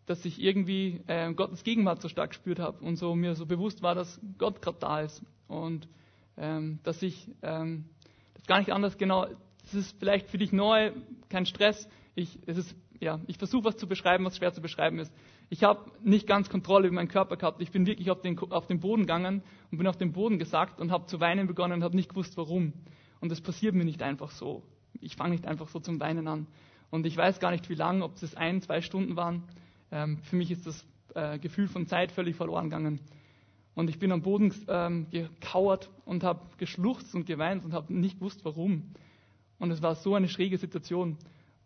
dass 0.07 0.25
ich 0.25 0.41
irgendwie 0.43 1.01
äh, 1.07 1.33
Gottes 1.33 1.65
Gegenwart 1.65 2.03
so 2.03 2.09
stark 2.09 2.31
gespürt 2.31 2.59
habe 2.59 2.85
und 2.85 2.97
so 2.97 3.15
mir 3.15 3.35
so 3.35 3.47
bewusst 3.47 3.83
war, 3.83 3.95
dass 3.95 4.21
Gott 4.39 4.63
gerade 4.63 4.79
da 4.81 5.01
ist 5.01 5.23
und 5.49 5.89
ähm, 6.37 6.81
dass 6.83 7.03
ich 7.03 7.29
ähm, 7.43 7.85
das 8.35 8.47
gar 8.47 8.59
nicht 8.59 8.73
anders 8.73 8.99
genau, 8.99 9.27
das 9.63 9.75
ist 9.75 9.99
vielleicht 9.99 10.29
für 10.29 10.39
dich 10.39 10.53
neu, 10.53 10.93
kein 11.29 11.47
Stress, 11.47 11.89
ich, 12.15 12.39
es 12.47 12.57
ist 12.57 12.75
ja, 13.03 13.21
ich 13.27 13.37
versuche 13.37 13.65
was 13.65 13.77
zu 13.77 13.89
beschreiben, 13.89 14.25
was 14.25 14.37
schwer 14.37 14.53
zu 14.53 14.61
beschreiben 14.61 15.01
ist. 15.01 15.13
Ich 15.51 15.65
habe 15.65 15.91
nicht 16.05 16.27
ganz 16.29 16.49
Kontrolle 16.49 16.87
über 16.87 16.95
meinen 16.95 17.09
Körper 17.09 17.37
gehabt. 17.37 17.61
Ich 17.61 17.73
bin 17.73 17.85
wirklich 17.85 18.13
auf 18.13 18.21
den, 18.21 18.39
auf 18.39 18.69
den 18.69 18.79
Boden 18.79 19.03
gegangen 19.03 19.43
und 19.71 19.79
bin 19.79 19.89
auf 19.89 19.97
den 19.97 20.13
Boden 20.13 20.39
gesackt 20.39 20.81
und 20.81 20.93
habe 20.93 21.07
zu 21.07 21.19
weinen 21.19 21.49
begonnen 21.49 21.75
und 21.75 21.85
habe 21.85 21.97
nicht 21.97 22.11
gewusst, 22.11 22.37
warum. 22.37 22.73
Und 23.21 23.31
das 23.33 23.41
passiert 23.41 23.75
mir 23.75 23.85
nicht 23.85 24.03
einfach 24.03 24.31
so. 24.31 24.63
Ich 25.01 25.17
fange 25.17 25.33
nicht 25.33 25.47
einfach 25.47 25.67
so 25.69 25.81
zum 25.81 25.99
Weinen 25.99 26.29
an. 26.29 26.47
Und 26.91 27.05
ich 27.05 27.17
weiß 27.17 27.41
gar 27.41 27.51
nicht, 27.51 27.69
wie 27.69 27.75
lang, 27.75 28.03
ob 28.03 28.23
es 28.23 28.37
ein, 28.37 28.63
zwei 28.63 28.81
Stunden 28.81 29.17
waren. 29.17 29.43
Ähm, 29.93 30.19
für 30.23 30.37
mich 30.37 30.51
ist 30.51 30.67
das 30.67 30.85
äh, 31.15 31.39
Gefühl 31.39 31.69
von 31.69 31.87
Zeit 31.87 32.11
völlig 32.11 32.35
verloren 32.35 32.65
gegangen. 32.65 33.01
Und 33.75 33.89
ich 33.89 33.99
bin 33.99 34.11
am 34.11 34.23
Boden 34.23 34.53
ähm, 34.69 35.07
gekauert 35.11 35.91
und 36.05 36.25
habe 36.25 36.41
geschluchzt 36.57 37.15
und 37.15 37.27
geweint 37.27 37.65
und 37.65 37.73
habe 37.73 37.95
nicht 37.95 38.19
gewusst, 38.19 38.45
warum. 38.45 38.95
Und 39.59 39.71
es 39.71 39.83
war 39.83 39.95
so 39.95 40.15
eine 40.15 40.29
schräge 40.29 40.59
Situation. 40.59 41.17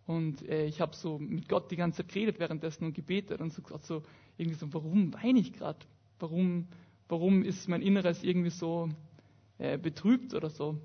Und 0.07 0.47
äh, 0.49 0.67
ich 0.67 0.81
habe 0.81 0.95
so 0.95 1.19
mit 1.19 1.49
Gott 1.49 1.71
die 1.71 1.77
ganze 1.77 2.03
Zeit 2.03 2.12
geredet 2.12 2.39
währenddessen 2.39 2.85
und 2.85 2.95
gebetet 2.95 3.41
und 3.41 3.53
so 3.53 3.62
gesagt, 3.62 3.87
so 3.87 4.03
irgendwie 4.37 4.59
so, 4.59 4.73
warum 4.73 5.15
weine 5.15 5.39
ich 5.39 5.53
gerade? 5.53 5.79
Warum, 6.19 6.69
warum 7.09 7.43
ist 7.43 7.69
mein 7.69 7.83
Inneres 7.83 8.23
irgendwie 8.23 8.51
so 8.51 8.89
äh, 9.59 9.79
betrübt 9.79 10.35
oder 10.35 10.51
so? 10.51 10.81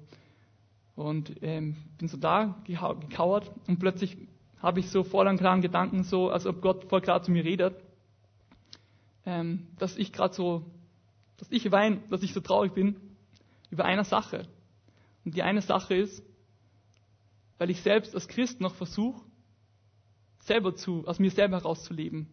Und 0.96 1.36
ähm, 1.42 1.78
bin 1.98 2.08
so 2.08 2.18
da 2.18 2.62
gekauert 2.66 3.52
und 3.68 3.80
plötzlich 3.80 4.18
habe 4.62 4.80
ich 4.80 4.90
so 4.90 5.04
voll 5.04 5.28
an 5.28 5.38
klaren 5.38 5.62
Gedanken, 5.62 6.04
so 6.04 6.30
als 6.30 6.46
ob 6.46 6.62
Gott 6.62 6.86
voll 6.86 7.02
klar 7.02 7.24
zu 7.24 7.32
mir 7.32 7.44
redet, 7.44 7.76
ähm, 9.26 9.68
dass 9.78 9.98
ich 9.98 10.14
gerade 10.14 10.34
so, 10.34 10.66
dass 11.38 11.52
ich 11.52 11.72
weine, 11.72 11.98
dass 12.10 12.22
ich 12.22 12.34
so 12.34 12.42
traurig 12.42 12.74
bin 12.74 12.96
über 13.70 13.86
eine 13.86 14.04
Sache. 14.04 14.48
Und 15.26 15.36
die 15.36 15.44
eine 15.44 15.62
Sache 15.62 15.96
ist, 15.96 16.24
weil 17.58 17.70
ich 17.70 17.82
selbst 17.82 18.14
als 18.16 18.28
Christ 18.28 18.60
noch 18.60 18.76
versuche, 18.76 19.24
selber 20.40 20.76
zu, 20.76 21.08
aus 21.08 21.20
mir 21.20 21.32
selber 21.32 21.58
herauszuleben. 21.58 22.28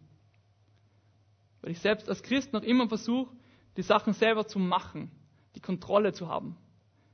Weil 1.61 1.71
ich 1.71 1.79
selbst 1.79 2.09
als 2.09 2.23
Christ 2.23 2.53
noch 2.53 2.63
immer 2.63 2.87
versuche, 2.87 3.35
die 3.77 3.83
Sachen 3.83 4.13
selber 4.13 4.47
zu 4.47 4.59
machen, 4.59 5.11
die 5.55 5.59
Kontrolle 5.59 6.13
zu 6.13 6.27
haben, 6.27 6.57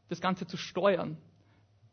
das 0.07 0.21
Ganze 0.21 0.47
zu 0.47 0.57
steuern, 0.57 1.17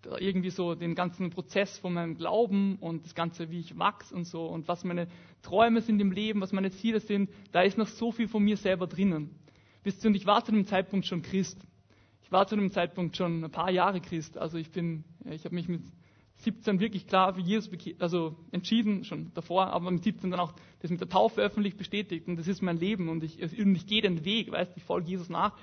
irgendwie 0.07 0.51
so 0.51 0.75
den 0.75 0.95
ganzen 0.95 1.31
Prozess 1.31 1.79
von 1.79 1.95
meinem 1.95 2.17
Glauben 2.17 2.77
und 2.77 3.05
das 3.05 3.15
Ganze, 3.15 3.51
wie 3.51 3.61
ich 3.61 3.79
wachse 3.79 4.15
und 4.15 4.25
so 4.25 4.47
und 4.47 4.69
was 4.69 4.85
meine 4.85 5.09
Träume 5.43 5.81
sind 5.81 6.01
im 6.01 6.13
Leben, 6.13 6.41
was 6.41 6.53
meine 6.53 6.71
Ziele 6.71 7.01
sind, 7.01 7.31
da 7.53 7.63
ist 7.63 7.79
noch 7.79 7.87
so 7.87 8.13
viel 8.13 8.29
von 8.29 8.43
mir 8.43 8.57
selber 8.57 8.87
drinnen. 8.87 9.31
Wisst 9.85 10.05
ihr, 10.05 10.09
und 10.09 10.15
ich 10.15 10.27
war 10.27 10.45
zu 10.45 10.53
dem 10.53 10.67
Zeitpunkt 10.67 11.07
schon 11.07 11.23
Christ. 11.23 11.59
Ich 12.23 12.33
war 12.33 12.47
zu 12.47 12.57
dem 12.57 12.71
Zeitpunkt 12.71 13.17
schon 13.17 13.45
ein 13.45 13.51
paar 13.51 13.71
Jahre 13.71 14.01
Christ. 14.01 14.39
Also 14.39 14.59
ich 14.59 14.71
bin, 14.71 15.05
ich 15.25 15.45
habe 15.45 15.55
mich 15.55 15.69
mit 15.69 15.83
17 16.43 16.81
wirklich 16.81 17.07
klar 17.07 17.35
für 17.35 17.41
Jesus 17.41 17.71
also 17.99 18.37
entschieden, 18.51 19.05
schon 19.05 19.33
davor, 19.35 19.69
aber 19.69 19.91
mit 19.91 20.03
17 20.03 20.31
dann 20.31 20.41
auch 20.41 20.55
das 20.81 20.91
mit 20.91 21.01
der 21.01 21.09
Taufe 21.09 21.41
öffentlich 21.41 21.77
bestätigt 21.77 22.27
und 22.27 22.37
das 22.37 22.49
ist 22.49 22.63
mein 22.63 22.79
Leben 22.79 23.09
und 23.09 23.23
ich, 23.23 23.41
ich 23.41 23.87
gehe 23.87 24.03
den 24.03 24.25
Weg, 24.25 24.51
weißt, 24.51 24.73
ich 24.77 24.83
folge 24.83 25.09
Jesus 25.09 25.29
nach 25.29 25.57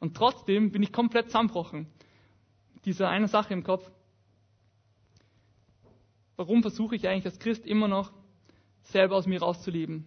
und 0.00 0.14
trotzdem 0.14 0.72
bin 0.72 0.82
ich 0.82 0.92
komplett 0.92 1.26
zusammenbrochen. 1.26 1.86
Diese 2.86 3.08
eine 3.08 3.28
Sache 3.28 3.52
im 3.52 3.64
Kopf. 3.64 3.90
Warum 6.36 6.62
versuche 6.62 6.94
ich 6.94 7.08
eigentlich 7.08 7.26
als 7.26 7.38
Christ 7.38 7.66
immer 7.66 7.88
noch 7.88 8.12
selber 8.82 9.16
aus 9.16 9.26
mir 9.26 9.40
rauszuleben? 9.40 10.06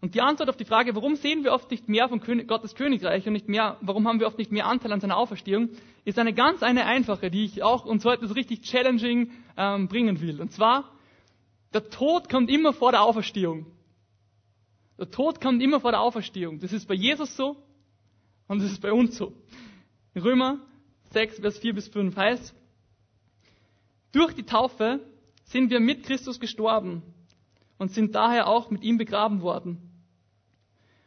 Und 0.00 0.14
die 0.14 0.20
Antwort 0.20 0.48
auf 0.48 0.56
die 0.56 0.64
Frage, 0.64 0.94
warum 0.94 1.16
sehen 1.16 1.42
wir 1.42 1.52
oft 1.52 1.68
nicht 1.72 1.88
mehr 1.88 2.08
von 2.08 2.20
Gottes 2.46 2.76
Königreich 2.76 3.26
und 3.26 3.32
nicht 3.32 3.48
mehr, 3.48 3.78
warum 3.80 4.06
haben 4.06 4.20
wir 4.20 4.28
oft 4.28 4.38
nicht 4.38 4.52
mehr 4.52 4.66
Anteil 4.66 4.92
an 4.92 5.00
seiner 5.00 5.16
Auferstehung, 5.16 5.70
ist 6.04 6.20
eine 6.20 6.32
ganz 6.32 6.62
eine 6.62 6.84
einfache, 6.84 7.32
die 7.32 7.44
ich 7.44 7.64
auch 7.64 7.84
uns 7.84 8.04
heute 8.04 8.28
so 8.28 8.34
richtig 8.34 8.60
challenging 8.60 9.32
ähm, 9.56 9.88
bringen 9.88 10.20
will. 10.20 10.40
Und 10.40 10.52
zwar, 10.52 10.92
der 11.74 11.90
Tod 11.90 12.28
kommt 12.28 12.48
immer 12.48 12.72
vor 12.72 12.92
der 12.92 13.02
Auferstehung. 13.02 13.66
Der 14.98 15.10
Tod 15.10 15.40
kommt 15.40 15.60
immer 15.62 15.80
vor 15.80 15.90
der 15.90 16.00
Auferstehung. 16.00 16.60
Das 16.60 16.72
ist 16.72 16.86
bei 16.86 16.94
Jesus 16.94 17.36
so 17.36 17.56
und 18.46 18.62
das 18.62 18.70
ist 18.70 18.80
bei 18.80 18.92
uns 18.92 19.16
so. 19.16 19.32
Römer 20.14 20.60
6, 21.10 21.40
Vers 21.40 21.58
4 21.58 21.74
bis 21.74 21.88
5 21.88 22.16
heißt, 22.16 22.54
durch 24.12 24.34
die 24.34 24.44
Taufe 24.44 25.00
sind 25.44 25.70
wir 25.70 25.80
mit 25.80 26.04
Christus 26.04 26.40
gestorben 26.40 27.02
und 27.78 27.92
sind 27.92 28.14
daher 28.14 28.48
auch 28.48 28.70
mit 28.70 28.82
ihm 28.82 28.98
begraben 28.98 29.40
worden. 29.42 29.78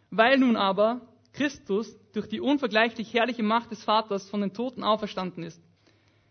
Weil 0.09 0.37
nun 0.37 0.55
aber 0.55 1.01
Christus 1.33 1.95
durch 2.13 2.27
die 2.27 2.41
unvergleichlich 2.41 3.13
herrliche 3.13 3.43
Macht 3.43 3.71
des 3.71 3.83
Vaters 3.83 4.29
von 4.29 4.41
den 4.41 4.53
Toten 4.53 4.83
auferstanden 4.83 5.43
ist, 5.43 5.61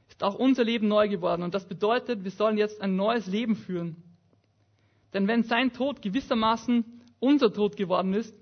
ist 0.08 0.22
auch 0.22 0.34
unser 0.34 0.64
Leben 0.64 0.88
neu 0.88 1.08
geworden. 1.08 1.42
Und 1.42 1.54
das 1.54 1.66
bedeutet, 1.66 2.24
wir 2.24 2.30
sollen 2.30 2.58
jetzt 2.58 2.80
ein 2.80 2.96
neues 2.96 3.26
Leben 3.26 3.56
führen. 3.56 3.96
Denn 5.14 5.26
wenn 5.28 5.42
sein 5.44 5.72
Tod 5.72 6.02
gewissermaßen 6.02 6.84
unser 7.18 7.52
Tod 7.52 7.76
geworden 7.76 8.14
ist 8.14 8.34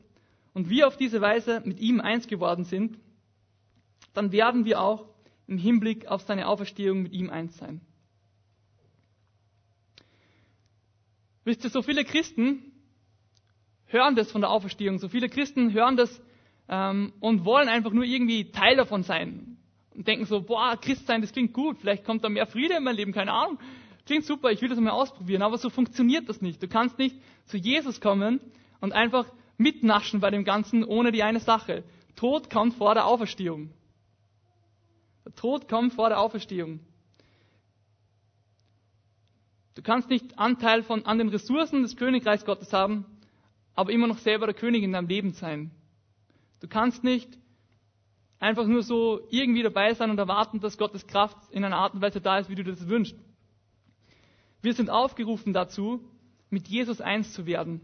und 0.54 0.68
wir 0.70 0.86
auf 0.86 0.96
diese 0.96 1.20
Weise 1.20 1.62
mit 1.64 1.78
ihm 1.78 2.00
eins 2.00 2.26
geworden 2.26 2.64
sind, 2.64 2.98
dann 4.14 4.32
werden 4.32 4.64
wir 4.64 4.80
auch 4.80 5.06
im 5.48 5.58
Hinblick 5.58 6.06
auf 6.06 6.22
seine 6.22 6.46
Auferstehung 6.46 7.02
mit 7.02 7.12
ihm 7.12 7.30
eins 7.30 7.56
sein. 7.56 7.80
Wisst 11.44 11.64
ihr, 11.64 11.70
so 11.70 11.82
viele 11.82 12.04
Christen 12.04 12.72
hören 13.86 14.14
das 14.14 14.30
von 14.30 14.42
der 14.42 14.50
Auferstehung, 14.50 14.98
so 14.98 15.08
viele 15.08 15.30
Christen 15.30 15.72
hören 15.72 15.96
das 15.96 16.22
ähm, 16.68 17.14
und 17.20 17.46
wollen 17.46 17.68
einfach 17.68 17.92
nur 17.92 18.04
irgendwie 18.04 18.50
Teil 18.50 18.76
davon 18.76 19.02
sein 19.02 19.56
und 19.94 20.06
denken 20.06 20.26
so, 20.26 20.42
boah, 20.42 20.76
Christ 20.76 21.06
sein, 21.06 21.22
das 21.22 21.32
klingt 21.32 21.54
gut, 21.54 21.78
vielleicht 21.78 22.04
kommt 22.04 22.22
da 22.22 22.28
mehr 22.28 22.46
Friede 22.46 22.76
in 22.76 22.84
mein 22.84 22.96
Leben, 22.96 23.12
keine 23.12 23.32
Ahnung. 23.32 23.58
Klingt 24.04 24.24
super, 24.24 24.50
ich 24.50 24.60
will 24.60 24.68
das 24.68 24.78
mal 24.78 24.90
ausprobieren, 24.90 25.42
aber 25.42 25.58
so 25.58 25.70
funktioniert 25.70 26.28
das 26.28 26.40
nicht. 26.40 26.62
Du 26.62 26.68
kannst 26.68 26.98
nicht 26.98 27.16
zu 27.46 27.56
Jesus 27.56 28.00
kommen 28.00 28.40
und 28.80 28.92
einfach 28.92 29.26
mitnaschen 29.56 30.20
bei 30.20 30.30
dem 30.30 30.44
Ganzen 30.44 30.84
ohne 30.84 31.12
die 31.12 31.22
eine 31.22 31.40
Sache. 31.40 31.82
Tod 32.14 32.50
kommt 32.50 32.74
vor 32.74 32.94
der 32.94 33.06
Auferstehung. 33.06 33.70
Der 35.28 35.34
Tod 35.34 35.68
kommt 35.68 35.92
vor 35.92 36.08
der 36.08 36.20
Auferstehung. 36.20 36.80
Du 39.74 39.82
kannst 39.82 40.08
nicht 40.08 40.38
Anteil 40.38 40.82
von, 40.82 41.04
an 41.04 41.18
den 41.18 41.28
Ressourcen 41.28 41.82
des 41.82 41.96
Königreichs 41.96 42.46
Gottes 42.46 42.72
haben, 42.72 43.04
aber 43.74 43.92
immer 43.92 44.06
noch 44.06 44.16
selber 44.16 44.46
der 44.46 44.54
König 44.54 44.82
in 44.82 44.92
deinem 44.92 45.06
Leben 45.06 45.34
sein. 45.34 45.70
Du 46.60 46.66
kannst 46.66 47.04
nicht 47.04 47.28
einfach 48.38 48.66
nur 48.66 48.82
so 48.82 49.20
irgendwie 49.28 49.62
dabei 49.62 49.92
sein 49.92 50.08
und 50.08 50.16
erwarten, 50.16 50.60
dass 50.60 50.78
Gottes 50.78 51.06
Kraft 51.06 51.36
in 51.50 51.62
einer 51.62 51.76
Art 51.76 51.92
und 51.92 52.00
Weise 52.00 52.22
da 52.22 52.38
ist, 52.38 52.48
wie 52.48 52.54
du 52.54 52.64
das 52.64 52.88
wünschst. 52.88 53.18
Wir 54.62 54.72
sind 54.72 54.88
aufgerufen 54.88 55.52
dazu, 55.52 56.08
mit 56.48 56.68
Jesus 56.68 57.02
eins 57.02 57.34
zu 57.34 57.44
werden, 57.44 57.82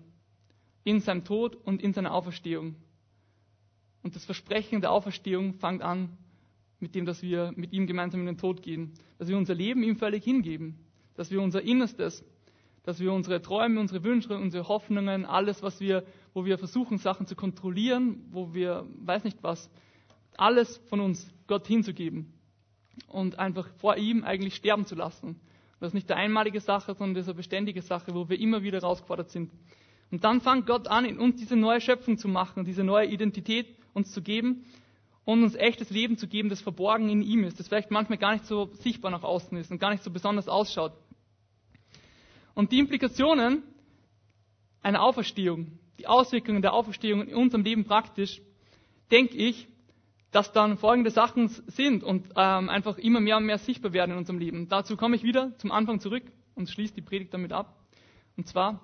in 0.82 1.00
seinem 1.00 1.24
Tod 1.24 1.56
und 1.56 1.82
in 1.82 1.92
seiner 1.92 2.14
Auferstehung. 2.14 2.76
Und 4.02 4.16
das 4.16 4.24
Versprechen 4.24 4.80
der 4.80 4.92
Auferstehung 4.92 5.52
fängt 5.52 5.82
an 5.82 6.16
mit 6.84 6.94
dem, 6.94 7.04
dass 7.04 7.22
wir 7.22 7.52
mit 7.56 7.72
ihm 7.72 7.86
gemeinsam 7.86 8.20
in 8.20 8.26
den 8.26 8.38
Tod 8.38 8.62
gehen, 8.62 8.92
dass 9.18 9.28
wir 9.28 9.36
unser 9.36 9.54
Leben 9.54 9.82
ihm 9.82 9.96
völlig 9.96 10.22
hingeben 10.22 10.78
dass 11.14 11.30
wir 11.30 11.40
unser 11.40 11.62
Innerstes, 11.62 12.24
dass 12.82 13.00
wir 13.00 13.12
unsere 13.12 13.40
Träume, 13.40 13.80
unsere 13.80 14.04
Wünsche, 14.04 14.36
unsere 14.36 14.68
Hoffnungen, 14.68 15.24
alles, 15.24 15.62
was 15.62 15.80
wir, 15.80 16.04
wo 16.34 16.44
wir 16.44 16.58
versuchen, 16.58 16.98
Sachen 16.98 17.26
zu 17.26 17.34
kontrollieren, 17.34 18.26
wo 18.30 18.52
wir, 18.52 18.86
weiß 18.98 19.24
nicht 19.24 19.38
was, 19.42 19.70
alles 20.36 20.78
von 20.88 21.00
uns 21.00 21.32
Gott 21.46 21.66
hinzugeben 21.66 22.32
und 23.08 23.38
einfach 23.38 23.68
vor 23.76 23.96
ihm 23.96 24.24
eigentlich 24.24 24.54
sterben 24.54 24.84
zu 24.84 24.94
lassen. 24.94 25.40
Das 25.80 25.88
ist 25.88 25.94
nicht 25.94 26.10
eine 26.10 26.20
einmalige 26.20 26.60
Sache, 26.60 26.94
sondern 26.94 27.14
das 27.14 27.22
ist 27.22 27.28
eine 27.28 27.36
beständige 27.36 27.82
Sache, 27.82 28.14
wo 28.14 28.28
wir 28.28 28.38
immer 28.38 28.62
wieder 28.62 28.80
herausgefordert 28.80 29.30
sind. 29.30 29.50
Und 30.10 30.24
dann 30.24 30.40
fängt 30.40 30.66
Gott 30.66 30.88
an, 30.88 31.04
in 31.04 31.18
uns 31.18 31.36
diese 31.40 31.56
neue 31.56 31.80
Schöpfung 31.80 32.18
zu 32.18 32.28
machen, 32.28 32.64
diese 32.64 32.84
neue 32.84 33.06
Identität 33.06 33.66
uns 33.94 34.12
zu 34.12 34.22
geben 34.22 34.64
und 35.24 35.42
uns 35.42 35.54
echtes 35.54 35.90
Leben 35.90 36.16
zu 36.18 36.28
geben, 36.28 36.48
das 36.48 36.60
verborgen 36.60 37.08
in 37.08 37.22
ihm 37.22 37.44
ist, 37.44 37.58
das 37.58 37.68
vielleicht 37.68 37.90
manchmal 37.90 38.18
gar 38.18 38.32
nicht 38.32 38.46
so 38.46 38.70
sichtbar 38.74 39.10
nach 39.10 39.22
außen 39.22 39.56
ist 39.56 39.70
und 39.70 39.78
gar 39.78 39.90
nicht 39.90 40.02
so 40.02 40.10
besonders 40.10 40.48
ausschaut. 40.48 40.92
Und 42.54 42.72
die 42.72 42.78
Implikationen 42.78 43.62
einer 44.82 45.02
Auferstehung, 45.02 45.78
die 45.98 46.06
Auswirkungen 46.06 46.62
der 46.62 46.74
Auferstehung 46.74 47.22
in 47.26 47.34
unserem 47.34 47.64
Leben 47.64 47.84
praktisch, 47.84 48.42
denke 49.10 49.36
ich, 49.36 49.68
dass 50.30 50.52
dann 50.52 50.76
folgende 50.76 51.10
Sachen 51.10 51.48
sind 51.48 52.02
und 52.02 52.26
ähm, 52.36 52.68
einfach 52.68 52.98
immer 52.98 53.20
mehr 53.20 53.36
und 53.36 53.46
mehr 53.46 53.58
sichtbar 53.58 53.92
werden 53.92 54.12
in 54.12 54.18
unserem 54.18 54.38
Leben. 54.38 54.68
Dazu 54.68 54.96
komme 54.96 55.16
ich 55.16 55.22
wieder 55.22 55.56
zum 55.58 55.70
Anfang 55.70 56.00
zurück 56.00 56.24
und 56.54 56.68
schließe 56.68 56.94
die 56.94 57.02
Predigt 57.02 57.32
damit 57.32 57.52
ab. 57.52 57.76
Und 58.36 58.48
zwar, 58.48 58.80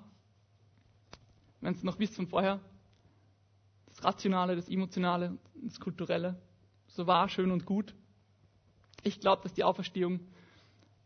wenn 1.59 1.73
es 1.73 1.83
noch 1.83 1.99
wisst 1.99 2.15
von 2.15 2.27
vorher, 2.27 2.61
Rationale, 4.03 4.55
das 4.55 4.69
Emotionale, 4.69 5.37
das 5.55 5.79
Kulturelle, 5.79 6.39
so 6.87 7.07
wahr, 7.07 7.29
schön 7.29 7.51
und 7.51 7.65
gut. 7.65 7.93
Ich 9.03 9.19
glaube, 9.19 9.43
dass 9.43 9.53
die 9.53 9.63
Auferstehung 9.63 10.19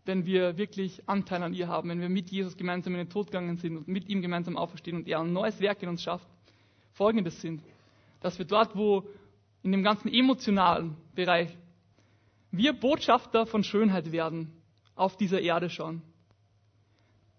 wenn 0.06 0.26
wir 0.26 0.58
wirklich 0.58 1.02
Anteil 1.08 1.42
an 1.44 1.54
ihr 1.54 1.68
haben, 1.68 1.90
wenn 1.90 2.00
wir 2.00 2.10
mit 2.10 2.30
Jesus 2.30 2.56
gemeinsam 2.56 2.94
in 2.94 3.00
den 3.00 3.10
Tod 3.10 3.28
gegangen 3.28 3.58
sind 3.58 3.76
und 3.78 3.88
mit 3.88 4.08
ihm 4.08 4.22
gemeinsam 4.22 4.56
auferstehen 4.56 4.98
und 4.98 5.08
er 5.08 5.20
ein 5.20 5.34
neues 5.34 5.60
Werk 5.60 5.82
in 5.82 5.90
uns 5.90 6.04
schafft, 6.04 6.28
folgendes 6.94 7.42
sind, 7.42 7.62
dass 8.22 8.38
wir 8.38 8.46
dort, 8.46 8.76
wo 8.76 9.08
in 9.64 9.72
dem 9.72 9.84
ganzen 9.84 10.14
emotionalen 10.14 10.96
Bereich 11.16 11.58
wir 12.52 12.74
Botschafter 12.74 13.46
von 13.46 13.64
Schönheit 13.64 14.12
werden, 14.12 14.52
auf 14.96 15.18
dieser 15.18 15.42
Erde 15.42 15.70
schon. 15.70 16.02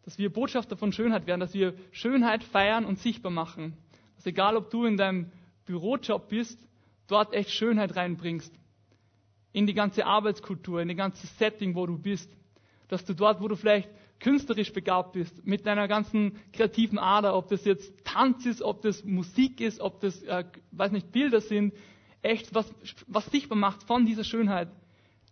Dass 0.05 0.19
wir 0.19 0.31
Botschafter 0.31 0.77
von 0.77 0.93
Schönheit 0.93 1.27
werden, 1.27 1.41
dass 1.41 1.55
wir 1.55 1.75
Schönheit 1.93 2.45
feiern 2.45 2.85
und 2.85 2.99
sichtbar 2.99 3.33
machen. 3.33 3.77
Dass 4.17 4.27
egal, 4.27 4.57
ob 4.57 4.71
du 4.71 4.85
in 4.85 4.97
deinem 4.97 5.31
Bürojob 5.67 6.29
bist, 6.29 6.59
dort 7.07 7.35
echt 7.35 7.51
Schönheit 7.51 7.97
reinbringst. 7.97 8.55
In 9.53 9.67
die 9.67 9.75
ganze 9.75 10.07
Arbeitskultur, 10.07 10.81
in 10.81 10.89
das 10.89 10.97
ganze 10.97 11.27
Setting, 11.27 11.75
wo 11.75 11.87
du 11.87 11.99
bist 11.99 12.31
dass 12.89 13.05
du 13.05 13.15
dort, 13.15 13.41
wo 13.41 13.49
du 13.49 13.57
vielleicht 13.57 13.89
künstlerisch 14.21 14.73
begabt 14.73 15.13
bist, 15.13 15.45
mit 15.47 15.67
deiner 15.67 15.89
ganzen 15.89 16.39
kreativen 16.53 16.99
Ader, 16.99 17.37
ob 17.37 17.49
das 17.49 17.65
jetzt 17.65 17.93
Tanz 18.05 18.47
ist, 18.47 18.63
ob 18.63 18.83
das 18.83 19.05
Musik 19.05 19.61
ist, 19.61 19.81
ob 19.81 20.01
das, 20.01 20.23
äh, 20.23 20.45
weiß 20.73 20.93
nicht, 20.93 21.13
Bilder 21.13 21.41
sind, 21.41 21.75
echt 22.23 22.55
was, 22.55 22.73
was 23.07 23.27
sichtbar 23.27 23.59
macht 23.59 23.83
von 23.83 24.07
dieser 24.07 24.25
Schönheit 24.25 24.69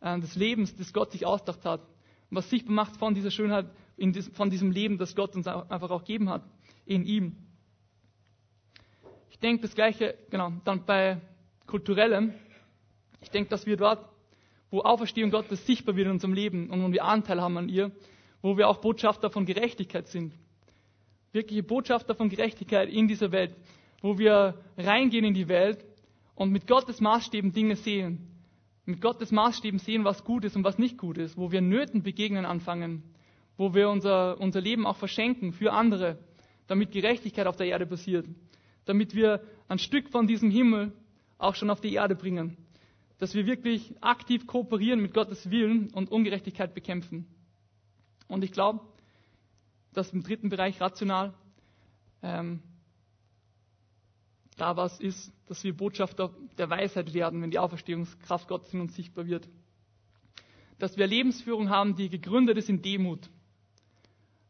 äh, 0.01 0.19
des 0.21 0.37
Lebens, 0.37 0.77
das 0.77 0.93
Gott 0.93 1.13
sich 1.13 1.25
ausgedacht 1.25 1.65
hat. 1.65 1.81
Was 2.31 2.51
sichtbar 2.51 2.75
macht 2.75 2.97
von 2.97 3.15
dieser 3.15 3.31
Schönheit, 3.31 3.71
dies, 3.97 4.29
von 4.35 4.51
diesem 4.51 4.71
Leben, 4.71 4.99
das 4.99 5.15
Gott 5.15 5.35
uns 5.35 5.47
einfach 5.47 5.91
auch 5.91 6.05
gegeben 6.05 6.29
hat, 6.29 6.43
in 6.85 7.05
ihm. 7.05 7.37
Ich 9.45 9.47
denke, 9.47 9.61
das 9.61 9.75
Gleiche, 9.75 10.15
genau, 10.31 10.55
dann 10.65 10.87
bei 10.87 11.21
Kulturellem. 11.67 12.33
Ich 13.21 13.29
denke, 13.29 13.51
dass 13.51 13.67
wir 13.67 13.77
dort 13.77 14.09
wo 14.71 14.81
Auferstehung 14.81 15.31
Gottes 15.31 15.67
sichtbar 15.67 15.97
wird 15.97 16.07
in 16.07 16.13
unserem 16.13 16.33
Leben 16.33 16.71
und 16.71 16.83
wo 16.83 16.91
wir 16.91 17.05
Anteil 17.05 17.43
haben 17.43 17.59
an 17.59 17.69
ihr, 17.69 17.93
wo 18.41 18.57
wir 18.57 18.67
auch 18.71 18.79
Botschafter 18.79 19.29
von 19.29 19.45
Gerechtigkeit 19.45 20.09
sind. 20.09 20.33
Wirkliche 21.33 21.63
Botschafter 21.63 22.15
von 22.15 22.31
Gerechtigkeit 22.31 22.89
in 22.89 23.07
dieser 23.07 23.33
Welt, 23.33 23.55
wo 24.01 24.17
wir 24.17 24.55
reingehen 24.79 25.27
in 25.27 25.35
die 25.35 25.49
Welt 25.49 25.85
und 26.35 26.51
mit 26.51 26.67
Gottes 26.67 27.03
Maßstäben 27.03 27.53
Dinge 27.53 27.77
sehen. 27.77 28.27
Mit 28.87 29.03
Gottes 29.03 29.31
Maßstäben 29.31 29.79
sehen, 29.79 30.05
was 30.07 30.25
gut 30.25 30.47
ist 30.47 30.57
und 30.57 30.65
was 30.65 30.79
nicht 30.79 30.97
gut 30.97 31.19
ist, 31.19 31.37
wo 31.37 31.53
wir 31.53 31.61
Nöten 31.61 32.03
begegnen 32.03 32.47
anfangen, 32.47 33.03
wo 33.59 33.75
wir 33.75 33.91
unser, 33.91 34.41
unser 34.41 34.63
Leben 34.63 34.87
auch 34.87 34.97
verschenken 34.97 35.53
für 35.53 35.71
andere, 35.71 36.17
damit 36.67 36.93
Gerechtigkeit 36.93 37.47
auf 37.47 37.57
der 37.57 37.67
Erde 37.67 37.85
passiert, 37.85 38.25
damit 38.85 39.15
wir 39.15 39.43
ein 39.69 39.79
Stück 39.79 40.11
von 40.11 40.27
diesem 40.27 40.51
Himmel 40.51 40.93
auch 41.39 41.55
schon 41.55 41.71
auf 41.71 41.81
die 41.81 41.95
Erde 41.95 42.15
bringen 42.15 42.57
dass 43.19 43.35
wir 43.35 43.47
wirklich 43.47 43.95
aktiv 44.03 44.47
kooperieren 44.47 45.01
mit 45.01 45.15
Gottes 45.15 45.51
Willen 45.51 45.91
und 45.91 46.11
Ungerechtigkeit 46.11 46.75
bekämpfen. 46.75 47.27
Und 48.29 48.45
ich 48.45 48.53
glaube, 48.53 48.81
dass 49.93 50.13
im 50.13 50.23
dritten 50.23 50.49
Bereich 50.49 50.81
rational 50.81 51.33
ähm, 52.23 52.63
da 54.57 54.77
was 54.77 55.01
ist, 55.01 55.33
dass 55.47 55.63
wir 55.65 55.77
Botschafter 55.77 56.35
der 56.59 56.71
Weisheit 56.71 57.15
werden, 57.15 57.43
wenn 57.43 57.51
die 57.51 57.59
Auferstehungskraft 57.59 58.49
Gottes 58.49 58.73
in 58.75 58.81
uns 58.81 58.95
sichtbar 58.95 59.27
wird. 59.27 59.49
Dass 60.79 60.97
wir 60.97 61.07
Lebensführung 61.07 61.71
haben, 61.71 61.97
die 61.97 62.09
gegründet 62.09 62.57
ist 62.57 62.69
in 62.69 62.83
Demut. 62.83 63.31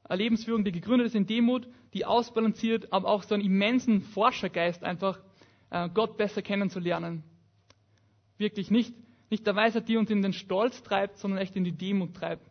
Eine 0.05 0.22
Lebensführung, 0.22 0.64
die 0.64 0.72
gegründet 0.72 1.07
ist 1.09 1.14
in 1.14 1.26
Demut, 1.26 1.68
die 1.95 2.05
ausbalanciert, 2.05 2.92
aber 2.92 3.09
auch 3.09 3.22
so 3.22 3.34
einen 3.34 3.45
immensen 3.45 4.03
Forschergeist 4.03 4.84
einfach 4.84 5.18
äh, 5.70 5.88
Gott 5.88 6.16
besser 6.16 6.42
kennenzulernen 6.42 7.22
wirklich 8.38 8.70
nicht, 8.70 8.95
nicht 9.30 9.47
der 9.47 9.57
Weisheit, 9.57 9.88
die 9.88 9.97
uns 9.97 10.11
in 10.11 10.22
den 10.22 10.32
Stolz 10.32 10.82
treibt, 10.82 11.18
sondern 11.18 11.40
echt 11.40 11.57
in 11.57 11.64
die 11.64 11.72
Demut 11.72 12.14
treibt. 12.14 12.49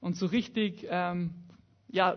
Und 0.00 0.16
so 0.16 0.26
richtig, 0.26 0.86
ähm, 0.88 1.30
ja, 1.88 2.16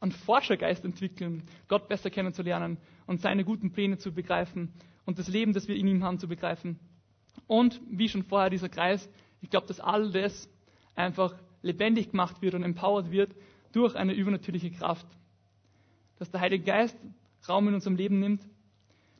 einen 0.00 0.12
Forschergeist 0.12 0.84
entwickeln, 0.84 1.44
Gott 1.68 1.88
besser 1.88 2.10
kennenzulernen 2.10 2.76
und 3.06 3.20
seine 3.20 3.44
guten 3.44 3.72
Pläne 3.72 3.96
zu 3.98 4.12
begreifen 4.12 4.72
und 5.06 5.18
das 5.18 5.28
Leben, 5.28 5.52
das 5.54 5.68
wir 5.68 5.76
in 5.76 5.88
ihm 5.88 6.04
haben, 6.04 6.18
zu 6.18 6.28
begreifen. 6.28 6.78
Und 7.46 7.80
wie 7.88 8.08
schon 8.08 8.22
vorher 8.22 8.50
dieser 8.50 8.68
Kreis, 8.68 9.08
ich 9.40 9.50
glaube, 9.50 9.66
dass 9.66 9.80
all 9.80 10.10
das 10.10 10.48
einfach 10.94 11.34
lebendig 11.62 12.10
gemacht 12.10 12.42
wird 12.42 12.54
und 12.54 12.62
empowered 12.62 13.10
wird 13.10 13.34
durch 13.72 13.96
eine 13.96 14.12
übernatürliche 14.12 14.70
Kraft. 14.70 15.06
Dass 16.18 16.30
der 16.30 16.40
Heilige 16.40 16.64
Geist 16.64 16.96
Raum 17.48 17.68
in 17.68 17.74
unserem 17.74 17.96
Leben 17.96 18.18
nimmt, 18.18 18.42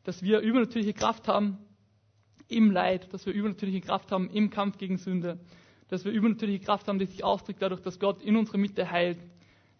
dass 0.04 0.22
wir 0.22 0.40
übernatürliche 0.40 0.94
Kraft 0.94 1.28
haben, 1.28 1.58
im 2.48 2.70
Leid, 2.70 3.12
dass 3.12 3.26
wir 3.26 3.32
übernatürliche 3.32 3.80
Kraft 3.80 4.12
haben 4.12 4.30
im 4.30 4.50
Kampf 4.50 4.78
gegen 4.78 4.98
Sünde, 4.98 5.38
dass 5.88 6.04
wir 6.04 6.12
übernatürliche 6.12 6.64
Kraft 6.64 6.88
haben, 6.88 6.98
die 6.98 7.06
sich 7.06 7.24
ausdrückt 7.24 7.60
dadurch, 7.62 7.80
dass 7.80 7.98
Gott 7.98 8.22
in 8.22 8.36
unserer 8.36 8.58
Mitte 8.58 8.90
heilt, 8.90 9.18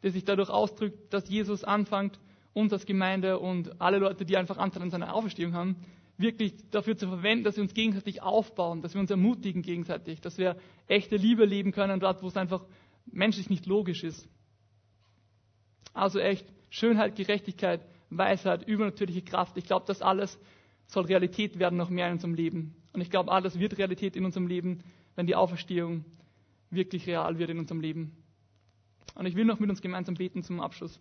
der 0.03 0.11
sich 0.11 0.25
dadurch 0.25 0.51
ausdrückt, 0.51 1.12
dass 1.12 1.29
Jesus 1.29 1.64
anfängt, 1.64 2.19
uns 2.53 2.73
als 2.73 2.87
Gemeinde 2.87 3.39
und 3.39 3.81
alle 3.81 3.99
Leute, 3.99 4.25
die 4.25 4.37
einfach 4.37 4.57
Anteil 4.57 4.83
an 4.83 4.91
seiner 4.91 5.14
Auferstehung 5.14 5.55
haben, 5.55 5.77
wirklich 6.17 6.55
dafür 6.71 6.97
zu 6.97 7.07
verwenden, 7.09 7.45
dass 7.45 7.57
wir 7.57 7.62
uns 7.62 7.75
gegenseitig 7.75 8.23
aufbauen, 8.23 8.83
dass 8.83 8.95
wir 8.95 9.01
uns 9.01 9.11
ermutigen 9.11 9.62
gegenseitig, 9.62 10.21
dass 10.21 10.39
wir 10.39 10.57
echte 10.87 11.17
Liebe 11.17 11.45
leben 11.45 11.73
können, 11.73 12.01
dort, 12.01 12.23
wo 12.23 12.29
es 12.29 12.37
einfach 12.37 12.64
menschlich 13.05 13.51
nicht 13.51 13.67
logisch 13.67 14.03
ist. 14.03 14.29
Also 15.93 16.19
echt 16.19 16.47
Schönheit, 16.77 17.16
Gerechtigkeit, 17.16 17.81
Weisheit, 18.11 18.68
übernatürliche 18.68 19.22
Kraft. 19.22 19.57
Ich 19.57 19.64
glaube, 19.64 19.87
das 19.87 20.03
alles 20.03 20.39
soll 20.87 21.07
Realität 21.07 21.59
werden 21.59 21.79
noch 21.79 21.89
mehr 21.89 22.07
in 22.09 22.12
unserem 22.12 22.35
Leben. 22.35 22.77
Und 22.93 23.01
ich 23.01 23.09
glaube, 23.09 23.33
alles 23.33 23.59
wird 23.59 23.79
Realität 23.79 24.14
in 24.14 24.27
unserem 24.27 24.47
Leben, 24.47 24.85
wenn 25.14 25.27
die 25.27 25.35
Auferstehung 25.35 26.05
wirklich 26.68 27.07
real 27.07 27.39
wird 27.39 27.49
in 27.49 27.59
unserem 27.59 27.81
Leben. 27.81 28.14
Und 29.14 29.24
ich 29.24 29.35
will 29.37 29.47
noch 29.47 29.59
mit 29.59 29.70
uns 29.70 29.81
gemeinsam 29.81 30.16
beten 30.16 30.43
zum 30.43 30.61
Abschluss. 30.61 31.01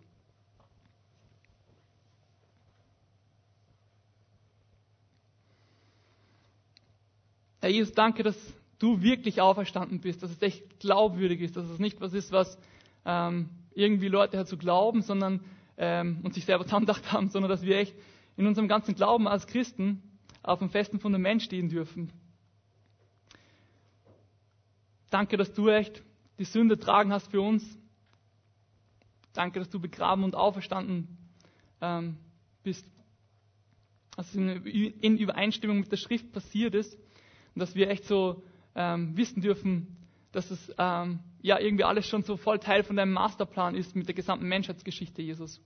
Herr 7.60 7.68
Jesus, 7.68 7.92
danke, 7.92 8.22
dass 8.22 8.36
du 8.78 9.02
wirklich 9.02 9.42
auferstanden 9.42 10.00
bist, 10.00 10.22
dass 10.22 10.30
es 10.30 10.40
echt 10.40 10.80
glaubwürdig 10.80 11.42
ist, 11.42 11.54
dass 11.54 11.68
es 11.68 11.78
nicht 11.78 12.00
was 12.00 12.14
ist, 12.14 12.32
was 12.32 12.56
ähm, 13.04 13.50
irgendwie 13.74 14.08
Leute 14.08 14.38
dazu 14.38 14.56
glauben, 14.56 15.02
sondern 15.02 15.40
ähm, 15.78 16.20
und 16.22 16.34
sich 16.34 16.44
selber 16.44 16.64
zusammengedacht 16.64 17.12
haben, 17.12 17.28
sondern 17.28 17.50
dass 17.50 17.62
wir 17.62 17.76
echt 17.76 17.94
in 18.36 18.46
unserem 18.46 18.68
ganzen 18.68 18.94
Glauben 18.94 19.26
als 19.28 19.46
Christen 19.46 20.02
auf 20.42 20.60
einem 20.60 20.70
festen 20.70 21.00
Fundament 21.00 21.42
stehen 21.42 21.68
dürfen. 21.68 22.12
Danke, 25.10 25.36
dass 25.36 25.52
du 25.52 25.68
echt 25.68 26.02
die 26.38 26.44
Sünde 26.44 26.78
tragen 26.78 27.12
hast 27.12 27.30
für 27.30 27.40
uns. 27.40 27.78
Danke, 29.32 29.58
dass 29.58 29.70
du 29.70 29.80
begraben 29.80 30.24
und 30.24 30.34
auferstanden 30.34 31.16
ähm, 31.80 32.16
bist. 32.62 32.86
Dass 34.16 34.28
es 34.28 34.34
in 34.34 35.18
Übereinstimmung 35.18 35.80
mit 35.80 35.92
der 35.92 35.98
Schrift 35.98 36.32
passiert 36.32 36.74
ist 36.74 36.94
und 37.54 37.60
dass 37.60 37.74
wir 37.74 37.90
echt 37.90 38.04
so 38.04 38.42
ähm, 38.74 39.16
wissen 39.16 39.42
dürfen, 39.42 39.96
dass 40.32 40.50
es 40.50 40.72
ähm, 40.78 41.20
ja 41.40 41.58
irgendwie 41.58 41.84
alles 41.84 42.06
schon 42.06 42.22
so 42.22 42.36
voll 42.36 42.58
Teil 42.58 42.82
von 42.82 42.96
deinem 42.96 43.12
Masterplan 43.12 43.74
ist 43.74 43.96
mit 43.96 44.06
der 44.08 44.14
gesamten 44.14 44.46
Menschheitsgeschichte, 44.46 45.22
Jesus. 45.22 45.60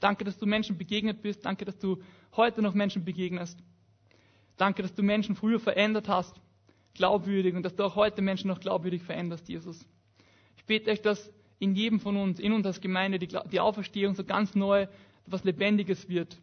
Danke, 0.00 0.24
dass 0.24 0.38
du 0.38 0.46
Menschen 0.46 0.78
begegnet 0.78 1.22
bist. 1.22 1.44
Danke, 1.44 1.64
dass 1.64 1.78
du 1.78 2.02
heute 2.36 2.62
noch 2.62 2.74
Menschen 2.74 3.04
begegnest. 3.04 3.58
Danke, 4.56 4.82
dass 4.82 4.94
du 4.94 5.02
Menschen 5.02 5.34
früher 5.34 5.60
verändert 5.60 6.08
hast, 6.08 6.40
glaubwürdig, 6.94 7.54
und 7.54 7.62
dass 7.62 7.74
du 7.74 7.84
auch 7.84 7.96
heute 7.96 8.22
Menschen 8.22 8.48
noch 8.48 8.60
glaubwürdig 8.60 9.02
veränderst, 9.02 9.48
Jesus. 9.48 9.86
Ich 10.56 10.64
bete 10.64 10.90
echt, 10.90 11.06
dass 11.06 11.32
in 11.58 11.74
jedem 11.74 12.00
von 12.00 12.16
uns, 12.16 12.40
in 12.40 12.52
uns 12.52 12.66
als 12.66 12.80
Gemeinde, 12.80 13.18
die, 13.18 13.28
die 13.50 13.60
Auferstehung 13.60 14.14
so 14.14 14.24
ganz 14.24 14.54
neu 14.54 14.86
was 15.26 15.44
Lebendiges 15.44 16.08
wird. 16.08 16.36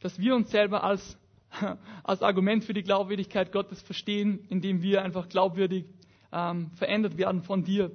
Dass 0.00 0.18
wir 0.18 0.34
uns 0.34 0.50
selber 0.50 0.84
als, 0.84 1.18
als 2.04 2.22
Argument 2.22 2.64
für 2.64 2.74
die 2.74 2.82
Glaubwürdigkeit 2.82 3.52
Gottes 3.52 3.80
verstehen, 3.82 4.44
indem 4.50 4.82
wir 4.82 5.02
einfach 5.02 5.28
glaubwürdig 5.28 5.86
ähm, 6.32 6.70
verändert 6.72 7.16
werden 7.16 7.42
von 7.42 7.64
dir. 7.64 7.90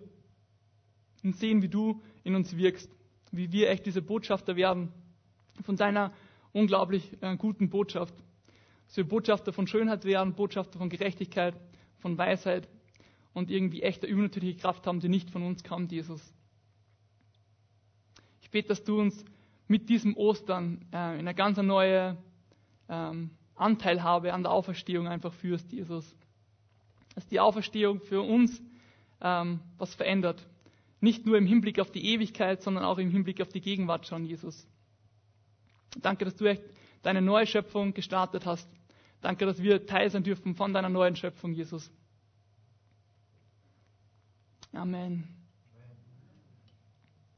Und 1.23 1.35
sehen, 1.37 1.61
wie 1.61 1.69
du 1.69 2.01
in 2.23 2.35
uns 2.35 2.55
wirkst. 2.57 2.89
Wie 3.31 3.51
wir 3.51 3.69
echt 3.69 3.85
diese 3.85 4.01
Botschafter 4.01 4.55
werden 4.55 4.91
von 5.61 5.75
deiner 5.75 6.13
unglaublich 6.51 7.17
äh, 7.21 7.35
guten 7.37 7.69
Botschaft. 7.69 8.13
Dass 8.87 8.97
wir 8.97 9.07
Botschafter 9.07 9.53
von 9.53 9.67
Schönheit 9.67 10.05
werden, 10.05 10.35
Botschafter 10.35 10.77
von 10.79 10.89
Gerechtigkeit, 10.89 11.55
von 11.99 12.17
Weisheit 12.17 12.67
und 13.33 13.49
irgendwie 13.49 13.81
echte 13.81 14.07
übernatürliche 14.07 14.59
Kraft 14.59 14.85
haben, 14.85 14.99
die 14.99 15.09
nicht 15.09 15.29
von 15.29 15.43
uns 15.43 15.63
kommt, 15.63 15.91
Jesus. 15.91 16.33
Ich 18.41 18.51
bete, 18.51 18.67
dass 18.67 18.83
du 18.83 18.99
uns 18.99 19.25
mit 19.67 19.89
diesem 19.89 20.15
Ostern 20.15 20.85
äh, 20.91 21.13
in 21.13 21.21
eine 21.21 21.33
ganz 21.33 21.57
neue 21.57 22.17
ähm, 22.89 23.31
Anteilhabe 23.55 24.33
an 24.33 24.43
der 24.43 24.51
Auferstehung 24.51 25.07
einfach 25.07 25.33
führst, 25.33 25.71
Jesus. 25.71 26.15
Dass 27.15 27.27
die 27.27 27.39
Auferstehung 27.39 27.99
für 28.01 28.21
uns 28.21 28.61
ähm, 29.21 29.59
was 29.77 29.93
verändert. 29.95 30.45
Nicht 30.99 31.25
nur 31.25 31.37
im 31.37 31.45
Hinblick 31.45 31.79
auf 31.79 31.91
die 31.91 32.05
Ewigkeit, 32.05 32.61
sondern 32.61 32.83
auch 32.85 32.97
im 32.97 33.11
Hinblick 33.11 33.41
auf 33.41 33.49
die 33.49 33.61
Gegenwart 33.61 34.07
schon, 34.07 34.25
Jesus. 34.25 34.67
Danke, 36.01 36.25
dass 36.25 36.35
du 36.35 36.45
echt 36.45 36.63
deine 37.01 37.21
neue 37.21 37.45
Schöpfung 37.45 37.93
gestartet 37.93 38.45
hast. 38.45 38.69
Danke, 39.21 39.45
dass 39.45 39.61
wir 39.61 39.85
Teil 39.85 40.09
sein 40.09 40.23
dürfen 40.23 40.55
von 40.55 40.73
deiner 40.73 40.89
neuen 40.89 41.15
Schöpfung, 41.15 41.53
Jesus. 41.53 41.91
Amen. 44.73 45.32